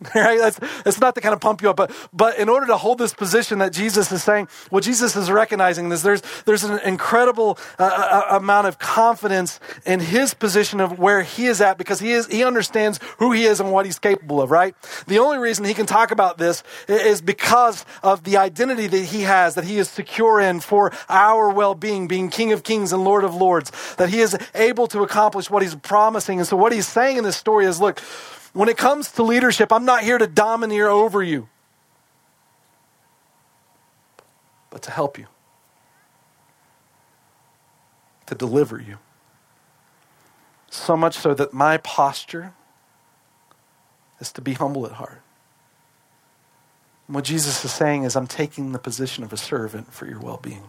right? 0.14 0.38
That's, 0.38 0.58
that's 0.82 1.00
not 1.00 1.14
to 1.16 1.20
kind 1.20 1.34
of 1.34 1.40
pump 1.40 1.60
you 1.60 1.68
up, 1.68 1.76
but, 1.76 1.90
but 2.12 2.38
in 2.38 2.48
order 2.48 2.66
to 2.68 2.76
hold 2.78 2.98
this 2.98 3.12
position 3.12 3.58
that 3.58 3.72
Jesus 3.72 4.10
is 4.10 4.22
saying, 4.22 4.48
what 4.70 4.82
Jesus 4.82 5.14
is 5.14 5.30
recognizing 5.30 5.92
is 5.92 6.02
there's, 6.02 6.22
there's 6.46 6.64
an 6.64 6.78
incredible 6.80 7.58
uh, 7.78 7.84
uh, 7.84 8.32
uh, 8.32 8.36
amount 8.36 8.66
of 8.66 8.78
confidence 8.78 9.60
in 9.84 10.00
his 10.00 10.32
position 10.32 10.80
of 10.80 10.98
where 10.98 11.22
he 11.22 11.46
is 11.46 11.60
at 11.60 11.76
because 11.76 12.00
he, 12.00 12.12
is, 12.12 12.26
he 12.28 12.44
understands 12.44 12.98
who 13.18 13.32
he 13.32 13.44
is 13.44 13.60
and 13.60 13.72
what 13.72 13.84
he's 13.84 13.98
capable 13.98 14.40
of, 14.40 14.50
right? 14.50 14.74
The 15.06 15.18
only 15.18 15.36
reason 15.36 15.66
he 15.66 15.74
can 15.74 15.86
talk 15.86 16.12
about 16.12 16.38
this 16.38 16.62
is 16.88 17.20
because 17.20 17.84
of 18.02 18.24
the 18.24 18.38
identity 18.38 18.86
that 18.86 19.04
he 19.04 19.22
has, 19.22 19.54
that 19.54 19.64
he 19.64 19.78
is 19.78 19.90
secure 19.90 20.40
in 20.40 20.60
for 20.60 20.92
our 21.10 21.50
well 21.50 21.74
being, 21.74 22.08
being 22.08 22.30
King 22.30 22.52
of 22.52 22.62
Kings 22.62 22.92
and 22.94 23.04
Lord 23.04 23.24
of 23.24 23.34
Lords, 23.34 23.70
that 23.96 24.08
he 24.08 24.20
is 24.20 24.36
able 24.54 24.86
to 24.88 25.02
accomplish 25.02 25.50
what 25.50 25.62
he's 25.62 25.74
promising. 25.74 26.38
And 26.38 26.48
so, 26.48 26.56
what 26.56 26.72
he's 26.72 26.88
saying 26.88 27.18
in 27.18 27.24
this 27.24 27.36
story 27.36 27.66
is 27.66 27.80
look, 27.80 28.00
when 28.52 28.68
it 28.68 28.76
comes 28.76 29.12
to 29.12 29.22
leadership, 29.22 29.72
I'm 29.72 29.84
not 29.84 30.02
here 30.02 30.18
to 30.18 30.26
domineer 30.26 30.88
over 30.88 31.22
you, 31.22 31.48
but 34.70 34.82
to 34.82 34.90
help 34.90 35.18
you, 35.18 35.26
to 38.26 38.34
deliver 38.34 38.80
you. 38.80 38.98
So 40.70 40.96
much 40.96 41.16
so 41.18 41.34
that 41.34 41.52
my 41.52 41.78
posture 41.78 42.52
is 44.20 44.30
to 44.32 44.40
be 44.40 44.54
humble 44.54 44.86
at 44.86 44.92
heart. 44.92 45.22
And 47.08 47.16
what 47.16 47.24
Jesus 47.24 47.64
is 47.64 47.72
saying 47.72 48.04
is, 48.04 48.14
I'm 48.14 48.28
taking 48.28 48.70
the 48.72 48.78
position 48.78 49.24
of 49.24 49.32
a 49.32 49.36
servant 49.36 49.92
for 49.92 50.06
your 50.06 50.20
well 50.20 50.38
being. 50.40 50.62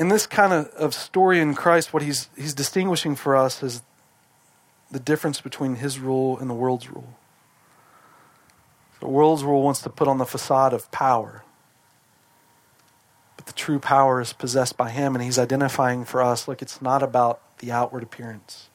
In 0.00 0.08
this 0.08 0.26
kind 0.26 0.54
of, 0.54 0.66
of 0.68 0.94
story 0.94 1.40
in 1.40 1.54
Christ, 1.54 1.92
what 1.92 2.02
he's, 2.02 2.30
he's 2.34 2.54
distinguishing 2.54 3.14
for 3.14 3.36
us 3.36 3.62
is 3.62 3.82
the 4.90 4.98
difference 4.98 5.42
between 5.42 5.76
his 5.76 5.98
rule 5.98 6.38
and 6.38 6.48
the 6.48 6.54
world's 6.54 6.88
rule. 6.88 7.18
The 9.00 9.08
world's 9.08 9.44
rule 9.44 9.62
wants 9.62 9.82
to 9.82 9.90
put 9.90 10.08
on 10.08 10.16
the 10.16 10.24
facade 10.24 10.72
of 10.72 10.90
power. 10.90 11.44
But 13.36 13.44
the 13.44 13.52
true 13.52 13.78
power 13.78 14.22
is 14.22 14.32
possessed 14.32 14.78
by 14.78 14.88
him, 14.88 15.14
and 15.14 15.22
he's 15.22 15.38
identifying 15.38 16.06
for 16.06 16.22
us 16.22 16.48
look, 16.48 16.62
it's 16.62 16.80
not 16.80 17.02
about 17.02 17.58
the 17.58 17.70
outward 17.70 18.02
appearance, 18.02 18.70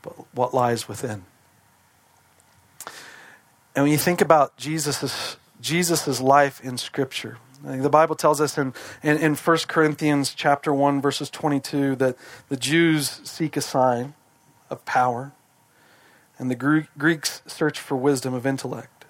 but 0.00 0.12
what 0.34 0.54
lies 0.54 0.88
within. 0.88 1.24
And 3.76 3.84
when 3.84 3.92
you 3.92 3.98
think 3.98 4.22
about 4.22 4.56
Jesus' 4.56 5.36
Jesus' 5.60 6.22
life 6.22 6.62
in 6.62 6.78
Scripture, 6.78 7.36
the 7.62 7.90
Bible 7.90 8.14
tells 8.14 8.40
us 8.40 8.56
in, 8.56 8.72
in, 9.02 9.16
in 9.18 9.34
1 9.34 9.58
Corinthians 9.68 10.34
chapter 10.34 10.72
1, 10.72 11.00
verses 11.00 11.30
22, 11.30 11.96
that 11.96 12.16
the 12.48 12.56
Jews 12.56 13.20
seek 13.24 13.56
a 13.56 13.60
sign 13.60 14.14
of 14.70 14.84
power, 14.84 15.32
and 16.38 16.50
the 16.50 16.86
Greeks 16.98 17.42
search 17.46 17.78
for 17.78 17.96
wisdom 17.96 18.32
of 18.32 18.46
intellect. 18.46 19.00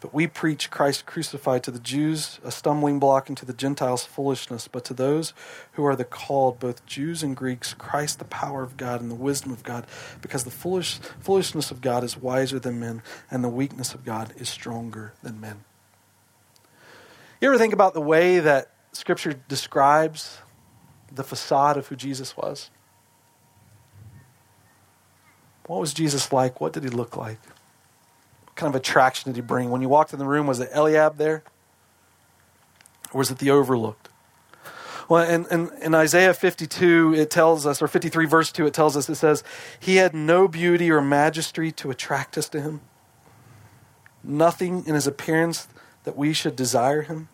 But 0.00 0.12
we 0.12 0.26
preach 0.26 0.68
Christ 0.68 1.06
crucified 1.06 1.62
to 1.62 1.70
the 1.70 1.78
Jews, 1.78 2.40
a 2.42 2.50
stumbling 2.50 2.98
block, 2.98 3.28
and 3.28 3.38
to 3.38 3.46
the 3.46 3.52
Gentiles, 3.52 4.04
foolishness. 4.04 4.66
But 4.66 4.84
to 4.86 4.94
those 4.94 5.32
who 5.74 5.84
are 5.84 5.94
the 5.94 6.04
called, 6.04 6.58
both 6.58 6.84
Jews 6.86 7.22
and 7.22 7.36
Greeks, 7.36 7.72
Christ 7.72 8.18
the 8.18 8.24
power 8.24 8.64
of 8.64 8.76
God 8.76 9.00
and 9.00 9.08
the 9.08 9.14
wisdom 9.14 9.52
of 9.52 9.62
God, 9.62 9.86
because 10.20 10.42
the 10.42 10.50
foolish, 10.50 10.98
foolishness 11.20 11.70
of 11.70 11.80
God 11.80 12.02
is 12.02 12.16
wiser 12.16 12.58
than 12.58 12.80
men, 12.80 13.02
and 13.30 13.44
the 13.44 13.48
weakness 13.48 13.94
of 13.94 14.04
God 14.04 14.32
is 14.36 14.48
stronger 14.48 15.12
than 15.22 15.40
men. 15.40 15.60
You 17.42 17.48
ever 17.48 17.58
think 17.58 17.72
about 17.72 17.92
the 17.92 18.00
way 18.00 18.38
that 18.38 18.70
Scripture 18.92 19.32
describes 19.48 20.38
the 21.10 21.24
facade 21.24 21.76
of 21.76 21.88
who 21.88 21.96
Jesus 21.96 22.36
was? 22.36 22.70
What 25.66 25.80
was 25.80 25.92
Jesus 25.92 26.32
like? 26.32 26.60
What 26.60 26.72
did 26.72 26.84
he 26.84 26.88
look 26.88 27.16
like? 27.16 27.40
What 28.44 28.54
kind 28.54 28.72
of 28.72 28.76
attraction 28.76 29.32
did 29.32 29.34
he 29.34 29.42
bring? 29.42 29.70
When 29.70 29.82
you 29.82 29.88
walked 29.88 30.12
in 30.12 30.20
the 30.20 30.24
room, 30.24 30.46
was 30.46 30.60
it 30.60 30.70
Eliab 30.72 31.16
there? 31.16 31.42
Or 33.12 33.18
was 33.18 33.32
it 33.32 33.38
the 33.38 33.50
overlooked? 33.50 34.08
Well, 35.08 35.28
in, 35.28 35.44
in, 35.50 35.68
in, 35.82 35.94
Isaiah 35.96 36.34
52, 36.34 37.12
it 37.16 37.28
tells 37.28 37.66
us, 37.66 37.82
or 37.82 37.88
53, 37.88 38.24
verse 38.24 38.52
2, 38.52 38.66
it 38.66 38.72
tells 38.72 38.96
us, 38.96 39.08
it 39.08 39.16
says, 39.16 39.42
He 39.80 39.96
had 39.96 40.14
no 40.14 40.46
beauty 40.46 40.92
or 40.92 41.00
majesty 41.00 41.72
to 41.72 41.90
attract 41.90 42.38
us 42.38 42.48
to 42.50 42.60
him, 42.60 42.82
nothing 44.22 44.84
in 44.86 44.94
his 44.94 45.08
appearance 45.08 45.66
that 46.04 46.16
we 46.16 46.32
should 46.32 46.54
desire 46.54 47.02
him. 47.02 47.28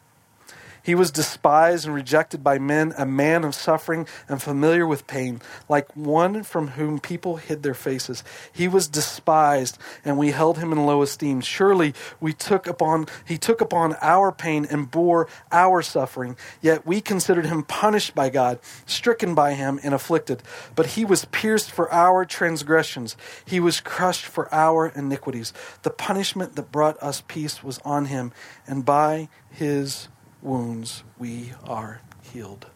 He 0.89 0.95
was 0.95 1.11
despised 1.11 1.85
and 1.85 1.95
rejected 1.95 2.43
by 2.43 2.59
men, 2.59 2.95
a 2.97 3.05
man 3.05 3.45
of 3.45 3.55
suffering 3.55 4.07
and 4.27 4.43
familiar 4.43 4.87
with 4.87 5.07
pain, 5.07 5.43
like 5.69 5.95
one 5.95 6.43
from 6.43 6.69
whom 6.69 6.99
people 6.99 7.37
hid 7.37 7.63
their 7.63 7.75
faces. 7.75 8.25
He 8.55 8.69
was 8.69 8.89
despised, 8.89 9.77
and 10.03 10.17
we 10.17 10.31
held 10.31 10.57
him 10.57 10.73
in 10.73 10.87
low 10.87 11.03
esteem. 11.03 11.43
Surely 11.43 11.93
we 12.21 12.33
took 12.33 12.67
upon 12.67 13.05
he 13.27 13.37
took 13.37 13.61
upon 13.61 13.97
our 14.01 14.33
pain 14.33 14.67
and 14.71 14.91
bore 14.91 15.29
our 15.53 15.83
suffering. 15.83 16.39
Yet 16.63 16.87
we 16.87 17.03
considered 17.03 17.45
him 17.45 17.65
punished 17.65 18.15
by 18.15 18.31
God, 18.31 18.59
stricken 18.87 19.35
by 19.35 19.53
him 19.53 19.79
and 19.83 19.93
afflicted. 19.93 20.43
But 20.75 20.87
he 20.87 21.05
was 21.05 21.27
pierced 21.27 21.71
for 21.71 21.93
our 21.93 22.25
transgressions. 22.25 23.15
He 23.45 23.61
was 23.61 23.81
crushed 23.81 24.25
for 24.25 24.49
our 24.55 24.87
iniquities. 24.87 25.53
The 25.83 25.91
punishment 25.91 26.57
that 26.57 26.73
brought 26.73 26.97
us 27.03 27.23
peace 27.29 27.63
was 27.63 27.79
on 27.85 28.07
him, 28.07 28.33
and 28.67 28.87
by 28.87 29.29
his 29.51 30.09
wounds 30.43 31.03
we 31.19 31.53
are 31.65 32.01
healed. 32.23 32.67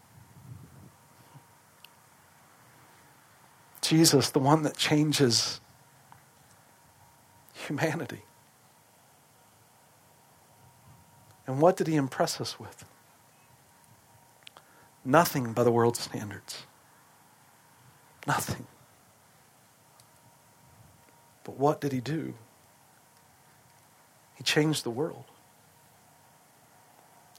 Jesus, 3.81 4.31
the 4.31 4.39
one 4.39 4.63
that 4.63 4.77
changes 4.77 5.61
humanity. 7.53 8.23
And 11.47 11.61
what 11.61 11.77
did 11.77 11.89
he 11.89 11.97
impress 11.97 12.41
us 12.41 12.59
with? 12.59 12.85
Nothing 15.05 15.53
by 15.53 15.65
the 15.65 15.73
world's 15.73 15.99
standards. 15.99 16.65
Nothing. 18.27 18.67
But 21.45 21.59
what 21.59 21.81
did 21.81 21.93
he 21.93 22.01
do? 22.01 22.35
He 24.37 24.45
changed 24.45 24.85
the 24.85 24.91
world. 24.91 25.25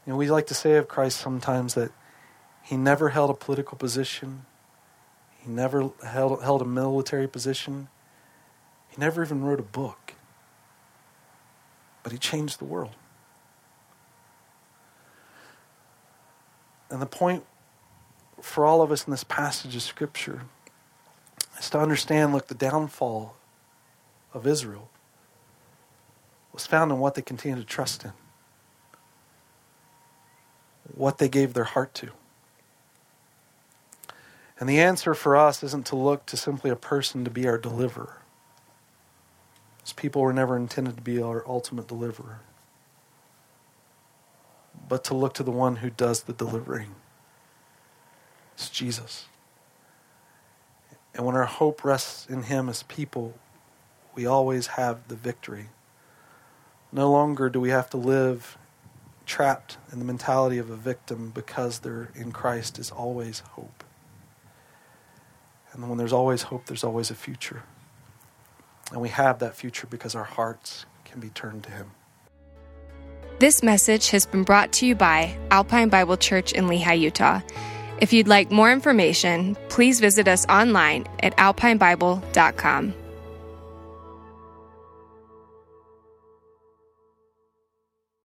You 0.05 0.11
know, 0.11 0.17
we 0.17 0.29
like 0.29 0.47
to 0.47 0.53
say 0.53 0.75
of 0.75 0.87
Christ 0.87 1.19
sometimes 1.19 1.75
that 1.75 1.91
he 2.61 2.75
never 2.75 3.09
held 3.09 3.29
a 3.29 3.33
political 3.33 3.77
position, 3.77 4.45
he 5.39 5.49
never 5.49 5.91
held, 6.05 6.43
held 6.43 6.61
a 6.61 6.65
military 6.65 7.27
position, 7.27 7.87
he 8.89 8.99
never 8.99 9.23
even 9.23 9.43
wrote 9.43 9.59
a 9.59 9.63
book. 9.63 10.13
But 12.03 12.11
he 12.11 12.17
changed 12.17 12.59
the 12.59 12.65
world. 12.65 12.95
And 16.89 17.01
the 17.01 17.07
point 17.07 17.45
for 18.41 18.65
all 18.65 18.81
of 18.81 18.91
us 18.91 19.05
in 19.07 19.11
this 19.11 19.23
passage 19.23 19.75
of 19.75 19.81
Scripture 19.81 20.43
is 21.57 21.69
to 21.69 21.79
understand 21.79 22.33
look, 22.33 22.47
the 22.47 22.55
downfall 22.55 23.35
of 24.33 24.45
Israel 24.45 24.89
was 26.51 26.67
found 26.67 26.91
in 26.91 26.99
what 26.99 27.15
they 27.15 27.21
continued 27.21 27.61
to 27.61 27.65
trust 27.65 28.03
in 28.03 28.11
what 30.95 31.17
they 31.17 31.29
gave 31.29 31.53
their 31.53 31.63
heart 31.63 31.93
to. 31.95 32.09
And 34.59 34.69
the 34.69 34.79
answer 34.79 35.13
for 35.13 35.35
us 35.35 35.63
isn't 35.63 35.85
to 35.87 35.95
look 35.95 36.25
to 36.27 36.37
simply 36.37 36.69
a 36.69 36.75
person 36.75 37.25
to 37.25 37.31
be 37.31 37.47
our 37.47 37.57
deliverer. 37.57 38.17
These 39.83 39.93
people 39.93 40.21
were 40.21 40.33
never 40.33 40.55
intended 40.55 40.95
to 40.95 41.01
be 41.01 41.21
our 41.21 41.43
ultimate 41.47 41.87
deliverer. 41.87 42.39
But 44.87 45.03
to 45.05 45.13
look 45.13 45.33
to 45.35 45.43
the 45.43 45.51
one 45.51 45.77
who 45.77 45.89
does 45.89 46.23
the 46.23 46.33
delivering. 46.33 46.95
It's 48.53 48.69
Jesus. 48.69 49.25
And 51.13 51.25
when 51.25 51.35
our 51.35 51.45
hope 51.45 51.83
rests 51.83 52.25
in 52.27 52.43
him 52.43 52.69
as 52.69 52.83
people, 52.83 53.33
we 54.15 54.25
always 54.25 54.67
have 54.67 55.07
the 55.07 55.15
victory. 55.15 55.69
No 56.91 57.11
longer 57.11 57.49
do 57.49 57.59
we 57.59 57.69
have 57.69 57.89
to 57.89 57.97
live 57.97 58.57
trapped 59.25 59.77
in 59.91 59.99
the 59.99 60.05
mentality 60.05 60.57
of 60.57 60.69
a 60.69 60.75
victim 60.75 61.31
because 61.33 61.79
there 61.79 62.09
in 62.15 62.31
Christ 62.31 62.79
is 62.79 62.91
always 62.91 63.39
hope. 63.39 63.83
And 65.71 65.89
when 65.89 65.97
there's 65.97 66.13
always 66.13 66.43
hope, 66.43 66.65
there's 66.67 66.83
always 66.83 67.09
a 67.09 67.15
future. 67.15 67.63
And 68.91 69.01
we 69.01 69.09
have 69.09 69.39
that 69.39 69.55
future 69.55 69.87
because 69.87 70.13
our 70.13 70.23
hearts 70.23 70.85
can 71.05 71.19
be 71.19 71.29
turned 71.29 71.63
to 71.63 71.71
Him. 71.71 71.91
This 73.39 73.63
message 73.63 74.09
has 74.11 74.25
been 74.25 74.43
brought 74.43 74.71
to 74.73 74.85
you 74.85 74.95
by 74.95 75.37
Alpine 75.49 75.89
Bible 75.89 76.17
Church 76.17 76.53
in 76.53 76.65
Lehi, 76.65 76.99
Utah. 76.99 77.41
If 77.99 78.13
you'd 78.13 78.27
like 78.27 78.51
more 78.51 78.71
information, 78.71 79.57
please 79.69 79.99
visit 79.99 80.27
us 80.27 80.45
online 80.47 81.07
at 81.21 81.35
alpinebible.com. 81.37 82.93